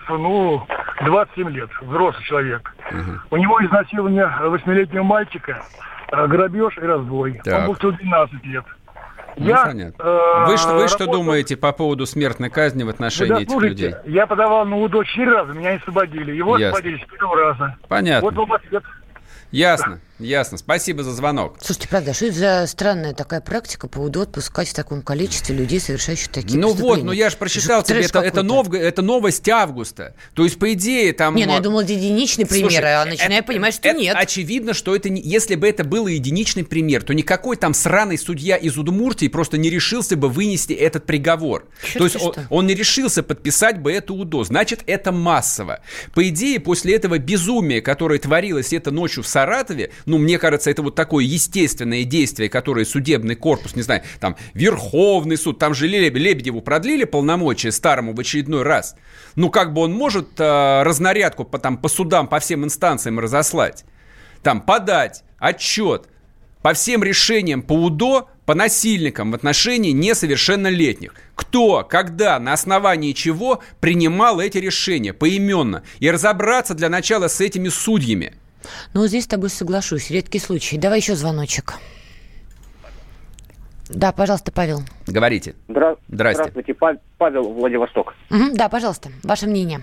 ну, 0.10 0.62
27 1.04 1.50
лет, 1.50 1.70
взрослый 1.82 2.24
человек. 2.24 2.72
Угу. 2.91 3.12
У 3.32 3.38
него 3.38 3.65
изнасилование 3.65 4.32
8-летнего 4.41 5.02
мальчика, 5.02 5.63
э, 6.12 6.28
грабеж 6.28 6.78
и 6.78 6.82
разбой. 6.82 7.41
Так. 7.43 7.62
Он 7.62 7.65
получил 7.76 7.93
12 7.93 8.46
лет. 8.46 8.63
Ну, 9.38 9.48
я, 9.48 9.65
понятно. 9.65 10.04
Э, 10.04 10.46
вы, 10.46 10.58
что, 10.58 10.76
вы 10.76 10.88
что 10.88 11.08
думаете 11.08 11.58
по 11.58 11.72
поводу 11.72 12.06
смертной 12.06 12.52
казни 12.52 12.84
в 12.84 12.89
отношении 12.89 13.30
да, 13.30 13.41
этих 13.41 13.50
слушайте, 13.50 13.86
людей? 13.88 13.96
Я 14.06 14.28
подавал 14.28 14.63
на 14.67 14.78
УДО 14.78 15.04
четыре 15.04 15.32
раза, 15.32 15.54
меня 15.54 15.72
не 15.72 15.78
освободили. 15.78 16.36
Его 16.36 16.60
Ясно. 16.60 16.78
освободили 16.78 17.04
с 17.04 17.10
первого 17.10 17.38
раза. 17.38 17.76
Понятно. 17.88 18.30
Вот 18.30 18.36
вам 18.36 18.54
ответ. 18.54 18.84
Ясно. 19.50 20.00
Ясно. 20.20 20.58
Спасибо 20.58 21.04
за 21.04 21.12
звонок. 21.12 21.58
Слушайте, 21.62 21.88
правда, 21.90 22.14
что 22.14 22.26
это 22.26 22.36
за 22.36 22.68
странная 22.68 23.14
такая 23.14 23.40
практика 23.40 23.88
по 23.88 24.00
УДО 24.00 24.22
отпускать 24.22 24.68
в 24.70 24.74
таком 24.74 25.04
количестве 25.04 25.56
людей, 25.56 25.80
совершающих 25.80 26.30
такие 26.30 26.60
Ну 26.60 26.74
вот, 26.74 27.04
ну 27.04 27.12
я 27.12 27.30
же 27.30 27.38
прочитал 27.38 27.84
тебе, 27.84 28.02
это, 28.02 28.20
это, 28.20 28.42
нов, 28.42 28.74
это 28.74 29.04
новость 29.04 29.48
августа. 29.48 30.16
То 30.34 30.44
есть, 30.44 30.58
по 30.58 30.74
идее, 30.74 31.14
там... 31.14 31.36
Не, 31.36 31.46
ну 31.46 31.54
я 31.54 31.60
думал, 31.60 31.82
это 31.82 31.94
единичный 31.94 32.48
пример, 32.48 32.72
Слушай, 32.72 32.96
а 32.96 33.06
начинаю 33.06 33.40
это, 33.40 33.48
понимать, 33.48 33.76
что 33.76 33.88
это, 33.90 33.98
нет. 34.00 34.16
Очевидно, 34.18 34.74
что 34.74 34.96
это 34.96 35.10
не... 35.10 35.22
Если 35.22 35.56
бы 35.56 35.68
это 35.68 35.84
был 35.84 36.08
единичный 36.08 36.64
пример, 36.64 37.04
то 37.04 37.14
никакой 37.14 37.56
там 37.56 37.76
сраный 37.76 38.18
судья 38.18 38.58
из 38.58 38.78
Удмуртии 38.78 39.28
просто 39.28 39.58
не 39.58 39.70
решился 39.70 40.16
бы 40.16 40.30
вынести 40.30 40.74
этот 40.74 41.06
приговор. 41.06 41.68
Черт 41.84 41.98
то 41.98 42.04
есть 42.06 42.16
он, 42.20 42.34
он 42.50 42.68
не 42.68 42.74
решился 42.74 43.22
подписать 43.22 43.80
бы 43.80 43.92
это 43.92 44.14
УДО. 44.14 44.44
Значит, 44.46 44.82
это 44.88 45.12
массово. 45.12 45.82
По 46.16 46.28
идее, 46.28 46.60
после 46.60 46.96
этого 46.96 47.20
безумия, 47.20 47.82
которое 47.82 48.18
творилось 48.18 48.74
это 48.74 48.90
ночью 48.90 49.22
в 49.22 49.28
Саратове, 49.28 49.92
ну, 50.08 50.17
мне 50.17 50.39
кажется, 50.39 50.72
это 50.72 50.82
вот 50.82 50.96
такое 50.96 51.26
естественное 51.26 52.06
действие, 52.06 52.50
которое 52.50 52.86
судебный 52.86 53.36
корпус, 53.36 53.76
не 53.76 53.82
знаю, 53.82 54.04
там, 54.22 54.38
Верховный 54.54 55.38
суд, 55.38 55.60
там 55.60 55.74
же 55.74 55.86
Лебедеву 55.86 56.62
продлили 56.62 57.04
полномочия 57.04 57.74
старому 57.74 58.13
в 58.13 58.20
очередной 58.20 58.63
раз. 58.63 58.96
Ну, 59.36 59.50
как 59.50 59.74
бы 59.74 59.82
он 59.82 59.91
может 59.91 60.39
э, 60.39 60.84
разнарядку 60.84 61.43
по, 61.43 61.60
там, 61.60 61.78
по 61.78 61.89
судам, 61.89 62.28
по 62.28 62.39
всем 62.39 62.63
инстанциям 62.63 63.20
разослать? 63.20 63.84
Там, 64.43 64.62
подать 64.62 65.24
отчет 65.39 66.08
по 66.62 66.74
всем 66.74 67.04
решениям 67.04 67.62
по 67.62 67.74
УДО 67.74 68.30
по 68.46 68.56
насильникам 68.56 69.32
в 69.32 69.36
отношении 69.36 69.91
несовершеннолетних. 69.91 71.15
Кто, 71.36 71.84
когда, 71.84 72.39
на 72.39 72.54
основании 72.54 73.12
чего 73.12 73.62
принимал 73.82 74.39
эти 74.39 74.58
решения 74.58 75.12
поименно. 75.12 75.84
И 76.00 76.10
разобраться 76.10 76.74
для 76.76 76.88
начала 76.88 77.28
с 77.28 77.41
этими 77.41 77.67
судьями– 77.67 78.36
ну, 78.93 79.08
здесь 79.08 79.26
с 79.26 79.28
тобой 79.28 79.50
соглашусь. 79.50 80.10
Редкий 80.10 80.39
случай. 80.39 80.78
Давай 80.78 81.00
еще 81.00 81.15
звоночек. 81.15 81.76
Да, 83.89 84.12
пожалуйста, 84.12 84.52
Павел. 84.52 84.82
Говорите. 85.08 85.56
Здра... 85.67 85.96
Здрасте. 86.10 86.43
Здравствуйте, 86.43 86.76
Павел, 87.17 87.54
Владивосток. 87.54 88.15
Угу, 88.30 88.56
да, 88.56 88.67
пожалуйста, 88.70 89.10
ваше 89.24 89.48
мнение. 89.48 89.82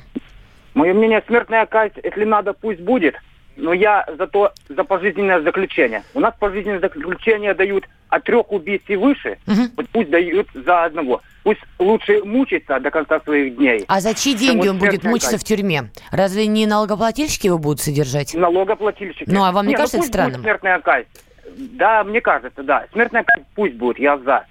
Мое 0.74 0.92
мнение, 0.92 1.22
смертная 1.26 1.66
казнь, 1.66 1.94
если 2.02 2.24
надо, 2.24 2.52
пусть 2.52 2.80
будет, 2.80 3.14
но 3.56 3.72
я 3.72 4.06
зато 4.18 4.52
за 4.68 4.84
пожизненное 4.84 5.40
заключение. 5.40 6.02
У 6.14 6.20
нас 6.20 6.34
пожизненное 6.38 6.80
заключение 6.80 7.54
дают 7.54 7.84
от 8.08 8.24
трех 8.24 8.50
убийств 8.52 8.88
и 8.88 8.96
выше, 8.96 9.38
угу. 9.46 9.86
пусть 9.92 10.10
дают 10.10 10.48
за 10.54 10.84
одного. 10.84 11.20
Пусть 11.42 11.60
лучше 11.78 12.22
мучится 12.24 12.80
до 12.80 12.90
конца 12.90 13.20
своих 13.20 13.56
дней. 13.56 13.84
А 13.88 14.00
за 14.00 14.14
чьи 14.14 14.34
деньги 14.34 14.68
он 14.68 14.78
будет 14.78 15.04
мучиться 15.04 15.32
казнь. 15.32 15.44
в 15.44 15.46
тюрьме? 15.46 15.90
Разве 16.10 16.46
не 16.46 16.66
налогоплательщики 16.66 17.46
его 17.46 17.58
будут 17.58 17.80
содержать? 17.80 18.34
Налогоплательщики. 18.34 19.28
Ну, 19.28 19.44
а 19.44 19.52
вам 19.52 19.66
не, 19.66 19.70
не 19.70 19.74
ну 19.74 19.78
кажется 19.78 19.98
ну, 19.98 20.02
это 20.04 20.12
странным? 20.12 20.42
Смертная 20.42 20.80
казнь. 20.80 21.06
Да, 21.56 22.02
мне 22.04 22.20
кажется, 22.20 22.62
да. 22.62 22.86
Смертная 22.92 23.24
казнь 23.24 23.46
пусть 23.54 23.74
будет, 23.74 23.98
я 23.98 24.16
за. 24.18 24.46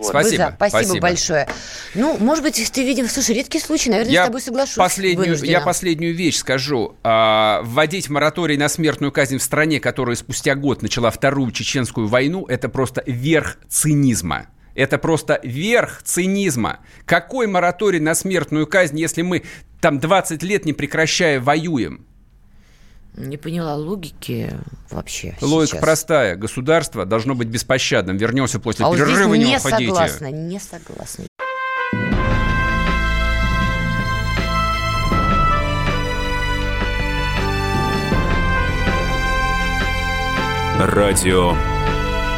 Вот. 0.00 0.08
Спасибо. 0.08 0.36
за. 0.36 0.52
Спасибо, 0.56 0.78
спасибо 0.78 1.00
большое. 1.00 1.48
Ну, 1.94 2.16
может 2.18 2.42
быть, 2.42 2.72
ты 2.72 2.84
видим, 2.84 3.06
слушай, 3.06 3.34
редкий 3.34 3.60
случай, 3.60 3.90
наверное, 3.90 4.12
я 4.12 4.22
с 4.24 4.26
тобой 4.26 4.40
соглашусь. 4.40 4.76
Последнюю, 4.76 5.36
я 5.44 5.60
последнюю 5.60 6.14
вещь 6.14 6.38
скажу. 6.38 6.96
А, 7.02 7.60
вводить 7.62 8.08
мораторий 8.08 8.56
на 8.56 8.70
смертную 8.70 9.12
казнь 9.12 9.36
в 9.36 9.42
стране, 9.42 9.78
которая 9.78 10.16
спустя 10.16 10.54
год 10.54 10.80
начала 10.80 11.10
вторую 11.10 11.52
чеченскую 11.52 12.08
войну, 12.08 12.46
это 12.46 12.70
просто 12.70 13.02
верх 13.06 13.58
цинизма. 13.68 14.46
Это 14.74 14.96
просто 14.96 15.38
верх 15.42 16.02
цинизма. 16.02 16.80
Какой 17.04 17.46
мораторий 17.46 18.00
на 18.00 18.14
смертную 18.14 18.66
казнь, 18.66 18.98
если 18.98 19.20
мы 19.20 19.42
там 19.80 19.98
20 19.98 20.42
лет 20.42 20.64
не 20.64 20.72
прекращая 20.72 21.40
воюем? 21.40 22.06
Не 23.16 23.36
поняла 23.36 23.74
логики 23.74 24.50
вообще. 24.90 25.36
Логика 25.40 25.72
сейчас. 25.72 25.80
простая. 25.80 26.36
Государство 26.36 27.04
должно 27.04 27.34
быть 27.34 27.48
беспощадным. 27.48 28.16
Вернемся 28.16 28.60
после 28.60 28.84
а 28.86 28.92
перерыва, 28.92 29.28
вот 29.28 29.34
не, 29.36 29.44
не 29.44 29.56
уходите. 29.56 29.86
Согласна, 29.86 30.30
не 30.30 30.60
согласна. 30.60 31.24
Радио 40.78 41.54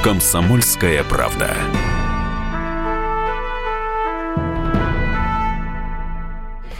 «Комсомольская 0.03 1.05
правда». 1.05 1.55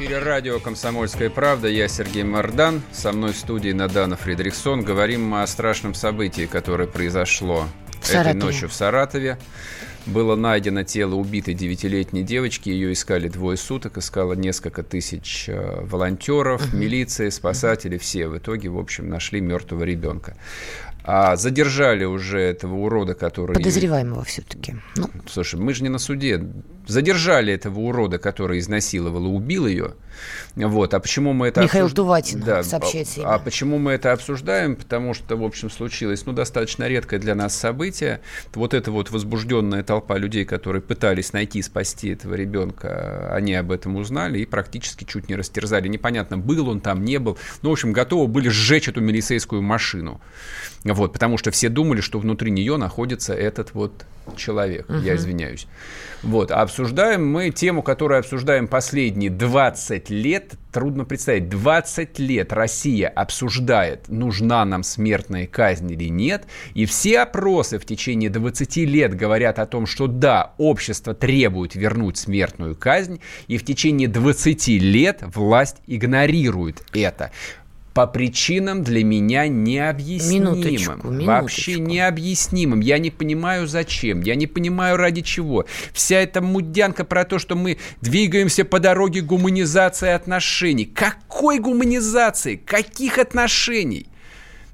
Эфире 0.03 0.19
радио 0.19 0.59
«Комсомольская 0.59 1.31
правда». 1.31 1.69
Я 1.69 1.87
Сергей 1.87 2.25
Мордан. 2.25 2.83
Со 2.91 3.13
мной 3.13 3.33
в 3.33 3.37
студии 3.37 3.71
Надана 3.71 4.17
Фридрихсон. 4.17 4.83
Говорим 4.83 5.25
мы 5.25 5.43
о 5.43 5.47
страшном 5.47 5.95
событии, 5.95 6.47
которое 6.47 6.89
произошло 6.89 7.69
этой 8.11 8.35
ночью 8.35 8.69
в 8.69 8.73
Саратове. 8.73 9.39
Было 10.07 10.35
найдено 10.35 10.83
тело 10.83 11.15
убитой 11.15 11.55
девятилетней 11.55 12.25
девочки. 12.25 12.69
Ее 12.69 12.93
искали 12.93 13.29
двое 13.29 13.57
суток. 13.57 13.97
Искало 13.97 14.33
несколько 14.33 14.83
тысяч 14.83 15.49
э, 15.49 15.83
волонтеров, 15.83 16.75
милиции, 16.75 17.29
спасатели. 17.29 17.97
Все 17.97 18.27
в 18.27 18.37
итоге, 18.37 18.71
в 18.71 18.79
общем, 18.81 19.09
нашли 19.09 19.41
мертвого 19.41 19.85
ребенка. 19.85 20.37
А 21.05 21.37
задержали 21.37 22.05
уже 22.05 22.39
этого 22.41 22.77
урода, 22.77 23.15
который... 23.15 23.55
Подозреваемого 23.55 24.23
все-таки. 24.25 24.77
Ну. 24.97 25.09
Слушай, 25.29 25.59
мы 25.59 25.75
же 25.75 25.83
не 25.83 25.89
на 25.89 25.99
суде. 25.99 26.45
Задержали 26.87 27.53
этого 27.53 27.81
урода, 27.81 28.19
который 28.19 28.61
изнасиловал 28.61 29.27
и 29.27 29.29
убил 29.29 29.67
ее. 29.67 29.95
Вот. 30.57 30.95
А 30.95 31.01
почему 31.01 31.33
мы 31.33 31.49
это... 31.49 31.63
Михаил 31.63 31.87
обсуж... 31.87 31.97
Дуватин 31.97 32.41
да. 32.41 32.63
сообщает 32.63 33.09
себе. 33.09 33.25
А 33.27 33.39
почему 33.39 33.79
мы 33.79 33.93
это 33.93 34.13
обсуждаем? 34.13 34.77
Потому 34.77 35.15
что, 35.15 35.37
в 35.37 35.45
общем, 35.45 35.71
случилось 35.71 36.27
ну, 36.27 36.33
достаточно 36.33 36.87
редкое 36.89 37.19
для 37.19 37.35
нас 37.35 37.55
событие. 37.55 38.21
Вот 38.55 38.75
эта 38.75 38.91
вот 38.91 39.11
возбужденная 39.11 39.83
толпа 39.83 40.19
людей, 40.19 40.45
которые 40.45 40.83
пытались 40.83 41.33
найти 41.33 41.61
и 41.61 41.63
спасти 41.63 42.11
этого 42.11 42.35
ребенка, 42.35 43.33
они 43.35 43.55
об 43.55 43.71
этом 43.73 43.97
узнали 43.97 44.41
и 44.41 44.47
практически 44.47 45.05
чуть 45.05 45.29
не 45.29 45.37
растерзали. 45.37 45.89
Непонятно, 45.89 46.39
был 46.39 46.69
он 46.69 46.81
там, 46.81 47.05
не 47.05 47.19
был. 47.19 47.39
Ну, 47.63 47.71
в 47.71 47.73
общем, 47.73 47.93
готовы 47.93 48.27
были 48.27 48.49
сжечь 48.49 48.89
эту 48.89 49.01
милицейскую 49.01 49.63
машину. 49.63 50.21
Вот, 50.85 51.13
потому 51.13 51.39
что 51.39 51.51
все 51.51 51.69
думали, 51.69 52.01
что 52.01 52.19
внутри 52.19 52.51
нее 52.51 52.77
находится 52.77 53.35
этот 53.35 53.73
вот 53.75 54.05
человек. 54.37 54.89
Угу. 54.89 54.99
Я 54.99 55.17
извиняюсь. 55.17 55.67
Вот, 56.23 56.53
а 56.53 56.63
обсуждаем 56.63 57.27
мы 57.27 57.51
тему, 57.51 57.83
которую 57.83 58.21
обсуждаем 58.21 58.69
последние 58.69 59.31
20 59.31 60.09
лет. 60.11 60.53
Трудно 60.71 61.05
представить, 61.05 61.49
20 61.49 62.19
лет 62.21 62.53
Россия 62.53 63.09
обсуждает, 63.09 64.09
нужна 64.09 64.65
нам 64.65 64.85
смертная 64.85 65.47
казнь 65.47 65.91
или 65.91 66.09
нет. 66.09 66.45
И 66.75 66.87
все 66.87 67.21
опросы 67.21 67.79
в 67.79 67.85
течение 67.85 68.31
20 68.31 68.77
лет 68.79 69.15
говорят 69.15 69.59
о 69.59 69.67
том, 69.67 69.87
что 69.87 70.07
да, 70.07 70.55
общество 70.59 71.13
требует 71.13 71.75
вернуть 71.75 72.17
смертную 72.17 72.77
казнь. 72.77 73.21
И 73.49 73.59
в 73.59 73.65
течение 73.65 74.09
20 74.09 74.69
лет 74.69 75.23
власть 75.35 75.79
игнорирует 75.87 76.83
это. 76.95 77.33
По 77.95 78.07
причинам 78.07 78.83
для 78.83 79.05
меня 79.05 79.49
необъяснимым. 79.49 80.59
Минуточку, 80.59 81.09
минуточку. 81.09 81.27
Вообще 81.27 81.81
необъяснимым. 81.81 82.81
Я 82.81 82.99
не 82.99 83.11
понимаю, 83.11 83.67
зачем. 83.67 84.21
Я 84.23 84.35
не 84.35 84.47
понимаю, 84.47 84.97
ради 84.97 85.23
чего. 85.23 85.67
Вся 85.93 86.21
эта 86.21 86.41
мудянка 86.41 87.05
про 87.05 87.25
то, 87.25 87.39
что 87.39 87.55
мы 87.55 87.79
двигаемся 88.01 88.65
по 88.65 88.81
дороге 88.81 89.21
гуманизации 89.21 90.11
отношений. 90.11 90.87
Какой 90.87 91.59
гуманизации? 91.59 92.57
Каких 92.57 93.19
отношений? 93.19 94.07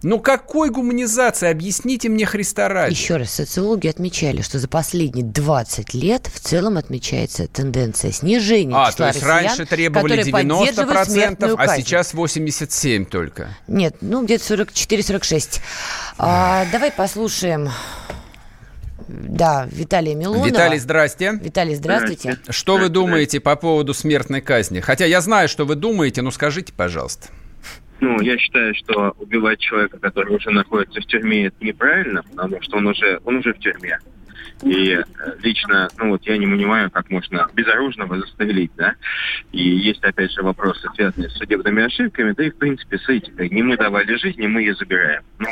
Ну 0.02 0.20
какой 0.20 0.70
гуманизации? 0.70 1.48
Объясните 1.48 2.08
мне 2.08 2.24
Христа 2.24 2.68
ради. 2.68 2.92
Еще 2.92 3.16
раз, 3.16 3.32
социологи 3.32 3.88
отмечали, 3.88 4.42
что 4.42 4.60
за 4.60 4.68
последние 4.68 5.24
20 5.24 5.92
лет 5.94 6.28
в 6.32 6.38
целом 6.38 6.76
отмечается 6.76 7.48
тенденция 7.48 8.12
снижения 8.12 8.76
а, 8.76 8.92
числа 8.92 9.06
то 9.06 9.14
есть 9.14 9.22
россиян, 9.26 9.46
раньше 9.46 9.66
требовали 9.66 10.24
90%, 10.24 11.54
а 11.58 11.76
сейчас 11.76 12.14
87 12.14 13.06
только. 13.06 13.48
Нет, 13.66 13.96
ну 14.00 14.24
где-то 14.24 14.54
44-46. 14.54 15.60
А, 16.18 16.64
давай 16.70 16.92
послушаем 16.92 17.70
да, 19.08 19.66
Виталий 19.72 20.14
Милонова. 20.14 20.46
Виталий, 20.46 20.78
здрасте. 20.78 21.38
Виталий, 21.42 21.74
здравствуйте. 21.74 22.38
Что 22.50 22.76
вы 22.76 22.88
думаете 22.88 23.40
по 23.40 23.56
поводу 23.56 23.94
смертной 23.94 24.42
казни? 24.42 24.80
Хотя 24.80 25.06
я 25.06 25.20
знаю, 25.22 25.48
что 25.48 25.64
вы 25.64 25.76
думаете, 25.76 26.22
но 26.22 26.30
скажите, 26.30 26.72
пожалуйста. 26.72 27.28
Ну, 28.00 28.20
я 28.20 28.38
считаю, 28.38 28.74
что 28.74 29.14
убивать 29.18 29.58
человека, 29.58 29.98
который 29.98 30.36
уже 30.36 30.50
находится 30.50 31.00
в 31.00 31.06
тюрьме, 31.06 31.46
это 31.46 31.64
неправильно, 31.64 32.22
потому 32.22 32.62
что 32.62 32.76
он 32.76 32.86
уже, 32.86 33.20
он 33.24 33.36
уже 33.36 33.52
в 33.52 33.58
тюрьме. 33.58 33.98
И 34.62 34.92
э, 34.92 35.04
лично, 35.40 35.88
ну 35.98 36.10
вот 36.10 36.22
я 36.24 36.36
не 36.36 36.46
понимаю, 36.46 36.90
как 36.90 37.10
можно 37.10 37.48
безоружного 37.54 38.18
застрелить, 38.18 38.72
да. 38.76 38.94
И 39.52 39.62
есть, 39.62 40.02
опять 40.02 40.32
же, 40.32 40.42
вопросы, 40.42 40.88
связанные 40.94 41.30
с 41.30 41.34
судебными 41.34 41.84
ошибками, 41.84 42.32
да 42.32 42.44
и, 42.44 42.50
в 42.50 42.56
принципе, 42.56 42.98
с 42.98 43.08
этикой. 43.08 43.50
Не 43.50 43.62
мы 43.62 43.76
давали 43.76 44.16
жизнь, 44.16 44.40
не 44.40 44.48
мы 44.48 44.60
ее 44.62 44.74
забираем. 44.74 45.22
Но 45.38 45.48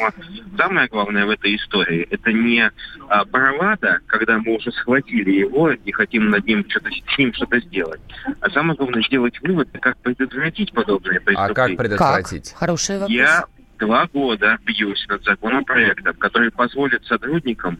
самое 0.57 0.88
главное 0.88 1.24
в 1.26 1.30
этой 1.30 1.54
истории, 1.57 2.07
это 2.11 2.32
не 2.32 2.70
а, 3.09 3.24
бравада, 3.24 4.00
когда 4.07 4.38
мы 4.38 4.57
уже 4.57 4.72
схватили 4.72 5.30
его 5.30 5.70
и 5.70 5.92
хотим 5.92 6.30
над 6.30 6.44
ним 6.44 6.64
что-то, 6.68 6.90
с 6.90 7.18
ним 7.18 7.32
что-то 7.32 7.61
сделать. 7.61 8.00
А 8.40 8.50
самое 8.50 8.76
главное, 8.76 9.02
сделать 9.02 9.40
вывод, 9.40 9.68
как 9.80 9.96
предотвратить 9.98 10.72
подобные 10.72 11.20
преступления. 11.20 11.52
А 11.52 11.54
как 11.54 11.76
предотвратить? 11.76 12.50
Как? 12.50 12.59
Хороший 12.59 12.98
вопрос. 12.98 13.11
Я 13.11 13.44
два 13.78 14.07
года 14.12 14.59
бьюсь 14.64 15.07
над 15.09 15.22
законопроектом, 15.24 16.14
который 16.16 16.50
позволит 16.50 17.04
сотрудникам 17.04 17.78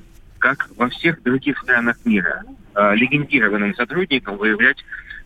как 0.55 0.69
во 0.77 0.89
всех 0.89 1.23
других 1.23 1.59
странах 1.59 1.97
мира, 2.05 2.45
э, 2.75 2.95
легендированным 2.95 3.75
сотрудникам 3.75 4.37
выявлять 4.37 4.77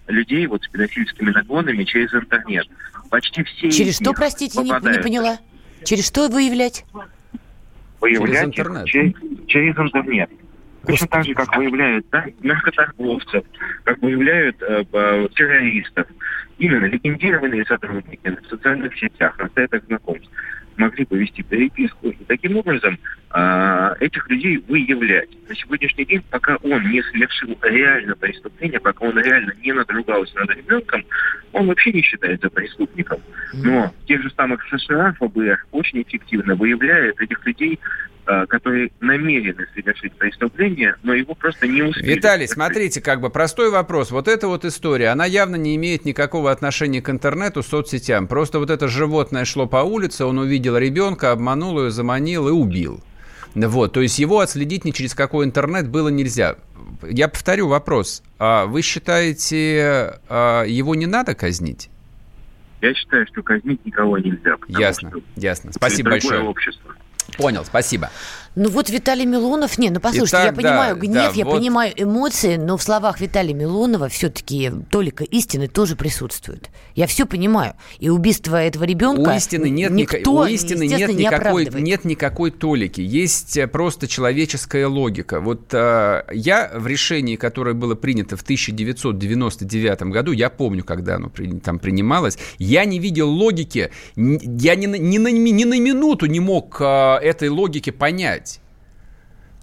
людей 0.06 0.46
вот 0.46 0.62
с 0.62 0.68
педофильскими 0.68 1.30
наклонами 1.30 1.84
через 1.84 2.12
интернет. 2.14 2.66
Почти 3.10 3.42
все 3.44 3.70
Через 3.70 3.96
что, 3.96 4.12
простите, 4.12 4.58
не, 4.60 4.70
не 4.70 5.02
поняла? 5.02 5.38
Через 5.84 6.06
что 6.06 6.28
выявлять? 6.28 6.84
Выявлять 8.00 8.54
через 8.54 8.58
интернет. 8.58 8.86
Через, 8.86 9.12
через 9.46 9.76
интернет. 9.76 10.30
Точно 10.86 11.06
так 11.08 11.24
же, 11.26 11.34
как 11.34 11.54
выявляют 11.56 12.06
да, 12.10 12.24
наркоторговцев, 12.40 13.44
как 13.84 14.00
выявляют 14.00 14.56
э, 14.62 14.84
э, 14.90 15.28
террористов. 15.34 16.06
Именно 16.58 16.86
легендированные 16.86 17.64
сотрудники 17.66 18.36
в 18.42 18.48
социальных 18.48 18.96
сетях, 18.98 19.38
на 19.38 19.50
сайтах 19.54 19.82
знакомств 19.86 20.30
могли 20.80 21.04
бы 21.04 21.18
вести 21.18 21.42
переписку 21.42 22.08
и 22.08 22.24
таким 22.24 22.56
образом 22.56 22.98
э, 23.32 23.94
этих 24.00 24.28
людей 24.30 24.64
выявлять. 24.66 25.28
На 25.48 25.54
сегодняшний 25.54 26.06
день, 26.06 26.22
пока 26.30 26.56
он 26.62 26.90
не 26.90 27.02
совершил 27.02 27.56
реально 27.62 28.16
преступление, 28.16 28.80
пока 28.80 29.04
он 29.04 29.18
реально 29.18 29.52
не 29.62 29.72
надругался 29.72 30.38
над 30.38 30.50
ребенком, 30.56 31.04
он 31.52 31.66
вообще 31.66 31.92
не 31.92 32.02
считается 32.02 32.48
преступником. 32.48 33.20
Но 33.52 33.92
в 34.02 34.06
тех 34.06 34.22
же 34.22 34.30
самых 34.30 34.62
США 34.68 35.14
ФБР 35.20 35.66
очень 35.70 36.02
эффективно 36.02 36.54
выявляет 36.54 37.20
этих 37.20 37.44
людей 37.46 37.78
которые 38.48 38.90
намерены 39.00 39.66
совершить 39.74 40.12
преступление, 40.14 40.96
но 41.02 41.14
его 41.14 41.34
просто 41.34 41.66
не 41.66 41.82
успели. 41.82 42.14
Виталий, 42.14 42.46
смотрите, 42.46 43.00
как 43.00 43.20
бы 43.20 43.30
простой 43.30 43.70
вопрос. 43.70 44.10
Вот 44.10 44.28
эта 44.28 44.48
вот 44.48 44.64
история, 44.64 45.08
она 45.08 45.24
явно 45.24 45.56
не 45.56 45.76
имеет 45.76 46.04
никакого 46.04 46.50
отношения 46.50 47.02
к 47.02 47.10
интернету, 47.10 47.62
соцсетям. 47.62 48.26
Просто 48.28 48.58
вот 48.58 48.70
это 48.70 48.88
животное 48.88 49.44
шло 49.44 49.66
по 49.66 49.78
улице, 49.78 50.24
он 50.24 50.38
увидел 50.38 50.76
ребенка, 50.76 51.32
обманул 51.32 51.80
ее, 51.82 51.90
заманил 51.90 52.48
и 52.48 52.52
убил. 52.52 53.02
Вот, 53.54 53.92
то 53.92 54.00
есть 54.00 54.18
его 54.18 54.40
отследить 54.40 54.84
ни 54.84 54.92
через 54.92 55.14
какой 55.14 55.44
интернет 55.44 55.88
было 55.88 56.08
нельзя. 56.08 56.56
Я 57.02 57.28
повторю 57.28 57.68
вопрос. 57.68 58.22
А 58.38 58.66
вы 58.66 58.82
считаете, 58.82 60.20
а, 60.28 60.64
его 60.64 60.94
не 60.94 61.06
надо 61.06 61.34
казнить? 61.34 61.90
Я 62.80 62.94
считаю, 62.94 63.26
что 63.26 63.42
казнить 63.42 63.84
никого 63.84 64.18
нельзя. 64.18 64.56
Ясно, 64.68 65.12
ясно. 65.36 65.72
Спасибо 65.72 66.10
большое. 66.10 66.40
общество. 66.42 66.94
Понял, 67.36 67.64
спасибо. 67.64 68.10
Ну 68.56 68.68
вот 68.68 68.90
Виталий 68.90 69.26
Милонов, 69.26 69.78
не, 69.78 69.90
ну 69.90 70.00
послушайте, 70.00 70.36
Итак, 70.36 70.46
я 70.46 70.52
понимаю 70.52 70.94
да, 70.96 71.00
гнев, 71.00 71.14
да, 71.14 71.32
я 71.34 71.44
вот... 71.44 71.56
понимаю 71.56 71.92
эмоции, 71.96 72.56
но 72.56 72.76
в 72.76 72.82
словах 72.82 73.20
Виталия 73.20 73.54
Милонова 73.54 74.08
все-таки 74.08 74.72
толика 74.90 75.22
истины 75.22 75.68
тоже 75.68 75.94
присутствует. 75.94 76.68
Я 76.96 77.06
все 77.06 77.26
понимаю. 77.26 77.74
И 78.00 78.08
убийство 78.08 78.56
этого 78.56 78.84
ребенка 78.84 79.30
у 79.30 79.36
истины 79.36 79.70
нет 79.70 79.92
никто, 79.92 80.32
у 80.32 80.46
истины 80.46 80.88
нет 80.88 81.12
никакой, 81.14 81.66
не 81.66 81.90
нет 81.90 82.04
никакой 82.04 82.50
толики. 82.50 83.00
Есть 83.00 83.56
э, 83.56 83.66
просто 83.66 84.08
человеческая 84.08 84.86
логика. 84.86 85.40
Вот 85.40 85.72
э, 85.72 86.24
я 86.32 86.70
в 86.74 86.86
решении, 86.86 87.36
которое 87.36 87.74
было 87.74 87.94
принято 87.94 88.36
в 88.36 88.42
1999 88.42 90.02
году, 90.04 90.32
я 90.32 90.50
помню, 90.50 90.84
когда 90.84 91.16
оно 91.16 91.28
при, 91.28 91.58
там 91.60 91.78
принималось, 91.78 92.38
я 92.58 92.84
не 92.84 92.98
видел 92.98 93.28
логики, 93.28 93.90
я 94.16 94.74
ни, 94.74 94.86
ни, 94.86 95.18
на, 95.18 95.28
ни 95.28 95.64
на 95.64 95.78
минуту 95.80 96.26
не 96.26 96.40
мог 96.40 96.80
э, 96.80 96.84
этой 97.22 97.48
логики 97.48 97.90
понять. 97.90 98.39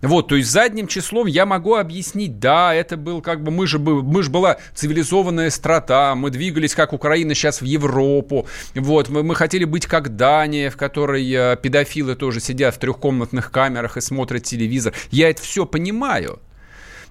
Вот, 0.02 0.28
то 0.28 0.36
есть 0.36 0.52
задним 0.52 0.88
числом 0.88 1.26
я 1.26 1.46
могу 1.48 1.76
объяснить, 1.76 2.40
да, 2.40 2.74
это 2.74 2.98
был 2.98 3.22
как 3.22 3.42
бы, 3.42 3.52
мы 3.52 3.66
же, 3.66 3.80
мы 3.80 4.22
же 4.22 4.30
была 4.30 4.58
цивилизованная 4.76 5.50
страта, 5.50 6.14
мы 6.14 6.30
двигались 6.30 6.76
как 6.76 6.94
Украина 6.94 7.34
сейчас 7.34 7.62
в 7.62 7.66
Европу, 7.66 8.48
вот, 8.76 9.10
мы, 9.10 9.24
мы 9.24 9.34
хотели 9.34 9.64
быть 9.64 9.88
как 9.88 10.16
Дания, 10.16 10.70
в 10.70 10.78
которой 10.78 11.28
э, 11.32 11.58
педофилы 11.58 12.16
тоже 12.16 12.40
сидят 12.40 12.76
в 12.76 12.78
трехкомнатных 12.78 13.52
камерах 13.52 13.98
и 13.98 14.02
смотрят 14.02 14.44
телевизор. 14.44 14.94
Я 15.10 15.32
это 15.32 15.42
все 15.42 15.66
понимаю. 15.66 16.40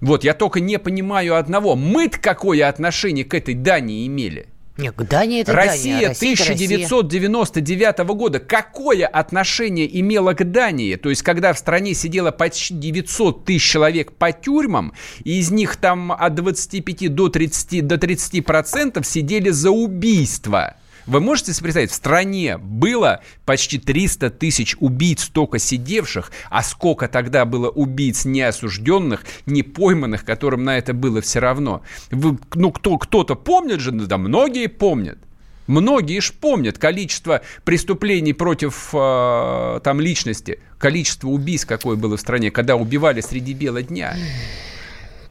Вот, 0.01 0.23
я 0.23 0.35
только 0.35 0.61
не 0.61 0.79
понимаю 0.79 1.37
одного. 1.37 1.75
Мы-то 1.75 2.21
какое 2.21 2.69
отношение 2.69 3.25
к 3.25 3.35
этой 3.35 3.55
Дании 3.55 4.07
имели? 4.07 4.47
Нет, 4.77 4.95
Дания 4.97 5.43
это 5.43 5.53
Россия 5.53 5.95
Дания. 5.95 6.09
Россия 6.09 6.33
1999 6.33 7.99
Россия. 7.99 8.05
года 8.15 8.41
какое 8.41 9.07
отношение 9.07 10.01
имела 10.01 10.35
к 10.35 10.45
Дании? 10.51 10.97
То 10.97 11.09
есть, 11.09 11.23
когда 11.23 11.53
в 11.53 11.59
стране 11.59 11.95
сидело 11.95 12.31
почти 12.31 12.75
900 12.75 13.45
тысяч 13.45 13.71
человек 13.71 14.13
по 14.13 14.33
тюрьмам, 14.33 14.93
и 15.25 15.39
из 15.39 15.51
них 15.51 15.77
там 15.77 16.13
от 16.13 16.35
25 16.35 17.15
до 17.15 17.29
30, 17.29 17.87
до 17.87 17.99
30 17.99 18.45
процентов 18.45 19.07
сидели 19.07 19.51
за 19.51 19.71
убийство. 19.71 20.77
Вы 21.07 21.21
можете 21.21 21.53
себе 21.53 21.65
представить, 21.65 21.91
в 21.91 21.95
стране 21.95 22.59
было 22.59 23.21
почти 23.45 23.79
300 23.79 24.31
тысяч 24.31 24.77
убийц 24.81 25.29
только 25.29 25.59
сидевших, 25.59 26.33
а 26.51 26.63
сколько 26.63 27.07
тогда 27.07 27.45
было 27.45 27.69
убийц 27.69 28.25
неосужденных, 28.25 29.25
не 29.47 29.63
пойманных, 29.63 30.25
которым 30.25 30.65
на 30.65 30.79
это 30.79 30.95
было 30.95 31.21
все 31.21 31.39
равно. 31.39 31.83
Вы, 32.11 32.39
ну, 32.55 32.73
кто, 32.73 32.99
кто-то 32.99 33.37
помнит 33.37 33.81
же, 33.81 33.93
да 33.93 34.19
многие 34.19 34.67
помнят. 34.67 35.19
Многие 35.67 36.21
ж 36.21 36.33
помнят 36.33 36.79
количество 36.79 37.43
преступлений 37.65 38.33
против 38.33 38.91
э, 38.93 39.81
там 39.83 40.01
личности, 40.01 40.61
количество 40.79 41.29
убийств, 41.29 41.67
какое 41.67 41.97
было 41.97 42.17
в 42.17 42.21
стране, 42.21 42.51
когда 42.51 42.77
убивали 42.77 43.21
среди 43.21 43.53
бела 43.53 43.83
дня. 43.83 44.15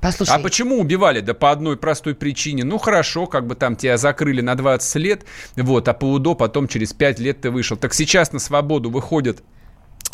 Послушай. 0.05 0.35
А 0.35 0.39
почему 0.39 0.79
убивали? 0.79 1.19
Да 1.19 1.33
по 1.33 1.49
одной 1.49 1.77
простой 1.77 2.13
причине. 2.13 2.63
Ну, 2.63 2.77
хорошо, 2.77 3.25
как 3.25 3.47
бы 3.47 3.55
там 3.55 3.75
тебя 3.75 3.97
закрыли 3.97 4.41
на 4.41 4.53
20 4.53 4.95
лет, 4.97 5.25
вот, 5.55 5.87
а 5.87 5.95
по 5.95 6.05
УДО 6.05 6.35
потом 6.35 6.67
через 6.67 6.93
5 6.93 7.19
лет 7.19 7.41
ты 7.41 7.49
вышел. 7.49 7.75
Так 7.75 7.95
сейчас 7.95 8.31
на 8.31 8.37
свободу 8.37 8.91
выходят 8.91 9.41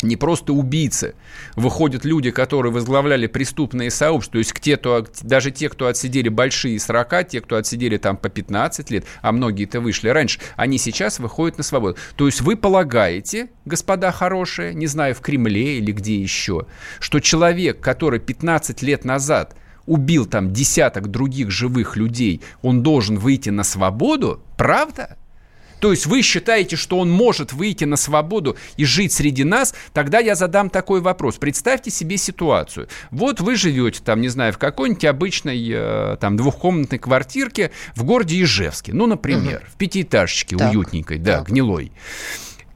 не 0.00 0.16
просто 0.16 0.54
убийцы, 0.54 1.14
выходят 1.56 2.06
люди, 2.06 2.30
которые 2.30 2.72
возглавляли 2.72 3.26
преступные 3.26 3.90
сообщества, 3.90 4.32
то 4.32 4.38
есть 4.38 4.54
те, 4.60 4.78
кто, 4.78 5.06
даже 5.20 5.50
те, 5.50 5.68
кто 5.68 5.86
отсидели 5.86 6.30
большие 6.30 6.80
40, 6.80 7.28
те, 7.28 7.40
кто 7.42 7.56
отсидели 7.56 7.98
там 7.98 8.16
по 8.16 8.30
15 8.30 8.90
лет, 8.90 9.04
а 9.20 9.30
многие-то 9.30 9.80
вышли 9.80 10.08
раньше, 10.08 10.40
они 10.56 10.78
сейчас 10.78 11.18
выходят 11.18 11.58
на 11.58 11.64
свободу. 11.64 11.98
То 12.16 12.24
есть 12.24 12.40
вы 12.40 12.56
полагаете, 12.56 13.50
господа 13.66 14.10
хорошие, 14.10 14.72
не 14.72 14.86
знаю, 14.86 15.14
в 15.14 15.20
Кремле 15.20 15.76
или 15.76 15.92
где 15.92 16.16
еще, 16.16 16.66
что 16.98 17.20
человек, 17.20 17.78
который 17.78 18.20
15 18.20 18.80
лет 18.80 19.04
назад 19.04 19.54
убил 19.92 20.24
там 20.24 20.52
десяток 20.52 21.10
других 21.10 21.50
живых 21.50 21.96
людей, 21.96 22.40
он 22.62 22.82
должен 22.82 23.18
выйти 23.18 23.50
на 23.50 23.62
свободу? 23.62 24.42
Правда? 24.56 25.18
То 25.80 25.90
есть 25.90 26.06
вы 26.06 26.22
считаете, 26.22 26.76
что 26.76 26.98
он 26.98 27.10
может 27.10 27.52
выйти 27.52 27.84
на 27.84 27.96
свободу 27.96 28.56
и 28.76 28.84
жить 28.84 29.12
среди 29.12 29.42
нас? 29.42 29.74
Тогда 29.92 30.20
я 30.20 30.36
задам 30.36 30.70
такой 30.70 31.00
вопрос. 31.00 31.38
Представьте 31.38 31.90
себе 31.90 32.16
ситуацию. 32.16 32.88
Вот 33.10 33.40
вы 33.40 33.56
живете 33.56 34.00
там, 34.02 34.20
не 34.20 34.28
знаю, 34.28 34.52
в 34.52 34.58
какой-нибудь 34.58 35.04
обычной 35.04 35.70
э, 35.70 36.16
там 36.20 36.36
двухкомнатной 36.36 37.00
квартирке 37.00 37.72
в 37.96 38.04
городе 38.04 38.40
Ижевске. 38.40 38.92
Ну, 38.94 39.06
например, 39.06 39.56
угу. 39.56 39.72
в 39.72 39.76
пятиэтажечке 39.76 40.56
так, 40.56 40.70
уютненькой, 40.70 41.18
да, 41.18 41.38
так. 41.38 41.48
гнилой. 41.48 41.90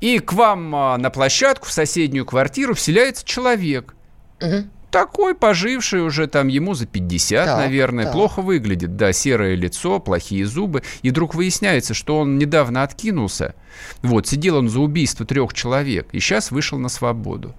И 0.01 0.19
к 0.19 0.33
вам 0.33 0.75
а, 0.75 0.99
на 0.99 1.11
площадку 1.11 1.69
в 1.69 1.73
соседнюю 1.73 2.27
квартиру 2.27 2.75
вселяется 2.75 3.25
человек. 3.25 3.95
Угу 4.43 4.65
такой 4.97 5.35
поживший 5.35 6.01
уже 6.01 6.27
там 6.27 6.49
ему 6.49 6.73
за 6.73 6.87
50, 6.87 7.45
да, 7.45 7.59
наверное, 7.59 8.07
да. 8.07 8.13
плохо 8.13 8.41
выглядит, 8.41 8.97
да, 8.97 9.13
серое 9.13 9.55
лицо, 9.55 10.01
плохие 10.01 10.47
зубы, 10.47 10.83
и 11.03 11.11
вдруг 11.11 11.35
выясняется, 11.35 11.93
что 11.93 12.19
он 12.19 12.39
недавно 12.39 12.83
откинулся, 12.83 13.55
вот, 14.01 14.27
сидел 14.27 14.57
он 14.57 14.71
за 14.71 14.81
убийство 14.81 15.27
трех 15.27 15.53
человек, 15.53 16.09
и 16.13 16.19
сейчас 16.19 16.51
вышел 16.51 16.79
на 16.79 16.89
свободу. 16.89 17.55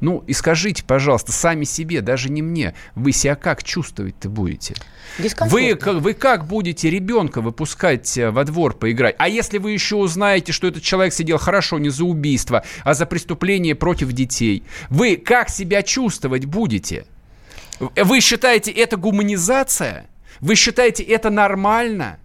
Ну, 0.00 0.24
и 0.26 0.32
скажите, 0.32 0.84
пожалуйста, 0.84 1.32
сами 1.32 1.64
себе, 1.64 2.00
даже 2.00 2.30
не 2.30 2.42
мне, 2.42 2.74
вы 2.94 3.12
себя 3.12 3.34
как 3.34 3.62
чувствовать-то 3.62 4.28
будете? 4.28 4.74
Вы, 5.50 6.00
вы 6.00 6.14
как 6.14 6.46
будете 6.46 6.90
ребенка 6.90 7.40
выпускать 7.40 8.16
э, 8.16 8.30
во 8.30 8.44
двор 8.44 8.74
поиграть? 8.74 9.14
А 9.18 9.28
если 9.28 9.58
вы 9.58 9.72
еще 9.72 9.96
узнаете, 9.96 10.52
что 10.52 10.66
этот 10.66 10.82
человек 10.82 11.12
сидел 11.12 11.38
хорошо 11.38 11.78
не 11.78 11.90
за 11.90 12.04
убийство, 12.04 12.64
а 12.84 12.94
за 12.94 13.06
преступление 13.06 13.74
против 13.74 14.12
детей, 14.12 14.64
вы 14.90 15.16
как 15.16 15.48
себя 15.48 15.82
чувствовать 15.82 16.44
будете? 16.44 17.06
Вы 17.78 18.20
считаете 18.20 18.70
это 18.70 18.96
гуманизация? 18.96 20.06
Вы 20.40 20.54
считаете 20.54 21.02
это 21.02 21.30
нормально? 21.30 22.18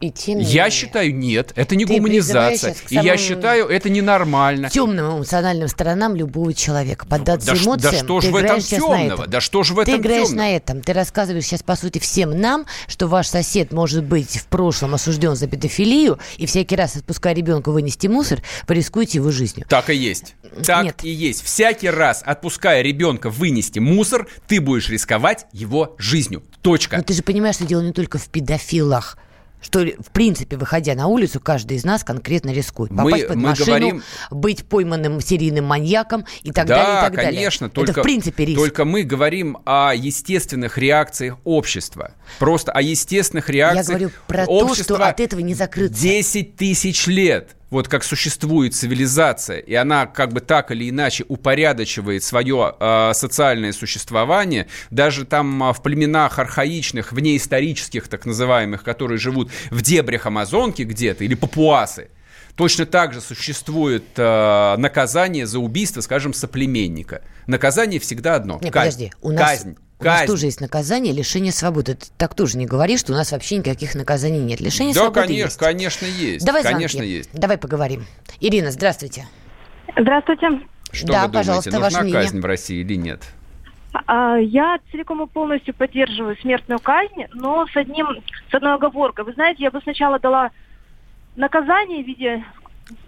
И 0.00 0.10
тем 0.10 0.38
я 0.38 0.68
считаю, 0.68 1.14
нет, 1.14 1.52
это 1.56 1.74
не 1.74 1.86
гуманизация. 1.86 2.76
И 2.90 2.96
я 2.96 3.16
считаю, 3.16 3.66
это 3.66 3.88
ненормально. 3.88 4.68
Темным 4.68 5.18
эмоциональным 5.18 5.68
сторонам 5.68 6.14
любого 6.14 6.52
человека. 6.52 7.06
Поддаться 7.06 7.52
да, 7.52 7.56
эмоциям. 7.56 7.92
Да 7.92 7.92
что 7.92 8.20
же 8.20 8.30
в 8.30 8.36
этом 8.36 8.60
темного? 8.60 9.26
Да 9.26 9.40
что 9.40 9.62
же 9.62 9.74
в 9.74 9.78
этом 9.78 9.94
Ты 9.94 10.00
играешь 10.00 10.28
темного? 10.28 10.46
на 10.46 10.56
этом. 10.56 10.80
Ты 10.82 10.92
рассказываешь 10.92 11.44
сейчас, 11.44 11.62
по 11.62 11.76
сути, 11.76 11.98
всем 11.98 12.38
нам, 12.38 12.66
что 12.88 13.06
ваш 13.06 13.28
сосед 13.28 13.72
может 13.72 14.04
быть 14.04 14.36
в 14.38 14.46
прошлом 14.46 14.94
осужден 14.94 15.34
за 15.34 15.46
педофилию, 15.46 16.18
и 16.36 16.44
всякий 16.44 16.76
раз, 16.76 16.96
отпуская 16.96 17.34
ребенка 17.34 17.70
вынести 17.70 18.06
мусор, 18.06 18.42
вы 18.68 18.74
рискуете 18.74 19.18
его 19.18 19.30
жизнью. 19.30 19.66
Так 19.68 19.88
и 19.88 19.94
есть. 19.94 20.34
Так 20.64 20.84
нет. 20.84 21.04
и 21.04 21.10
есть. 21.10 21.42
Всякий 21.42 21.88
раз, 21.88 22.22
отпуская 22.24 22.82
ребенка 22.82 23.30
вынести 23.30 23.78
мусор, 23.78 24.28
ты 24.46 24.60
будешь 24.60 24.90
рисковать 24.90 25.46
его 25.52 25.96
жизнью. 25.98 26.42
Точка. 26.60 26.98
Но 26.98 27.02
ты 27.02 27.14
же 27.14 27.22
понимаешь, 27.22 27.56
что 27.56 27.64
дело 27.64 27.80
не 27.80 27.92
только 27.92 28.18
в 28.18 28.28
педофилах 28.28 29.16
что, 29.66 29.80
в 29.80 30.12
принципе, 30.12 30.56
выходя 30.56 30.94
на 30.94 31.08
улицу, 31.08 31.40
каждый 31.40 31.76
из 31.76 31.84
нас 31.84 32.04
конкретно 32.04 32.50
рискует. 32.50 32.90
Попасть 32.90 33.22
мы, 33.22 33.28
под 33.28 33.36
мы 33.36 33.42
машину, 33.48 33.66
говорим... 33.66 34.02
быть 34.30 34.64
пойманным 34.64 35.20
серийным 35.20 35.64
маньяком 35.64 36.24
и 36.44 36.52
так 36.52 36.68
да, 36.68 36.76
далее, 36.76 36.92
и 36.92 37.00
так 37.00 37.02
конечно, 37.02 37.16
далее. 37.16 37.36
конечно. 37.36 37.70
Только, 37.70 37.90
Это, 37.90 38.00
в 38.00 38.02
принципе, 38.04 38.44
риск. 38.44 38.58
Только 38.60 38.84
мы 38.84 39.02
говорим 39.02 39.58
о 39.64 39.92
естественных 39.92 40.78
реакциях 40.78 41.38
общества. 41.42 42.12
Просто 42.38 42.70
о 42.70 42.80
естественных 42.80 43.50
реакциях 43.50 43.88
Я 43.88 43.94
говорю 43.94 44.10
про 44.28 44.46
то, 44.46 44.74
что 44.76 44.94
от 45.04 45.18
этого 45.18 45.40
не 45.40 45.54
закрыться. 45.54 46.00
10 46.00 46.54
тысяч 46.54 47.08
лет 47.08 47.56
вот 47.70 47.88
как 47.88 48.04
существует 48.04 48.74
цивилизация, 48.74 49.58
и 49.58 49.74
она 49.74 50.06
как 50.06 50.32
бы 50.32 50.40
так 50.40 50.70
или 50.70 50.88
иначе 50.88 51.24
упорядочивает 51.28 52.22
свое 52.22 52.74
э, 52.78 53.12
социальное 53.14 53.72
существование, 53.72 54.68
даже 54.90 55.24
там 55.24 55.62
э, 55.62 55.72
в 55.72 55.82
племенах 55.82 56.38
архаичных, 56.38 57.12
внеисторических 57.12 58.08
так 58.08 58.24
называемых, 58.26 58.84
которые 58.84 59.18
живут 59.18 59.50
в 59.70 59.82
дебрях 59.82 60.26
Амазонки 60.26 60.82
где-то, 60.82 61.24
или 61.24 61.34
папуасы, 61.34 62.10
Точно 62.56 62.86
так 62.86 63.12
же 63.12 63.20
существует 63.20 64.04
э, 64.16 64.76
наказание 64.78 65.46
за 65.46 65.58
убийство, 65.58 66.00
скажем, 66.00 66.32
соплеменника. 66.32 67.20
Наказание 67.46 68.00
всегда 68.00 68.34
одно. 68.34 68.58
Не, 68.62 68.70
казнь. 68.70 69.10
подожди, 69.10 69.12
у 69.20 69.30
нас, 69.30 69.50
казнь. 69.50 69.76
У 69.98 70.04
Казнь. 70.04 70.20
нас 70.20 70.26
тоже 70.26 70.46
есть 70.46 70.60
наказание 70.60 71.12
лишение 71.12 71.52
свободы. 71.52 71.94
Ты 71.94 72.06
так 72.18 72.34
тоже 72.34 72.58
не 72.58 72.66
говоришь, 72.66 73.00
что 73.00 73.12
у 73.12 73.16
нас 73.16 73.32
вообще 73.32 73.56
никаких 73.56 73.94
наказаний 73.94 74.40
нет. 74.40 74.60
Лишение 74.60 74.94
да, 74.94 75.00
свободы 75.00 75.20
конечно, 75.22 75.44
есть. 75.44 75.58
конечно, 75.58 76.06
есть. 76.06 76.46
Давай 76.46 76.62
конечно, 76.62 76.98
звонки. 76.98 77.14
есть. 77.14 77.30
Давай 77.32 77.56
поговорим. 77.56 78.04
Ирина, 78.40 78.70
здравствуйте. 78.70 79.26
Здравствуйте. 79.96 80.60
Что 80.92 81.06
да, 81.06 81.26
вы 81.26 81.32
пожалуйста, 81.32 81.70
думаете, 81.70 82.02
нужна 82.02 82.20
казнь 82.20 82.40
в 82.40 82.44
России 82.44 82.80
или 82.80 82.94
нет? 82.94 83.22
А, 84.06 84.36
я 84.36 84.78
целиком 84.90 85.22
и 85.22 85.26
полностью 85.26 85.72
поддерживаю 85.74 86.36
смертную 86.36 86.78
казнь, 86.78 87.24
но 87.32 87.66
с 87.66 87.76
одним, 87.76 88.06
с 88.50 88.54
одной 88.54 88.74
оговоркой. 88.74 89.24
Вы 89.24 89.32
знаете, 89.32 89.62
я 89.62 89.70
бы 89.70 89.80
сначала 89.80 90.18
дала 90.18 90.50
наказание 91.36 92.04
в 92.04 92.06
виде 92.06 92.44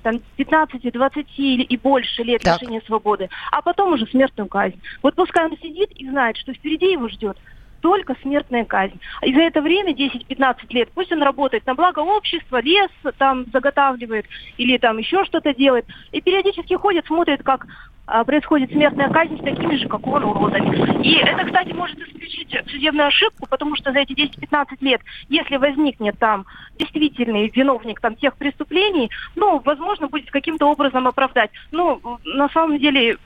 там, 0.03 0.21
15, 0.37 0.93
20 0.93 1.27
или 1.39 1.63
и 1.63 1.77
больше 1.77 2.23
лет 2.23 2.43
так. 2.43 2.61
лишения 2.61 2.83
свободы, 2.87 3.29
а 3.51 3.63
потом 3.63 3.93
уже 3.93 4.07
смертную 4.07 4.49
казнь. 4.49 4.81
Вот 5.03 5.15
пускай 5.15 5.47
он 5.47 5.57
сидит 5.59 5.91
и 5.93 6.09
знает, 6.09 6.37
что 6.37 6.53
впереди 6.53 6.93
его 6.93 7.09
ждет 7.09 7.37
только 7.81 8.15
смертная 8.23 8.65
казнь. 8.65 8.99
И 9.23 9.35
за 9.35 9.41
это 9.41 9.61
время, 9.61 9.93
10-15 9.93 10.57
лет, 10.71 10.89
пусть 10.95 11.13
он 11.13 11.23
работает 11.23 11.67
на 11.67 11.75
благо 11.75 12.01
общества, 12.01 12.61
лес 12.61 12.91
там 13.19 13.47
заготавливает 13.53 14.27
или 14.57 14.79
там 14.79 14.99
еще 14.99 15.25
что-то 15.25 15.55
делает, 15.55 15.87
и 16.13 16.21
периодически 16.21 16.75
ходит, 16.75 17.07
смотрит, 17.07 17.43
как 17.43 17.67
а, 18.11 18.25
происходит 18.25 18.71
смертная 18.71 19.11
казнь 19.11 19.39
с 19.39 19.45
такими 19.45 19.77
же, 19.77 19.87
как 19.87 20.07
он, 20.07 20.25
уродами. 20.25 21.05
И 21.07 21.17
это, 21.19 21.45
кстати, 21.45 21.73
может 21.73 21.99
исключить 21.99 22.57
судебную 22.71 23.09
ошибку, 23.09 23.47
потому 23.49 23.77
что 23.77 23.93
за 23.93 23.99
эти 23.99 24.13
10-15 24.13 24.79
лет, 24.81 25.03
если 25.29 25.57
возникнет 25.57 26.19
там 26.19 26.47
действительный 26.79 27.51
виновник 27.55 28.01
там 28.01 28.17
тех 28.17 28.35
преступлений, 28.37 29.11
ну, 29.37 29.61
возможно, 29.63 30.09
будет 30.09 30.31
каким-то 30.31 30.71
образом 30.71 31.07
оправдать. 31.07 31.51
Ну, 31.71 32.01
на 32.25 32.49
самом 32.49 32.79
деле, 32.79 33.19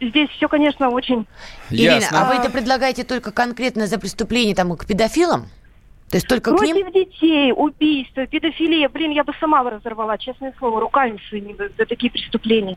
здесь 0.00 0.28
все, 0.30 0.48
конечно, 0.48 0.90
очень... 0.90 1.26
Ирина, 1.70 1.94
Ясно. 1.94 2.22
а 2.22 2.28
вы 2.28 2.34
это 2.40 2.50
предлагаете 2.50 3.04
только 3.04 3.32
конкретно 3.32 3.86
за 3.86 3.98
преступление 3.98 4.54
там 4.54 4.76
к 4.76 4.86
педофилам? 4.86 5.48
То 6.10 6.18
есть 6.18 6.28
только 6.28 6.52
Против 6.52 6.72
к 6.72 6.76
ним? 6.76 6.92
детей, 6.92 7.52
убийства, 7.52 8.26
педофилия. 8.26 8.88
Блин, 8.88 9.10
я 9.10 9.24
бы 9.24 9.32
сама 9.40 9.68
разорвала, 9.68 10.16
честное 10.18 10.54
слово, 10.58 10.80
руками 10.80 11.20
своими 11.28 11.56
за 11.76 11.84
такие 11.84 12.12
преступления. 12.12 12.76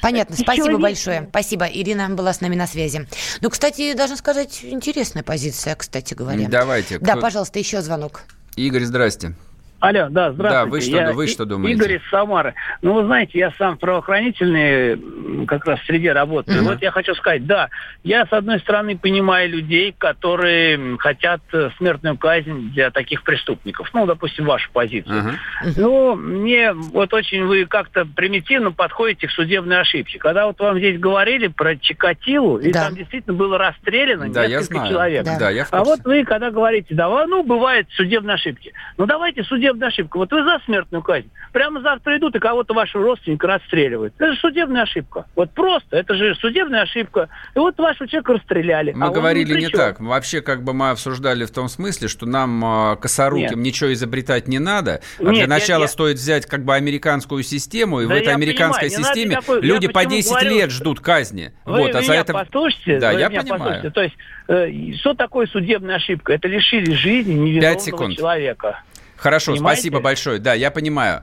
Понятно, 0.00 0.34
спасибо 0.34 0.68
человек... 0.68 0.80
большое. 0.80 1.26
Спасибо. 1.28 1.66
Ирина 1.66 2.08
была 2.08 2.32
с 2.32 2.40
нами 2.40 2.56
на 2.56 2.66
связи. 2.66 3.06
Ну, 3.42 3.50
кстати, 3.50 3.92
должна 3.92 4.16
сказать, 4.16 4.64
интересная 4.64 5.22
позиция, 5.22 5.74
кстати 5.74 6.14
говоря. 6.14 6.48
Давайте. 6.48 6.98
Да, 6.98 7.12
кто... 7.12 7.20
пожалуйста, 7.20 7.58
еще 7.58 7.82
звонок. 7.82 8.22
Игорь, 8.56 8.84
здрасте. 8.84 9.34
Алло, 9.80 10.08
да, 10.10 10.32
здравствуйте. 10.32 10.50
Да, 10.50 10.64
вы 10.66 10.80
что, 10.82 10.96
я, 10.96 11.12
вы 11.12 11.26
что 11.26 11.44
думаете? 11.46 11.78
Игорь 11.78 11.96
из 11.96 12.10
Самары. 12.10 12.54
Ну, 12.82 12.92
вы 12.92 13.04
знаете, 13.06 13.38
я 13.38 13.50
сам 13.56 13.78
правоохранительный 13.78 15.46
как 15.46 15.64
раз 15.64 15.80
в 15.80 15.86
среде 15.86 16.12
работаю. 16.12 16.60
Uh-huh. 16.60 16.68
Вот 16.68 16.82
я 16.82 16.90
хочу 16.90 17.14
сказать, 17.14 17.46
да, 17.46 17.70
я, 18.04 18.26
с 18.26 18.32
одной 18.32 18.60
стороны, 18.60 18.98
понимаю 18.98 19.48
людей, 19.48 19.94
которые 19.96 20.98
хотят 20.98 21.40
э, 21.52 21.70
смертную 21.78 22.18
казнь 22.18 22.72
для 22.72 22.90
таких 22.90 23.22
преступников. 23.22 23.88
Ну, 23.94 24.04
допустим, 24.04 24.44
вашу 24.44 24.70
позицию. 24.70 25.38
Uh-huh. 25.64 25.72
Ну, 25.76 26.14
мне 26.14 26.72
вот 26.74 27.14
очень 27.14 27.44
вы 27.46 27.64
как-то 27.64 28.04
примитивно 28.04 28.72
подходите 28.72 29.28
к 29.28 29.30
судебной 29.30 29.80
ошибке. 29.80 30.18
Когда 30.18 30.46
вот 30.46 30.60
вам 30.60 30.76
здесь 30.76 31.00
говорили 31.00 31.46
про 31.46 31.76
Чикатилу, 31.76 32.58
и 32.58 32.70
да. 32.70 32.84
там 32.84 32.96
действительно 32.96 33.34
было 33.34 33.56
расстреляно 33.56 34.28
да, 34.30 34.46
несколько 34.46 34.88
человек. 34.88 35.24
Да. 35.24 35.38
Да, 35.38 35.50
я 35.50 35.66
а 35.70 35.84
вот 35.84 36.00
вы, 36.04 36.24
когда 36.24 36.50
говорите, 36.50 36.94
да, 36.94 37.08
ну, 37.26 37.42
бывают 37.42 37.88
судебные 37.96 38.34
ошибки. 38.34 38.74
Ну, 38.98 39.06
давайте 39.06 39.42
судебные 39.42 39.69
судебная 39.70 39.88
ошибка. 39.88 40.16
Вот 40.18 40.32
вы 40.32 40.44
за 40.44 40.58
смертную 40.64 41.02
казнь. 41.02 41.30
Прямо 41.52 41.80
завтра 41.80 42.18
идут 42.18 42.34
и 42.36 42.38
кого-то 42.38 42.74
вашего 42.74 43.04
родственника 43.04 43.46
расстреливают. 43.46 44.14
Это 44.18 44.32
же 44.32 44.38
судебная 44.40 44.82
ошибка. 44.82 45.26
Вот 45.36 45.50
просто. 45.52 45.96
Это 45.96 46.14
же 46.14 46.34
судебная 46.36 46.82
ошибка. 46.82 47.28
И 47.54 47.58
вот 47.58 47.78
вашего 47.78 48.08
человека 48.08 48.34
расстреляли. 48.34 48.92
Мы 48.92 49.06
а 49.06 49.10
говорили 49.10 49.60
не 49.60 49.68
так. 49.68 50.00
Вообще, 50.00 50.40
как 50.40 50.62
бы 50.62 50.72
мы 50.72 50.90
обсуждали 50.90 51.44
в 51.44 51.50
том 51.50 51.68
смысле, 51.68 52.08
что 52.08 52.26
нам, 52.26 52.64
а, 52.64 52.96
косоруким, 52.96 53.58
нет. 53.58 53.66
ничего 53.66 53.92
изобретать 53.92 54.48
не 54.48 54.58
надо. 54.58 55.00
А 55.18 55.22
нет, 55.24 55.34
для 55.34 55.46
начала 55.46 55.82
нет, 55.82 55.90
стоит 55.90 56.16
взять 56.16 56.46
как 56.46 56.64
бы 56.64 56.74
американскую 56.74 57.42
систему, 57.42 58.00
и 58.00 58.06
да 58.06 58.14
в 58.14 58.16
этой 58.16 58.34
американской 58.34 58.88
понимаю, 58.88 59.04
системе 59.04 59.30
никакой, 59.36 59.62
люди 59.62 59.88
по 59.88 60.04
10 60.04 60.30
говорю, 60.30 60.50
лет 60.50 60.70
ждут 60.70 61.00
казни. 61.00 61.52
Вы 61.64 61.78
вот, 61.78 61.94
а 61.94 62.02
за 62.02 62.14
это... 62.14 62.32
послушайте. 62.32 62.98
Да, 62.98 63.12
я 63.12 63.28
понимаю. 63.30 63.58
Послушайте. 63.58 63.90
То 63.90 64.02
есть, 64.02 64.16
э, 64.48 64.94
что 65.00 65.14
такое 65.14 65.46
судебная 65.46 65.96
ошибка? 65.96 66.32
Это 66.32 66.48
лишили 66.48 66.92
жизни 66.92 67.34
невиновного 67.34 68.14
человека. 68.14 68.82
Хорошо, 69.20 69.52
Понимаете? 69.52 69.80
спасибо 69.82 70.00
большое. 70.00 70.38
Да, 70.38 70.54
я 70.54 70.70
понимаю. 70.70 71.22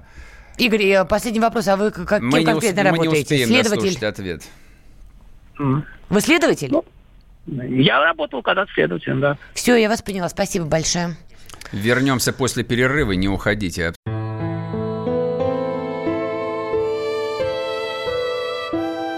Игорь, 0.60 0.84
э, 0.86 1.06
последний 1.06 1.40
вопрос. 1.40 1.68
А 1.68 1.76
вы 1.76 1.90
как, 1.92 2.22
мы 2.22 2.40
кем 2.40 2.46
конкретно 2.46 2.82
усп- 2.82 2.84
работаете? 2.84 3.10
Мы 3.10 3.16
не 3.18 3.22
успеем 3.24 3.48
Следователь? 3.48 4.06
ответ. 4.06 4.44
Вы 6.10 6.22
следователь? 6.22 6.70
Ну, 6.72 6.86
я 7.48 8.00
работал 8.04 8.44
когда-то 8.44 8.72
следователем, 8.74 9.20
да. 9.20 9.38
Все, 9.56 9.76
я 9.76 9.90
вас 9.90 10.02
поняла. 10.04 10.30
Спасибо 10.30 10.66
большое. 10.66 11.16
Вернемся 11.72 12.34
после 12.34 12.64
перерыва, 12.64 13.14
не 13.14 13.28
уходите. 13.28 13.94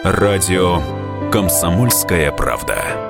Радио 0.03 0.81
«Комсомольская 1.31 2.31
правда». 2.31 3.08